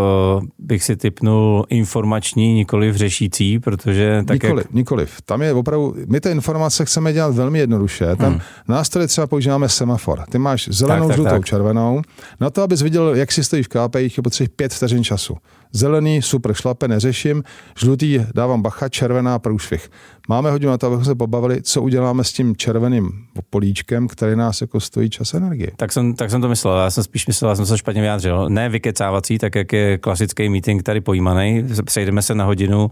bych 0.59 0.83
si 0.83 0.95
typnul, 0.95 1.65
informační, 1.69 2.53
nikoli 2.53 2.91
v 2.91 2.95
řešící, 2.95 3.59
protože 3.59 4.23
tak 4.27 4.43
nikoliv, 4.43 4.65
jak... 4.65 4.73
nikoliv. 4.73 5.21
Tam 5.25 5.41
je 5.41 5.53
opravdu, 5.53 5.95
my 6.05 6.21
ty 6.21 6.29
informace 6.29 6.85
chceme 6.85 7.13
dělat 7.13 7.35
velmi 7.35 7.59
jednoduše. 7.59 8.15
Tam 8.15 8.31
hmm. 8.31 8.41
nástroje 8.67 9.07
třeba 9.07 9.27
používáme 9.27 9.69
semafor. 9.69 10.23
Ty 10.29 10.37
máš 10.37 10.67
zelenou, 10.71 11.07
tak, 11.07 11.07
tak, 11.07 11.15
žlutou, 11.15 11.31
tak. 11.31 11.45
červenou. 11.45 12.01
Na 12.39 12.49
to, 12.49 12.61
abys 12.61 12.81
viděl, 12.81 13.15
jak 13.15 13.31
si 13.31 13.43
stojí 13.43 13.63
v 13.63 13.67
KPI, 13.67 14.11
je 14.17 14.23
potřeba 14.23 14.49
pět 14.55 14.73
vteřin 14.73 15.03
času. 15.03 15.37
Zelený, 15.75 16.21
super, 16.21 16.53
šlape, 16.53 16.87
neřeším. 16.87 17.43
Žlutý, 17.77 18.25
dávám 18.35 18.61
bacha, 18.61 18.89
červená, 18.89 19.39
průšvih. 19.39 19.89
Máme 20.29 20.51
hodinu 20.51 20.71
na 20.71 20.77
to, 20.77 20.87
abychom 20.87 21.05
se 21.05 21.15
pobavili, 21.15 21.61
co 21.61 21.81
uděláme 21.81 22.23
s 22.23 22.33
tím 22.33 22.55
červeným 22.55 23.11
políčkem, 23.49 24.07
který 24.07 24.35
nás 24.35 24.61
jako 24.61 24.79
stojí 24.79 25.09
čas 25.09 25.33
energie. 25.33 25.71
Tak 25.75 25.91
jsem, 25.91 26.13
tak 26.13 26.31
jsem 26.31 26.41
to 26.41 26.49
myslel, 26.49 26.79
já 26.79 26.91
jsem 26.91 27.03
spíš 27.03 27.27
myslel, 27.27 27.49
já 27.49 27.55
jsem 27.55 27.65
se 27.65 27.77
špatně 27.77 28.01
vyjádřil. 28.01 28.49
Ne 28.49 28.69
vykecávací, 28.69 29.37
tak 29.37 29.55
jak 29.55 29.73
je 29.73 29.97
klasický 29.97 30.49
meeting 30.49 30.83
tady 30.83 31.01
pojímaný, 31.01 31.65
přejdeme 31.85 32.21
se 32.21 32.35
na 32.35 32.45
hodinu, 32.45 32.91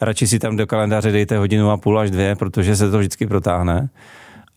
radši 0.00 0.26
si 0.26 0.38
tam 0.38 0.56
do 0.56 0.66
kalendáře 0.66 1.12
dejte 1.12 1.38
hodinu 1.38 1.70
a 1.70 1.76
půl 1.76 1.98
až 1.98 2.10
dvě, 2.10 2.36
protože 2.36 2.76
se 2.76 2.90
to 2.90 2.98
vždycky 2.98 3.26
protáhne. 3.26 3.88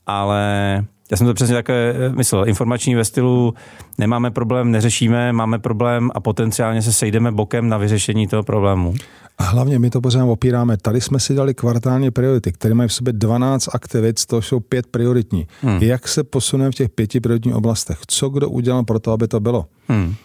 Ale 0.06 0.86
já 1.12 1.18
jsem 1.18 1.28
to 1.28 1.34
přesně 1.34 1.56
také 1.56 1.94
eh, 1.94 2.10
myslel. 2.10 2.48
Informační 2.48 2.96
ve 2.96 3.06
stylu 3.06 3.54
nemáme 3.98 4.32
problém, 4.32 4.72
neřešíme, 4.72 5.34
máme 5.34 5.60
problém 5.60 6.12
a 6.16 6.20
potenciálně 6.20 6.82
se 6.82 6.94
sejdeme 6.94 7.32
bokem 7.32 7.70
na 7.70 7.78
vyřešení 7.78 8.28
toho 8.28 8.44
problému. 8.44 8.94
A 9.38 9.44
hlavně 9.44 9.80
my 9.80 9.90
to 9.90 10.02
pořád 10.02 10.26
opíráme. 10.26 10.78
Tady 10.78 11.02
jsme 11.02 11.20
si 11.20 11.36
dali 11.36 11.54
kvartálně 11.54 12.12
priority, 12.12 12.52
které 12.52 12.74
mají 12.74 12.90
v 12.90 12.94
sobě 12.94 13.14
12 13.14 13.70
aktivit, 13.74 14.26
to 14.26 14.42
jsou 14.42 14.60
pět 14.60 14.88
prioritní. 14.88 15.48
Hmm. 15.62 15.84
Jak 15.84 16.08
se 16.08 16.24
posuneme 16.24 16.72
v 16.72 16.76
těch 16.76 16.90
pěti 16.90 17.20
prioritních 17.20 17.56
oblastech? 17.56 17.98
Co 18.08 18.30
kdo 18.30 18.50
udělal 18.50 18.84
pro 18.84 19.00
to, 19.00 19.12
aby 19.12 19.28
to 19.28 19.40
bylo? 19.40 19.66
Hmm. 19.88 20.16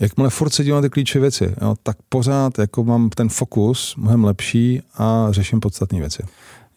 Jakmile 0.00 0.30
furt 0.30 0.50
se 0.50 0.64
dívám 0.64 0.82
ty 0.82 0.90
klíčové 0.90 1.20
věci, 1.20 1.54
jo, 1.62 1.74
tak 1.82 1.96
pořád 2.08 2.58
jako 2.58 2.84
mám 2.84 3.08
ten 3.08 3.28
fokus 3.28 3.96
mnohem 3.96 4.24
lepší 4.24 4.82
a 4.94 5.26
řeším 5.30 5.60
podstatné 5.60 5.98
věci. 5.98 6.22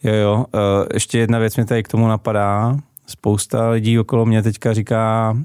Jo, 0.04 0.14
jo. 0.14 0.46
Uh, 0.54 0.86
ještě 0.94 1.20
jedna 1.20 1.40
věc 1.40 1.58
mi 1.58 1.66
tady 1.66 1.84
k 1.84 1.88
tomu 1.88 2.08
napadá. 2.08 2.78
Spousta 3.08 3.70
lidí 3.70 4.00
okolo 4.00 4.26
mě 4.26 4.42
teďka 4.42 4.74
říká, 4.74 5.38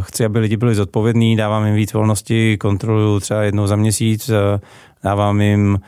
chci, 0.00 0.24
aby 0.24 0.38
lidi 0.38 0.56
byli 0.56 0.74
zodpovědní, 0.74 1.36
dávám 1.36 1.66
jim 1.66 1.74
víc 1.74 1.92
volnosti, 1.92 2.58
kontroluju 2.58 3.20
třeba 3.20 3.42
jednou 3.42 3.66
za 3.66 3.76
měsíc, 3.76 4.28
uh, 4.28 4.34
dávám 5.02 5.40
jim 5.40 5.80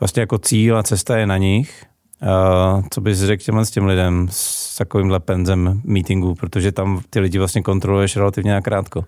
vlastně 0.00 0.20
jako 0.20 0.38
cíl 0.38 0.78
a 0.78 0.82
cesta 0.82 1.16
je 1.16 1.26
na 1.26 1.36
nich. 1.36 1.84
Uh, 2.22 2.82
co 2.90 3.00
bys 3.00 3.18
řekl 3.18 3.44
těmhle 3.44 3.66
s 3.66 3.70
těm 3.70 3.86
lidem 3.86 4.28
s 4.30 4.76
takovýmhle 4.76 5.20
penzem 5.20 5.80
meetingu, 5.84 6.34
protože 6.34 6.72
tam 6.72 7.00
ty 7.10 7.20
lidi 7.20 7.38
vlastně 7.38 7.62
kontroluješ 7.62 8.16
relativně 8.16 8.52
nakrátko. 8.52 9.04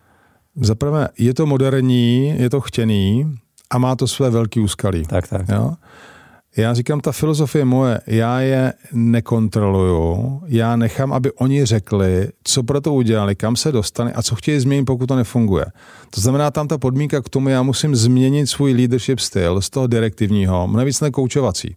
Zaprvé, 0.56 1.08
je 1.18 1.34
to 1.34 1.46
moderní, 1.46 2.34
je 2.38 2.50
to 2.50 2.60
chtěný 2.60 3.34
a 3.70 3.78
má 3.78 3.96
to 3.96 4.06
své 4.06 4.30
velké 4.30 4.60
úskalí. 4.60 5.02
Tak, 5.02 5.28
tak. 5.28 5.48
Jo? 5.48 5.74
Já 6.56 6.74
říkám, 6.74 7.00
ta 7.00 7.12
filozofie 7.12 7.64
moje, 7.64 8.00
já 8.06 8.40
je 8.40 8.72
nekontroluju, 8.92 10.40
já 10.46 10.76
nechám, 10.76 11.12
aby 11.12 11.32
oni 11.32 11.64
řekli, 11.64 12.28
co 12.44 12.62
pro 12.62 12.80
to 12.80 12.94
udělali, 12.94 13.34
kam 13.34 13.56
se 13.56 13.72
dostane 13.72 14.12
a 14.12 14.22
co 14.22 14.34
chtějí 14.34 14.60
změnit, 14.60 14.84
pokud 14.84 15.06
to 15.06 15.16
nefunguje. 15.16 15.66
To 16.10 16.20
znamená, 16.20 16.50
tam 16.50 16.68
ta 16.68 16.78
podmínka 16.78 17.22
k 17.22 17.28
tomu, 17.28 17.48
já 17.48 17.62
musím 17.62 17.96
změnit 17.96 18.46
svůj 18.46 18.72
leadership 18.72 19.18
styl 19.18 19.60
z 19.60 19.70
toho 19.70 19.86
direktivního, 19.86 20.68
mnohem 20.68 20.86
víc 20.86 21.00
nekoučovací. 21.00 21.76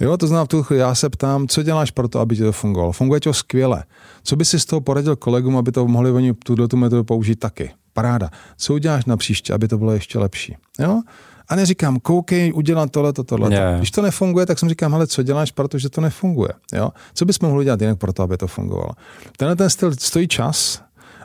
Jo, 0.00 0.16
to 0.16 0.26
znamená, 0.26 0.46
tu 0.46 0.64
já 0.74 0.94
se 0.94 1.10
ptám, 1.10 1.48
co 1.48 1.62
děláš 1.62 1.90
pro 1.90 2.08
to, 2.08 2.20
aby 2.20 2.36
ti 2.36 2.42
to 2.42 2.52
fungovalo. 2.52 2.92
Funguje 2.92 3.20
to 3.20 3.32
skvěle. 3.32 3.84
Co 4.22 4.36
by 4.36 4.44
si 4.44 4.60
z 4.60 4.64
toho 4.64 4.80
poradil 4.80 5.16
kolegům, 5.16 5.56
aby 5.56 5.72
to 5.72 5.88
mohli 5.88 6.10
oni 6.10 6.34
tuto 6.34 6.68
tu 6.68 6.76
metodu 6.76 7.04
použít 7.04 7.36
taky? 7.36 7.70
Paráda. 7.92 8.30
Co 8.56 8.74
uděláš 8.74 9.04
na 9.04 9.16
příště, 9.16 9.52
aby 9.52 9.68
to 9.68 9.78
bylo 9.78 9.92
ještě 9.92 10.18
lepší? 10.18 10.56
Jo? 10.78 11.02
A 11.48 11.56
neříkám, 11.56 12.00
koukej, 12.00 12.52
udělám 12.54 12.88
tohle, 12.88 13.12
tohle. 13.12 13.54
Yeah. 13.54 13.78
Když 13.78 13.90
to 13.90 14.02
nefunguje, 14.02 14.46
tak 14.46 14.58
jsem 14.58 14.68
říkám, 14.68 14.92
hele, 14.92 15.06
co 15.06 15.22
děláš, 15.22 15.50
protože 15.50 15.90
to 15.90 16.00
nefunguje. 16.00 16.52
Jo? 16.72 16.90
Co 17.14 17.24
bys 17.24 17.40
mohl 17.40 17.58
udělat 17.58 17.80
jinak 17.80 17.98
pro 17.98 18.12
to, 18.12 18.22
aby 18.22 18.36
to 18.36 18.46
fungovalo? 18.46 18.90
Tenhle 19.36 19.56
ten 19.56 19.70
styl 19.70 19.92
stojí 19.92 20.28
čas 20.28 20.82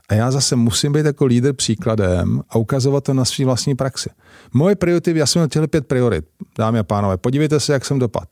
a 0.10 0.14
já 0.14 0.32
zase 0.32 0.56
musím 0.56 0.94
být 0.94 1.06
jako 1.06 1.26
lídr 1.26 1.54
příkladem 1.54 2.42
a 2.50 2.56
ukazovat 2.56 3.04
to 3.04 3.14
na 3.14 3.26
svý 3.26 3.46
vlastní 3.46 3.76
praxi. 3.76 4.10
Moje 4.54 4.76
priority, 4.76 5.18
já 5.18 5.26
jsem 5.26 5.40
měl 5.40 5.48
těchto 5.48 5.68
pět 5.68 5.88
priorit, 5.88 6.26
dámy 6.58 6.80
a 6.80 6.84
pánové, 6.84 7.18
podívejte 7.18 7.60
se, 7.60 7.74
jak 7.74 7.86
jsem 7.86 8.00
dopad. 8.00 8.28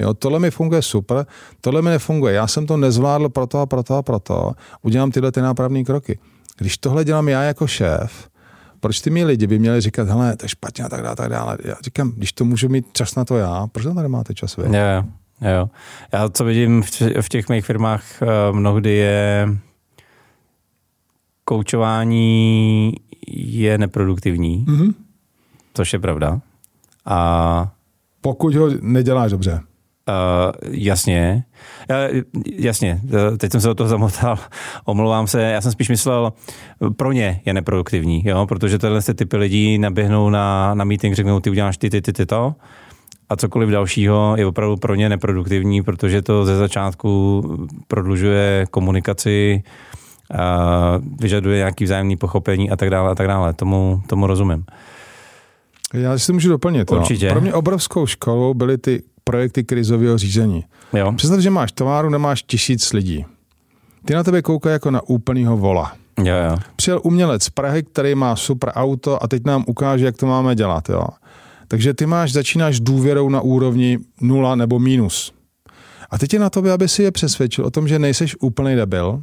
Jo, 0.00 0.14
tohle 0.14 0.38
mi 0.38 0.50
funguje 0.50 0.82
super, 0.82 1.26
tohle 1.60 1.82
mi 1.82 1.90
nefunguje. 1.90 2.34
Já 2.34 2.46
jsem 2.46 2.66
to 2.66 2.76
nezvládl 2.76 3.28
proto 3.28 3.58
a 3.58 3.66
proto 3.66 3.94
a 3.94 4.02
proto. 4.02 4.52
Udělám 4.82 5.10
tyhle 5.10 5.32
ty 5.32 5.40
nápravné 5.40 5.84
kroky. 5.84 6.18
Když 6.58 6.78
tohle 6.78 7.04
dělám 7.04 7.28
já 7.28 7.42
jako 7.42 7.66
šéf, 7.66 8.28
proč 8.80 9.00
ty 9.00 9.10
mi 9.10 9.24
lidi 9.24 9.46
by 9.46 9.58
měli 9.58 9.80
říkat, 9.80 10.08
hele, 10.08 10.36
to 10.36 10.44
je 10.44 10.48
špatně 10.48 10.84
a 10.84 10.88
tak 10.88 11.02
dále, 11.02 11.16
tak 11.16 11.28
dále. 11.28 11.58
Já 11.64 11.74
říkám, 11.84 12.10
když 12.10 12.32
to 12.32 12.44
můžu 12.44 12.68
mít 12.68 12.86
čas 12.92 13.14
na 13.14 13.24
to 13.24 13.36
já, 13.36 13.66
proč 13.72 13.84
to 13.84 13.94
tady 13.94 14.08
máte 14.08 14.34
čas 14.34 14.56
vy? 14.56 14.76
Yeah. 14.76 15.04
Jo. 15.40 15.70
Já 16.12 16.28
co 16.28 16.44
vidím 16.44 16.82
v 17.20 17.28
těch 17.28 17.48
mých 17.48 17.64
firmách 17.64 18.22
eh, 18.22 18.26
mnohdy 18.52 18.90
je 18.90 19.48
koučování 21.44 22.92
je 23.36 23.78
neproduktivní, 23.78 24.64
mm-hmm. 24.68 24.94
což 25.74 25.92
je 25.92 25.98
pravda. 25.98 26.40
A 27.04 27.72
pokud 28.20 28.54
ho 28.54 28.68
neděláš 28.80 29.30
dobře. 29.30 29.60
Uh, 30.08 30.52
jasně. 30.70 31.44
Uh, 31.90 32.22
jasně, 32.52 33.00
teď 33.38 33.52
jsem 33.52 33.60
se 33.60 33.68
do 33.68 33.74
toho 33.74 33.88
zamotal, 33.88 34.38
omlouvám 34.84 35.26
se, 35.26 35.42
já 35.42 35.60
jsem 35.60 35.72
spíš 35.72 35.88
myslel, 35.88 36.32
pro 36.96 37.12
ně 37.12 37.40
je 37.44 37.54
neproduktivní, 37.54 38.22
jo? 38.26 38.46
protože 38.46 38.78
tyhle 38.78 39.02
typy 39.02 39.36
lidí 39.36 39.78
naběhnou 39.78 40.30
na, 40.30 40.74
na 40.74 40.84
meeting, 40.84 41.14
řeknou, 41.14 41.40
ty 41.40 41.50
uděláš 41.50 41.76
ty, 41.76 41.90
ty, 41.90 42.02
ty, 42.02 42.12
ty 42.12 42.26
to 42.26 42.54
a 43.28 43.36
cokoliv 43.36 43.68
dalšího 43.68 44.34
je 44.38 44.46
opravdu 44.46 44.76
pro 44.76 44.94
ně 44.94 45.08
neproduktivní, 45.08 45.82
protože 45.82 46.22
to 46.22 46.44
ze 46.44 46.56
začátku 46.56 47.42
prodlužuje 47.88 48.66
komunikaci, 48.70 49.62
uh, 50.34 50.38
vyžaduje 51.20 51.56
nějaký 51.56 51.84
vzájemný 51.84 52.16
pochopení 52.16 52.70
a 52.70 52.76
tak 52.76 52.90
dále 52.90 53.10
a 53.10 53.14
tak 53.14 53.26
dále. 53.26 53.52
Tomu, 53.52 54.02
tomu 54.06 54.26
rozumím. 54.26 54.64
Já 55.94 56.18
si 56.18 56.32
můžu 56.32 56.48
doplnit. 56.48 56.90
No. 56.90 56.98
Určitě. 56.98 57.26
No. 57.26 57.32
Pro 57.32 57.40
mě 57.40 57.54
obrovskou 57.54 58.06
školou 58.06 58.54
byly 58.54 58.78
ty 58.78 59.02
projekty 59.28 59.64
krizového 59.64 60.18
řízení. 60.18 60.64
Jo. 60.92 61.12
Představ, 61.12 61.40
že 61.40 61.50
máš 61.50 61.72
továru, 61.72 62.10
nemáš 62.10 62.42
tisíc 62.42 62.92
lidí. 62.92 63.24
Ty 64.04 64.14
na 64.14 64.22
tebe 64.24 64.42
koukají 64.42 64.72
jako 64.72 64.90
na 64.90 65.08
úplnýho 65.08 65.56
vola. 65.56 65.92
Jo, 66.24 66.34
jo. 66.50 66.56
Přijel 66.76 67.00
umělec 67.04 67.42
z 67.44 67.50
Prahy, 67.50 67.82
který 67.82 68.14
má 68.14 68.36
super 68.36 68.72
auto 68.74 69.22
a 69.22 69.28
teď 69.28 69.44
nám 69.44 69.64
ukáže, 69.66 70.04
jak 70.04 70.16
to 70.16 70.26
máme 70.26 70.54
dělat. 70.54 70.88
Jo. 70.88 71.04
Takže 71.68 71.94
ty 71.94 72.06
máš, 72.06 72.32
začínáš 72.32 72.80
důvěrou 72.80 73.28
na 73.28 73.40
úrovni 73.40 73.98
nula 74.20 74.54
nebo 74.54 74.78
minus. 74.78 75.32
A 76.10 76.18
teď 76.18 76.32
je 76.32 76.38
na 76.40 76.50
tobě, 76.50 76.72
aby 76.72 76.88
si 76.88 77.02
je 77.02 77.12
přesvědčil 77.12 77.66
o 77.66 77.70
tom, 77.70 77.88
že 77.88 77.98
nejseš 77.98 78.36
úplný 78.40 78.76
debil, 78.76 79.22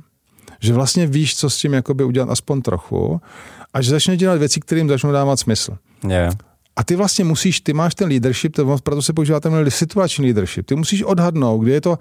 že 0.60 0.74
vlastně 0.74 1.08
víš, 1.08 1.36
co 1.36 1.50
s 1.50 1.58
tím 1.58 1.74
jakoby 1.74 2.04
udělat 2.04 2.30
aspoň 2.30 2.62
trochu 2.62 3.22
a 3.74 3.82
že 3.82 3.92
začne 3.92 4.18
dělat 4.18 4.40
věci, 4.40 4.60
kterým 4.60 4.90
začnou 4.90 5.12
dávat 5.12 5.40
smysl. 5.40 5.78
Yeah. 6.08 6.34
A 6.76 6.84
ty 6.84 6.96
vlastně 6.96 7.26
musíš, 7.26 7.62
ty 7.62 7.74
máš 7.74 7.96
ten 7.96 8.10
leadership, 8.10 8.56
to, 8.56 8.78
proto 8.84 9.02
se 9.02 9.14
používá 9.14 9.40
ten 9.40 9.66
situační 9.70 10.26
leadership. 10.26 10.66
Ty 10.66 10.76
musíš 10.76 11.04
odhadnout, 11.04 11.64
kdy 11.64 11.72
je 11.72 11.82
to 11.82 11.98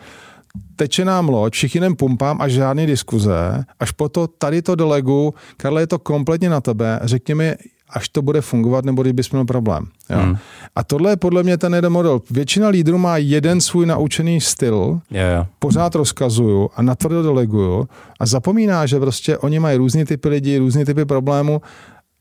teče 0.77 1.05
nám 1.05 1.29
loď, 1.29 1.53
všichni 1.53 1.81
jen 1.81 1.97
pumpám 1.97 2.41
a 2.41 2.49
žádný 2.49 2.87
diskuze, 2.87 3.65
až 3.81 3.91
po 3.91 4.09
to 4.09 4.27
tady 4.27 4.63
to 4.63 4.75
delegu, 4.75 5.35
Karle, 5.57 5.83
je 5.83 5.87
to 5.87 5.99
kompletně 5.99 6.49
na 6.49 6.61
tebe, 6.61 7.01
řekni 7.03 7.35
mi, 7.35 7.55
až 7.91 8.09
to 8.09 8.23
bude 8.23 8.41
fungovat, 8.41 8.85
nebo 8.85 9.03
kdybys 9.03 9.31
měl 9.31 9.45
problém. 9.45 9.87
Jo? 10.11 10.19
Hmm. 10.19 10.37
A 10.77 10.85
tohle 10.85 11.13
je 11.13 11.17
podle 11.17 11.43
mě 11.43 11.59
ten 11.59 11.75
jeden 11.75 11.93
model. 11.93 12.21
Většina 12.31 12.69
lídrů 12.69 12.99
má 12.99 13.17
jeden 13.17 13.61
svůj 13.61 13.87
naučený 13.87 14.41
styl, 14.41 15.01
yeah, 15.11 15.31
yeah. 15.31 15.47
pořád 15.59 15.95
rozkazuju 15.95 16.71
a 16.77 16.83
natvrdo 16.83 17.23
deleguju 17.23 17.89
a 18.21 18.27
zapomíná, 18.27 18.87
že 18.87 19.01
prostě 19.01 19.39
oni 19.39 19.59
mají 19.59 19.77
různý 19.79 20.05
typy 20.05 20.29
lidí, 20.29 20.59
různý 20.59 20.85
typy 20.85 21.05
problémů 21.05 21.61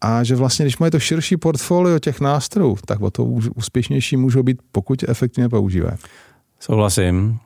a 0.04 0.24
že 0.24 0.36
vlastně, 0.36 0.66
když 0.66 0.78
mají 0.78 0.92
to 0.92 1.00
širší 1.00 1.38
portfolio 1.38 2.00
těch 2.00 2.22
nástrojů, 2.22 2.78
tak 2.86 3.02
o 3.02 3.12
to 3.12 3.26
úspěšnější 3.56 4.18
můžou 4.18 4.44
být, 4.44 4.58
pokud 4.72 5.04
efektivně 5.08 5.50
používají. 5.50 5.98
Souhlasím. 6.60 7.40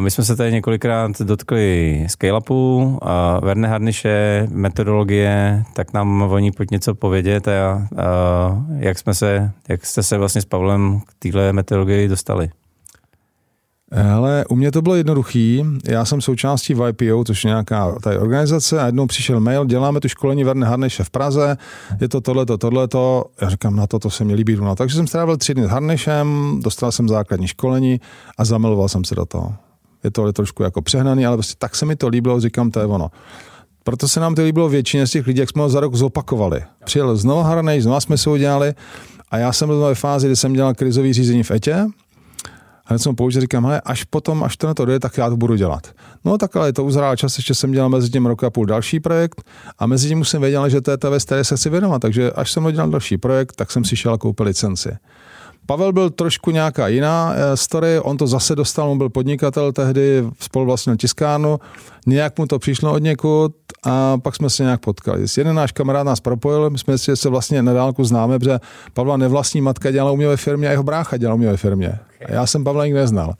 My 0.00 0.10
jsme 0.10 0.24
se 0.24 0.36
tady 0.36 0.52
několikrát 0.52 1.20
dotkli 1.20 2.06
scale-upu, 2.08 2.98
Verne 3.42 3.68
Harniše, 3.68 4.46
metodologie, 4.50 5.64
tak 5.74 5.92
nám 5.92 6.22
oni 6.22 6.52
pojď 6.52 6.70
něco 6.70 6.94
povědět 6.94 7.48
a, 7.48 7.72
a 7.72 7.88
jak, 8.78 8.98
jsme 8.98 9.14
se, 9.14 9.50
jak 9.68 9.86
jste 9.86 10.02
se 10.02 10.18
vlastně 10.18 10.42
s 10.42 10.44
Pavlem 10.44 11.00
k 11.06 11.14
téhle 11.18 11.52
metodologii 11.52 12.08
dostali. 12.08 12.50
Ale 13.92 14.44
u 14.48 14.56
mě 14.56 14.72
to 14.72 14.82
bylo 14.82 14.94
jednoduchý. 14.94 15.64
Já 15.84 16.04
jsem 16.04 16.20
součástí 16.20 16.74
YPO, 16.88 17.24
což 17.24 17.44
je 17.44 17.48
nějaká 17.48 17.94
tady 18.02 18.18
organizace 18.18 18.80
a 18.80 18.86
jednou 18.86 19.06
přišel 19.06 19.40
mail, 19.40 19.64
děláme 19.64 20.00
tu 20.00 20.08
školení 20.08 20.44
Verne 20.44 20.66
Harniše 20.66 21.04
v 21.04 21.10
Praze, 21.10 21.56
je 22.00 22.08
to 22.08 22.20
tohleto, 22.20 22.58
tohleto. 22.58 23.24
Já 23.40 23.48
říkám, 23.48 23.76
na 23.76 23.86
to, 23.86 23.98
to 23.98 24.10
se 24.10 24.24
mi 24.24 24.34
líbí. 24.34 24.56
No, 24.56 24.76
takže 24.76 24.96
jsem 24.96 25.06
strávil 25.06 25.36
tři 25.36 25.54
dny 25.54 25.66
s 25.66 25.68
Harnišem, 25.68 26.58
dostal 26.62 26.92
jsem 26.92 27.08
základní 27.08 27.48
školení 27.48 28.00
a 28.38 28.44
zamiloval 28.44 28.88
jsem 28.88 29.04
se 29.04 29.14
do 29.14 29.26
toho. 29.26 29.54
Je 30.04 30.10
to 30.10 30.32
trošku 30.32 30.62
jako 30.62 30.82
přehnaný, 30.82 31.26
ale 31.26 31.36
prostě 31.36 31.54
tak 31.58 31.76
se 31.76 31.86
mi 31.86 31.96
to 31.96 32.08
líbilo, 32.08 32.40
říkám, 32.40 32.70
to 32.70 32.80
je 32.80 32.86
ono. 32.86 33.10
Proto 33.84 34.08
se 34.08 34.20
nám 34.20 34.34
to 34.34 34.42
líbilo 34.42 34.68
většině 34.68 35.06
z 35.06 35.10
těch 35.10 35.26
lidí, 35.26 35.40
jak 35.40 35.50
jsme 35.50 35.62
ho 35.62 35.68
za 35.68 35.80
rok 35.80 35.94
zopakovali. 35.94 36.62
Přijel 36.84 37.16
znovu 37.16 37.42
Harnej, 37.42 37.80
znovu 37.80 38.00
jsme 38.00 38.18
se 38.18 38.30
udělali 38.30 38.74
a 39.30 39.38
já 39.38 39.52
jsem 39.52 39.68
byl 39.68 39.80
ve 39.80 39.94
fázi, 39.94 40.26
kdy 40.26 40.36
jsem 40.36 40.52
dělal 40.52 40.74
krizový 40.74 41.12
řízení 41.12 41.42
v 41.42 41.50
ETě, 41.50 41.86
hned 42.86 42.98
jsem 42.98 43.16
použil, 43.16 43.40
říkám, 43.40 43.64
hele, 43.64 43.80
až 43.84 44.04
potom, 44.04 44.44
až 44.44 44.56
to 44.56 44.66
na 44.66 44.74
to 44.74 44.84
dojde, 44.84 45.00
tak 45.00 45.18
já 45.18 45.30
to 45.30 45.36
budu 45.36 45.54
dělat. 45.54 45.94
No 46.24 46.38
tak 46.38 46.56
ale 46.56 46.72
to 46.72 46.84
uzrál 46.84 47.16
čas, 47.16 47.36
ještě 47.36 47.54
jsem 47.54 47.72
dělal 47.72 47.88
mezi 47.88 48.10
tím 48.10 48.26
rok 48.26 48.44
a 48.44 48.50
půl 48.50 48.66
další 48.66 49.00
projekt 49.00 49.42
a 49.78 49.86
mezi 49.86 50.08
tím 50.08 50.24
jsem 50.24 50.40
věděl, 50.40 50.68
že 50.68 50.80
to 50.80 50.90
je 50.90 50.96
ta 50.96 51.10
věc, 51.10 51.24
které 51.24 51.44
se 51.44 51.56
chci 51.56 51.70
věnovat. 51.70 52.02
Takže 52.02 52.30
až 52.30 52.52
jsem 52.52 52.72
dělal 52.72 52.90
další 52.90 53.18
projekt, 53.18 53.56
tak 53.56 53.70
jsem 53.70 53.84
si 53.84 53.96
šel 53.96 54.12
a 54.12 54.18
koupil 54.18 54.46
licenci. 54.46 54.96
Pavel 55.66 55.92
byl 55.92 56.10
trošku 56.10 56.50
nějaká 56.50 56.88
jiná 56.88 57.34
eh, 57.34 57.56
story, 57.56 58.00
on 58.00 58.16
to 58.16 58.26
zase 58.26 58.54
dostal, 58.54 58.90
on 58.90 58.98
byl 58.98 59.08
podnikatel 59.08 59.72
tehdy, 59.72 60.24
spoluvlastnil 60.40 60.96
tiskárnu, 60.96 61.58
nějak 62.06 62.38
mu 62.38 62.46
to 62.46 62.58
přišlo 62.58 62.92
od 62.92 63.02
někud 63.02 63.52
a 63.84 64.18
pak 64.18 64.36
jsme 64.36 64.50
se 64.50 64.62
nějak 64.62 64.80
potkali. 64.80 65.24
Jeden 65.36 65.56
náš 65.56 65.72
kamarád 65.72 66.06
nás 66.06 66.20
propojil, 66.20 66.70
my 66.70 66.78
jsme 66.78 66.98
si 66.98 67.16
se 67.16 67.28
vlastně 67.28 67.62
na 67.62 67.72
dálku 67.72 68.04
známe, 68.04 68.38
protože 68.38 68.58
Pavla 68.94 69.16
nevlastní 69.16 69.60
matka 69.60 69.90
dělala 69.90 70.12
u 70.12 70.16
mě 70.16 70.28
ve 70.28 70.36
firmě 70.36 70.68
a 70.68 70.70
jeho 70.70 70.82
brácha 70.82 71.16
dělal 71.16 71.34
u 71.34 71.38
mě 71.38 71.50
ve 71.50 71.56
firmě. 71.56 71.98
A 72.26 72.32
já 72.32 72.46
jsem 72.46 72.64
Pavla 72.64 72.84
nikdy 72.84 73.00
neznal. 73.00 73.34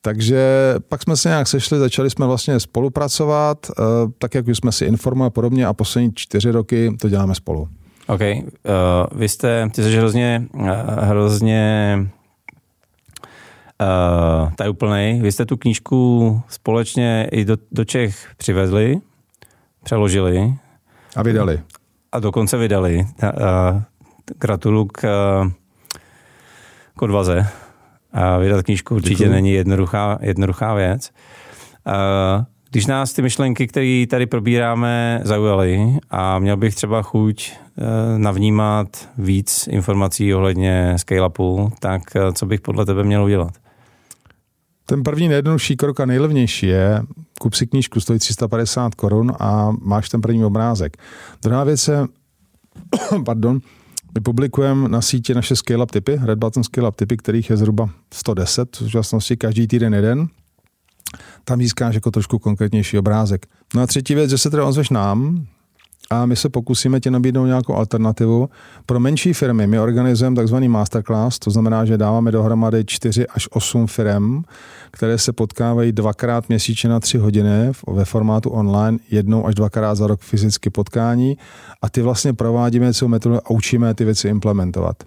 Takže 0.00 0.74
pak 0.88 1.02
jsme 1.02 1.16
se 1.16 1.28
nějak 1.28 1.48
sešli, 1.48 1.78
začali 1.78 2.10
jsme 2.10 2.26
vlastně 2.26 2.60
spolupracovat, 2.60 3.66
eh, 3.70 3.82
tak 4.18 4.34
jak 4.34 4.48
už 4.48 4.56
jsme 4.56 4.72
si 4.72 4.84
informovali 4.84 5.30
podobně 5.30 5.66
a 5.66 5.72
poslední 5.72 6.12
čtyři 6.14 6.50
roky 6.50 6.96
to 7.00 7.08
děláme 7.08 7.34
spolu. 7.34 7.68
OK. 8.06 8.20
Uh, 8.20 9.18
vy 9.18 9.28
jste, 9.28 9.68
ty 9.74 9.82
jsi 9.82 9.96
hrozně, 9.96 10.42
uh, 10.52 10.68
hrozně 11.00 11.98
uh, 13.80 14.52
tajuplnej. 14.52 15.20
Vy 15.20 15.32
jste 15.32 15.46
tu 15.46 15.56
knížku 15.56 16.40
společně 16.48 17.28
i 17.32 17.44
do, 17.44 17.56
do 17.72 17.84
Čech 17.84 18.30
přivezli, 18.36 19.00
přeložili. 19.84 20.54
A 21.16 21.22
vydali. 21.22 21.60
A 22.12 22.20
dokonce 22.20 22.56
vydali. 22.56 23.06
Uh, 23.22 23.82
gratuluju 24.38 24.84
k, 24.84 25.04
uh, 25.42 25.50
k 26.96 27.02
odvaze. 27.02 27.38
Uh, 28.14 28.42
vydat 28.42 28.62
knížku 28.62 28.94
určitě 28.94 29.14
Děkuju. 29.14 29.32
není 29.32 29.52
jednoduchá, 29.52 30.18
jednoduchá 30.20 30.74
věc. 30.74 31.10
Uh, 31.86 32.44
když 32.70 32.86
nás 32.86 33.12
ty 33.12 33.22
myšlenky, 33.22 33.66
které 33.66 34.04
tady 34.10 34.26
probíráme, 34.26 35.20
zaujaly 35.24 35.98
a 36.10 36.38
měl 36.38 36.56
bych 36.56 36.74
třeba 36.74 37.02
chuť 37.02 37.52
eh, 37.52 38.18
navnímat 38.18 39.08
víc 39.18 39.68
informací 39.70 40.34
ohledně 40.34 40.94
scale-upu, 40.96 41.72
tak 41.80 42.02
eh, 42.16 42.32
co 42.32 42.46
bych 42.46 42.60
podle 42.60 42.86
tebe 42.86 43.04
měl 43.04 43.24
udělat? 43.24 43.52
Ten 44.86 45.02
první 45.02 45.28
nejjednodušší 45.28 45.76
krok 45.76 46.00
a 46.00 46.06
nejlevnější 46.06 46.66
je, 46.66 47.02
kup 47.40 47.54
si 47.54 47.66
knížku, 47.66 48.00
stojí 48.00 48.18
350 48.18 48.94
korun 48.94 49.32
a 49.40 49.72
máš 49.80 50.08
ten 50.08 50.20
první 50.20 50.44
obrázek. 50.44 50.96
Druhá 51.42 51.64
věc 51.64 51.88
je, 51.88 51.98
pardon, 53.24 53.60
my 54.14 54.20
publikujeme 54.20 54.88
na 54.88 55.00
síti 55.00 55.34
naše 55.34 55.56
scale-up 55.56 55.90
typy, 55.90 56.18
Red 56.22 56.38
Button 56.38 56.62
scale-up 56.62 56.96
typy, 56.96 57.16
kterých 57.16 57.50
je 57.50 57.56
zhruba 57.56 57.90
110, 58.14 58.76
v 58.76 58.78
současnosti 58.78 59.36
každý 59.36 59.66
týden 59.66 59.94
jeden 59.94 60.28
tam 61.48 61.58
získáš 61.58 61.94
jako 61.94 62.10
trošku 62.10 62.38
konkrétnější 62.38 62.98
obrázek. 62.98 63.46
No 63.74 63.82
a 63.82 63.86
třetí 63.86 64.14
věc, 64.14 64.30
že 64.30 64.38
se 64.38 64.50
teda 64.50 64.64
ozveš 64.64 64.90
nám, 64.90 65.46
a 66.10 66.26
my 66.26 66.36
se 66.36 66.48
pokusíme 66.48 67.00
ti 67.00 67.10
nabídnout 67.10 67.46
nějakou 67.46 67.74
alternativu. 67.74 68.48
Pro 68.86 69.00
menší 69.00 69.32
firmy 69.32 69.66
my 69.66 69.78
organizujeme 69.78 70.36
takzvaný 70.36 70.68
masterclass, 70.68 71.38
to 71.38 71.50
znamená, 71.50 71.84
že 71.84 71.98
dáváme 71.98 72.32
dohromady 72.32 72.84
4 72.84 73.26
až 73.26 73.48
8 73.50 73.86
firm, 73.86 74.42
které 74.90 75.18
se 75.18 75.32
potkávají 75.32 75.92
dvakrát 75.92 76.48
měsíčně 76.48 76.90
na 76.90 77.00
3 77.00 77.18
hodiny 77.18 77.72
ve 77.88 78.04
formátu 78.04 78.50
online, 78.50 78.98
jednou 79.10 79.46
až 79.46 79.54
dvakrát 79.54 79.94
za 79.94 80.06
rok 80.06 80.20
fyzicky 80.20 80.70
potkání 80.70 81.38
a 81.82 81.90
ty 81.90 82.02
vlastně 82.02 82.32
provádíme 82.32 82.94
celou 82.94 83.08
metodu 83.08 83.36
a 83.36 83.50
učíme 83.50 83.94
ty 83.94 84.04
věci 84.04 84.28
implementovat. 84.28 85.04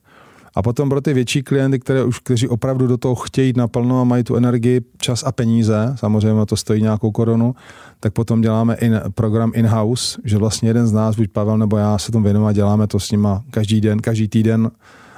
A 0.55 0.61
potom 0.61 0.89
pro 0.89 1.01
ty 1.01 1.13
větší 1.13 1.43
klienty, 1.43 1.79
které 1.79 2.03
už, 2.03 2.19
kteří 2.19 2.47
opravdu 2.47 2.87
do 2.87 2.97
toho 2.97 3.15
chtějí 3.15 3.53
naplno 3.57 4.01
a 4.01 4.03
mají 4.03 4.23
tu 4.23 4.35
energii, 4.35 4.81
čas 4.97 5.23
a 5.23 5.31
peníze, 5.31 5.93
samozřejmě 5.95 6.45
to 6.45 6.55
stojí 6.55 6.81
nějakou 6.81 7.11
korunu, 7.11 7.55
tak 7.99 8.13
potom 8.13 8.41
děláme 8.41 8.75
in, 8.75 9.01
program 9.15 9.51
in-house, 9.55 10.21
že 10.23 10.37
vlastně 10.37 10.69
jeden 10.69 10.87
z 10.87 10.91
nás, 10.91 11.15
buď 11.15 11.31
Pavel 11.31 11.57
nebo 11.57 11.77
já, 11.77 11.97
se 11.97 12.11
tomu 12.11 12.23
věnujeme 12.23 12.49
a 12.49 12.53
děláme 12.53 12.87
to 12.87 12.99
s 12.99 13.11
nima 13.11 13.43
každý 13.51 13.81
den, 13.81 13.99
každý 13.99 14.27
týden, 14.27 14.71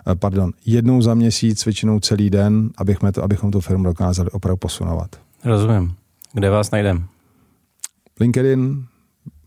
eh, 0.07 0.15
pardon, 0.15 0.51
jednou 0.65 1.01
za 1.01 1.13
měsíc, 1.13 1.65
většinou 1.65 1.99
celý 1.99 2.29
den, 2.29 2.69
abychom, 2.77 3.11
to, 3.11 3.23
abychom 3.23 3.51
tu 3.51 3.61
firmu 3.61 3.83
dokázali 3.83 4.29
opravdu 4.29 4.57
posunovat. 4.57 5.09
Rozumím. 5.45 5.93
Kde 6.33 6.49
vás 6.49 6.71
najdem? 6.71 7.05
LinkedIn, 8.19 8.85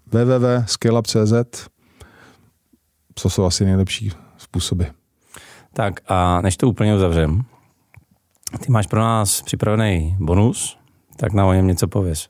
www.scaleup.cz, 0.07 1.69
co 3.15 3.31
jsou 3.31 3.45
asi 3.45 3.65
nejlepší 3.65 4.11
způsoby. 4.39 4.85
Tak 5.75 6.01
a 6.09 6.41
než 6.41 6.57
to 6.57 6.69
úplně 6.69 6.95
uzavřem, 6.95 7.43
ty 8.61 8.73
máš 8.73 8.87
pro 8.87 9.01
nás 9.01 9.43
připravený 9.43 10.17
bonus, 10.21 10.77
tak 11.17 11.33
na 11.33 11.47
o 11.47 11.53
něm 11.53 11.67
něco 11.67 11.89
pověs. 11.89 12.29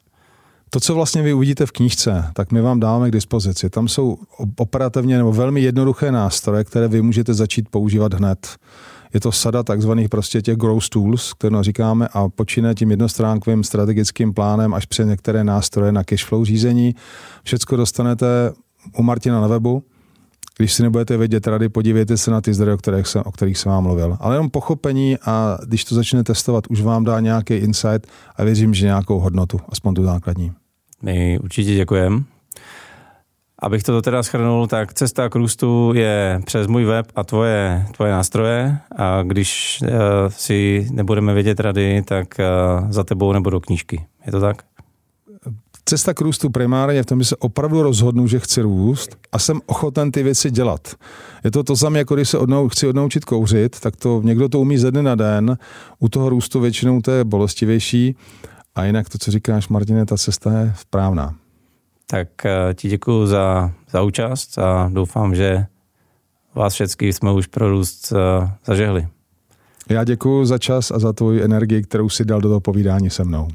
To, 0.71 0.81
co 0.81 0.95
vlastně 0.95 1.23
vy 1.23 1.33
uvidíte 1.33 1.67
v 1.67 1.73
knížce, 1.73 2.31
tak 2.33 2.53
my 2.53 2.61
vám 2.61 2.81
dáme 2.81 3.09
k 3.09 3.13
dispozici. 3.13 3.71
Tam 3.71 3.89
jsou 3.89 4.19
operativně 4.57 5.19
nebo 5.19 5.33
velmi 5.33 5.61
jednoduché 5.61 6.13
nástroje, 6.13 6.65
které 6.65 6.89
vy 6.89 7.03
můžete 7.03 7.35
začít 7.35 7.69
používat 7.69 8.15
hned. 8.15 8.49
Je 9.15 9.21
to 9.21 9.33
sada 9.33 9.63
takzvaných 9.63 10.09
prostě 10.09 10.43
těch 10.43 10.57
growth 10.57 10.89
tools, 10.89 11.33
které 11.33 11.57
říkáme, 11.63 12.09
a 12.13 12.29
počíná 12.29 12.75
tím 12.75 12.91
jednostránkovým 12.91 13.65
strategickým 13.65 14.35
plánem 14.35 14.75
až 14.75 14.87
přes 14.87 15.07
některé 15.07 15.45
nástroje 15.45 15.93
na 15.93 16.05
cashflow 16.05 16.45
řízení. 16.45 16.95
Všecko 17.43 17.77
dostanete 17.77 18.53
u 18.99 19.03
Martina 19.03 19.41
na 19.41 19.47
webu. 19.47 19.83
Když 20.59 20.73
si 20.73 20.83
nebudete 20.83 21.17
vědět 21.17 21.47
rady, 21.47 21.69
podívejte 21.69 22.17
se 22.17 22.31
na 22.31 22.41
ty 22.41 22.55
zdroje, 22.55 22.75
o 22.75 22.77
kterých 22.77 23.07
jsem, 23.07 23.23
o 23.25 23.33
kterých 23.33 23.59
jsem 23.59 23.73
vám 23.73 23.83
mluvil. 23.83 24.17
Ale 24.21 24.35
jenom 24.35 24.51
pochopení 24.51 25.19
a 25.27 25.59
když 25.67 25.85
to 25.85 25.95
začnete 25.95 26.25
testovat, 26.25 26.65
už 26.67 26.81
vám 26.81 27.05
dá 27.05 27.21
nějaký 27.21 27.55
insight 27.55 28.07
a 28.37 28.45
věřím, 28.45 28.75
že 28.75 28.87
nějakou 28.87 29.21
hodnotu, 29.21 29.61
aspoň 29.69 29.95
tu 29.95 30.05
základní. 30.05 30.53
My 31.03 31.39
určitě 31.39 31.75
děkujeme. 31.75 32.23
Abych 33.59 33.83
to 33.83 34.03
teda 34.03 34.23
schrnul, 34.23 34.67
tak 34.67 34.95
cesta 34.95 35.29
k 35.29 35.35
růstu 35.35 35.93
je 35.95 36.41
přes 36.45 36.67
můj 36.67 36.85
web 36.85 37.07
a 37.17 37.25
tvoje, 37.25 37.87
tvoje 37.97 38.13
nástroje 38.13 38.79
a 38.97 39.23
když 39.23 39.79
uh, 39.83 39.89
si 40.29 40.89
nebudeme 40.91 41.35
vědět 41.35 41.61
rady, 41.61 42.03
tak 42.03 42.27
uh, 42.39 42.91
za 42.91 43.05
tebou 43.05 43.33
nebo 43.33 43.51
do 43.51 43.61
knížky. 43.61 44.07
Je 44.27 44.33
to 44.33 44.41
tak? 44.41 44.63
Cesta 45.87 46.15
k 46.15 46.21
růstu 46.21 46.51
primárně 46.51 47.03
v 47.03 47.07
tom, 47.07 47.19
že 47.19 47.25
se 47.25 47.37
opravdu 47.37 47.83
rozhodnu, 47.83 48.27
že 48.27 48.41
chci 48.41 48.63
růst 48.63 49.17
a 49.33 49.39
jsem 49.39 49.61
ochoten 49.67 50.13
ty 50.13 50.23
věci 50.23 50.51
dělat. 50.51 50.95
Je 51.45 51.51
to 51.51 51.63
to 51.63 51.77
samé, 51.77 51.99
jako 51.99 52.15
když 52.15 52.29
se 52.29 52.39
odnou, 52.39 52.69
chci 52.69 52.87
odnaučit 52.87 53.25
kouřit, 53.25 53.81
tak 53.81 53.97
to 53.97 54.21
někdo 54.25 54.49
to 54.49 54.61
umí 54.61 54.79
ze 54.79 54.91
dne 54.91 55.03
na 55.03 55.15
den, 55.15 55.59
u 55.99 56.09
toho 56.09 56.29
růstu 56.29 56.61
většinou 56.61 57.01
to 57.01 57.11
je 57.11 57.25
bolestivější 57.25 58.17
a 58.75 58.85
jinak 58.85 59.09
to, 59.09 59.19
co 59.19 59.31
říkáš, 59.31 59.69
Martine, 59.69 60.07
ta 60.07 60.17
cesta 60.17 60.59
je 60.61 60.75
správná. 60.77 61.35
Tak 62.07 62.47
eh, 62.47 62.75
ti 62.75 62.89
děkuji 62.89 63.27
za, 63.27 63.73
za 63.91 64.03
účast 64.03 64.59
a 64.59 64.91
doufám, 64.93 65.35
že 65.35 65.67
vás 66.55 66.75
všechny 66.75 67.13
jsme 67.13 67.33
už 67.33 67.47
pro 67.47 67.71
růst 67.71 68.13
eh, 68.13 68.51
zažehli. 68.67 69.09
Já 69.89 70.05
děkuji 70.05 70.45
za 70.45 70.59
čas 70.59 70.91
a 70.91 70.99
za 70.99 71.13
tvoji 71.13 71.43
energii, 71.43 71.83
kterou 71.83 72.09
si 72.09 72.25
dal 72.25 72.41
do 72.41 72.49
toho 72.49 72.61
povídání 72.61 73.11
se 73.11 73.25
mnou. 73.25 73.49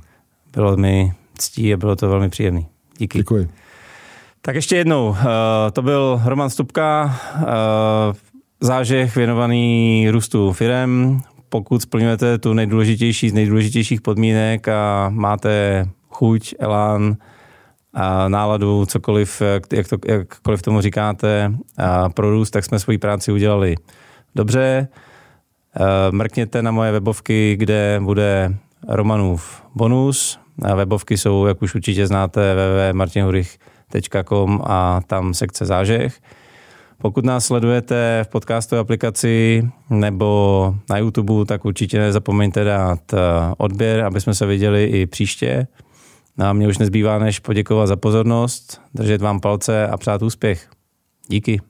Bylo 0.53 0.77
mi 0.77 1.13
ctí 1.41 1.73
a 1.73 1.77
bylo 1.77 1.95
to 1.95 2.09
velmi 2.09 2.29
příjemné. 2.29 2.61
Díky. 2.97 3.17
Děkuji. 3.17 3.49
Tak 4.41 4.55
ještě 4.55 4.75
jednou, 4.75 5.15
eh, 5.19 5.71
to 5.71 5.81
byl 5.81 6.21
Roman 6.25 6.49
Stupka, 6.49 7.19
zážeh 8.61 9.15
věnovaný 9.15 10.07
růstu 10.11 10.53
firem. 10.53 11.19
Pokud 11.49 11.81
splňujete 11.81 12.37
tu 12.37 12.53
nejdůležitější 12.53 13.29
z 13.29 13.33
nejdůležitějších 13.33 14.01
podmínek 14.01 14.67
a 14.67 15.09
máte 15.09 15.85
chuť, 16.09 16.55
elán, 16.59 17.17
a 17.93 18.27
náladu, 18.27 18.85
cokoliv, 18.85 19.41
jak 19.73 19.87
to, 19.87 19.97
jakkoliv 20.07 20.61
tomu 20.61 20.81
říkáte, 20.81 21.53
a 21.77 22.09
pro 22.09 22.31
růst, 22.31 22.51
tak 22.51 22.65
jsme 22.65 22.79
svoji 22.79 22.97
práci 22.97 23.31
udělali 23.31 23.75
dobře. 24.35 24.87
Mrkněte 26.11 26.61
na 26.61 26.71
moje 26.71 26.91
webovky, 26.91 27.55
kde 27.55 27.99
bude 28.03 28.55
Romanův 28.87 29.63
bonus. 29.75 30.39
Webovky 30.75 31.17
jsou, 31.17 31.45
jak 31.45 31.61
už 31.61 31.75
určitě 31.75 32.07
znáte, 32.07 32.55
www.martinhurich.com 32.55 34.61
a 34.63 35.01
tam 35.07 35.33
sekce 35.33 35.65
zážeh. 35.65 36.19
Pokud 37.01 37.25
nás 37.25 37.45
sledujete 37.45 38.21
v 38.23 38.27
podcastové 38.27 38.79
aplikaci 38.79 39.63
nebo 39.89 40.75
na 40.89 40.97
YouTube, 40.97 41.45
tak 41.45 41.65
určitě 41.65 41.99
nezapomeňte 41.99 42.63
dát 42.63 42.99
odběr, 43.57 44.05
aby 44.05 44.21
jsme 44.21 44.35
se 44.35 44.45
viděli 44.45 44.85
i 44.85 45.05
příště. 45.05 45.67
No 46.37 46.45
a 46.45 46.53
mě 46.53 46.67
už 46.67 46.77
nezbývá, 46.77 47.19
než 47.19 47.39
poděkovat 47.39 47.87
za 47.87 47.95
pozornost, 47.95 48.81
držet 48.93 49.21
vám 49.21 49.39
palce 49.39 49.87
a 49.87 49.97
přát 49.97 50.21
úspěch. 50.21 50.69
Díky. 51.27 51.61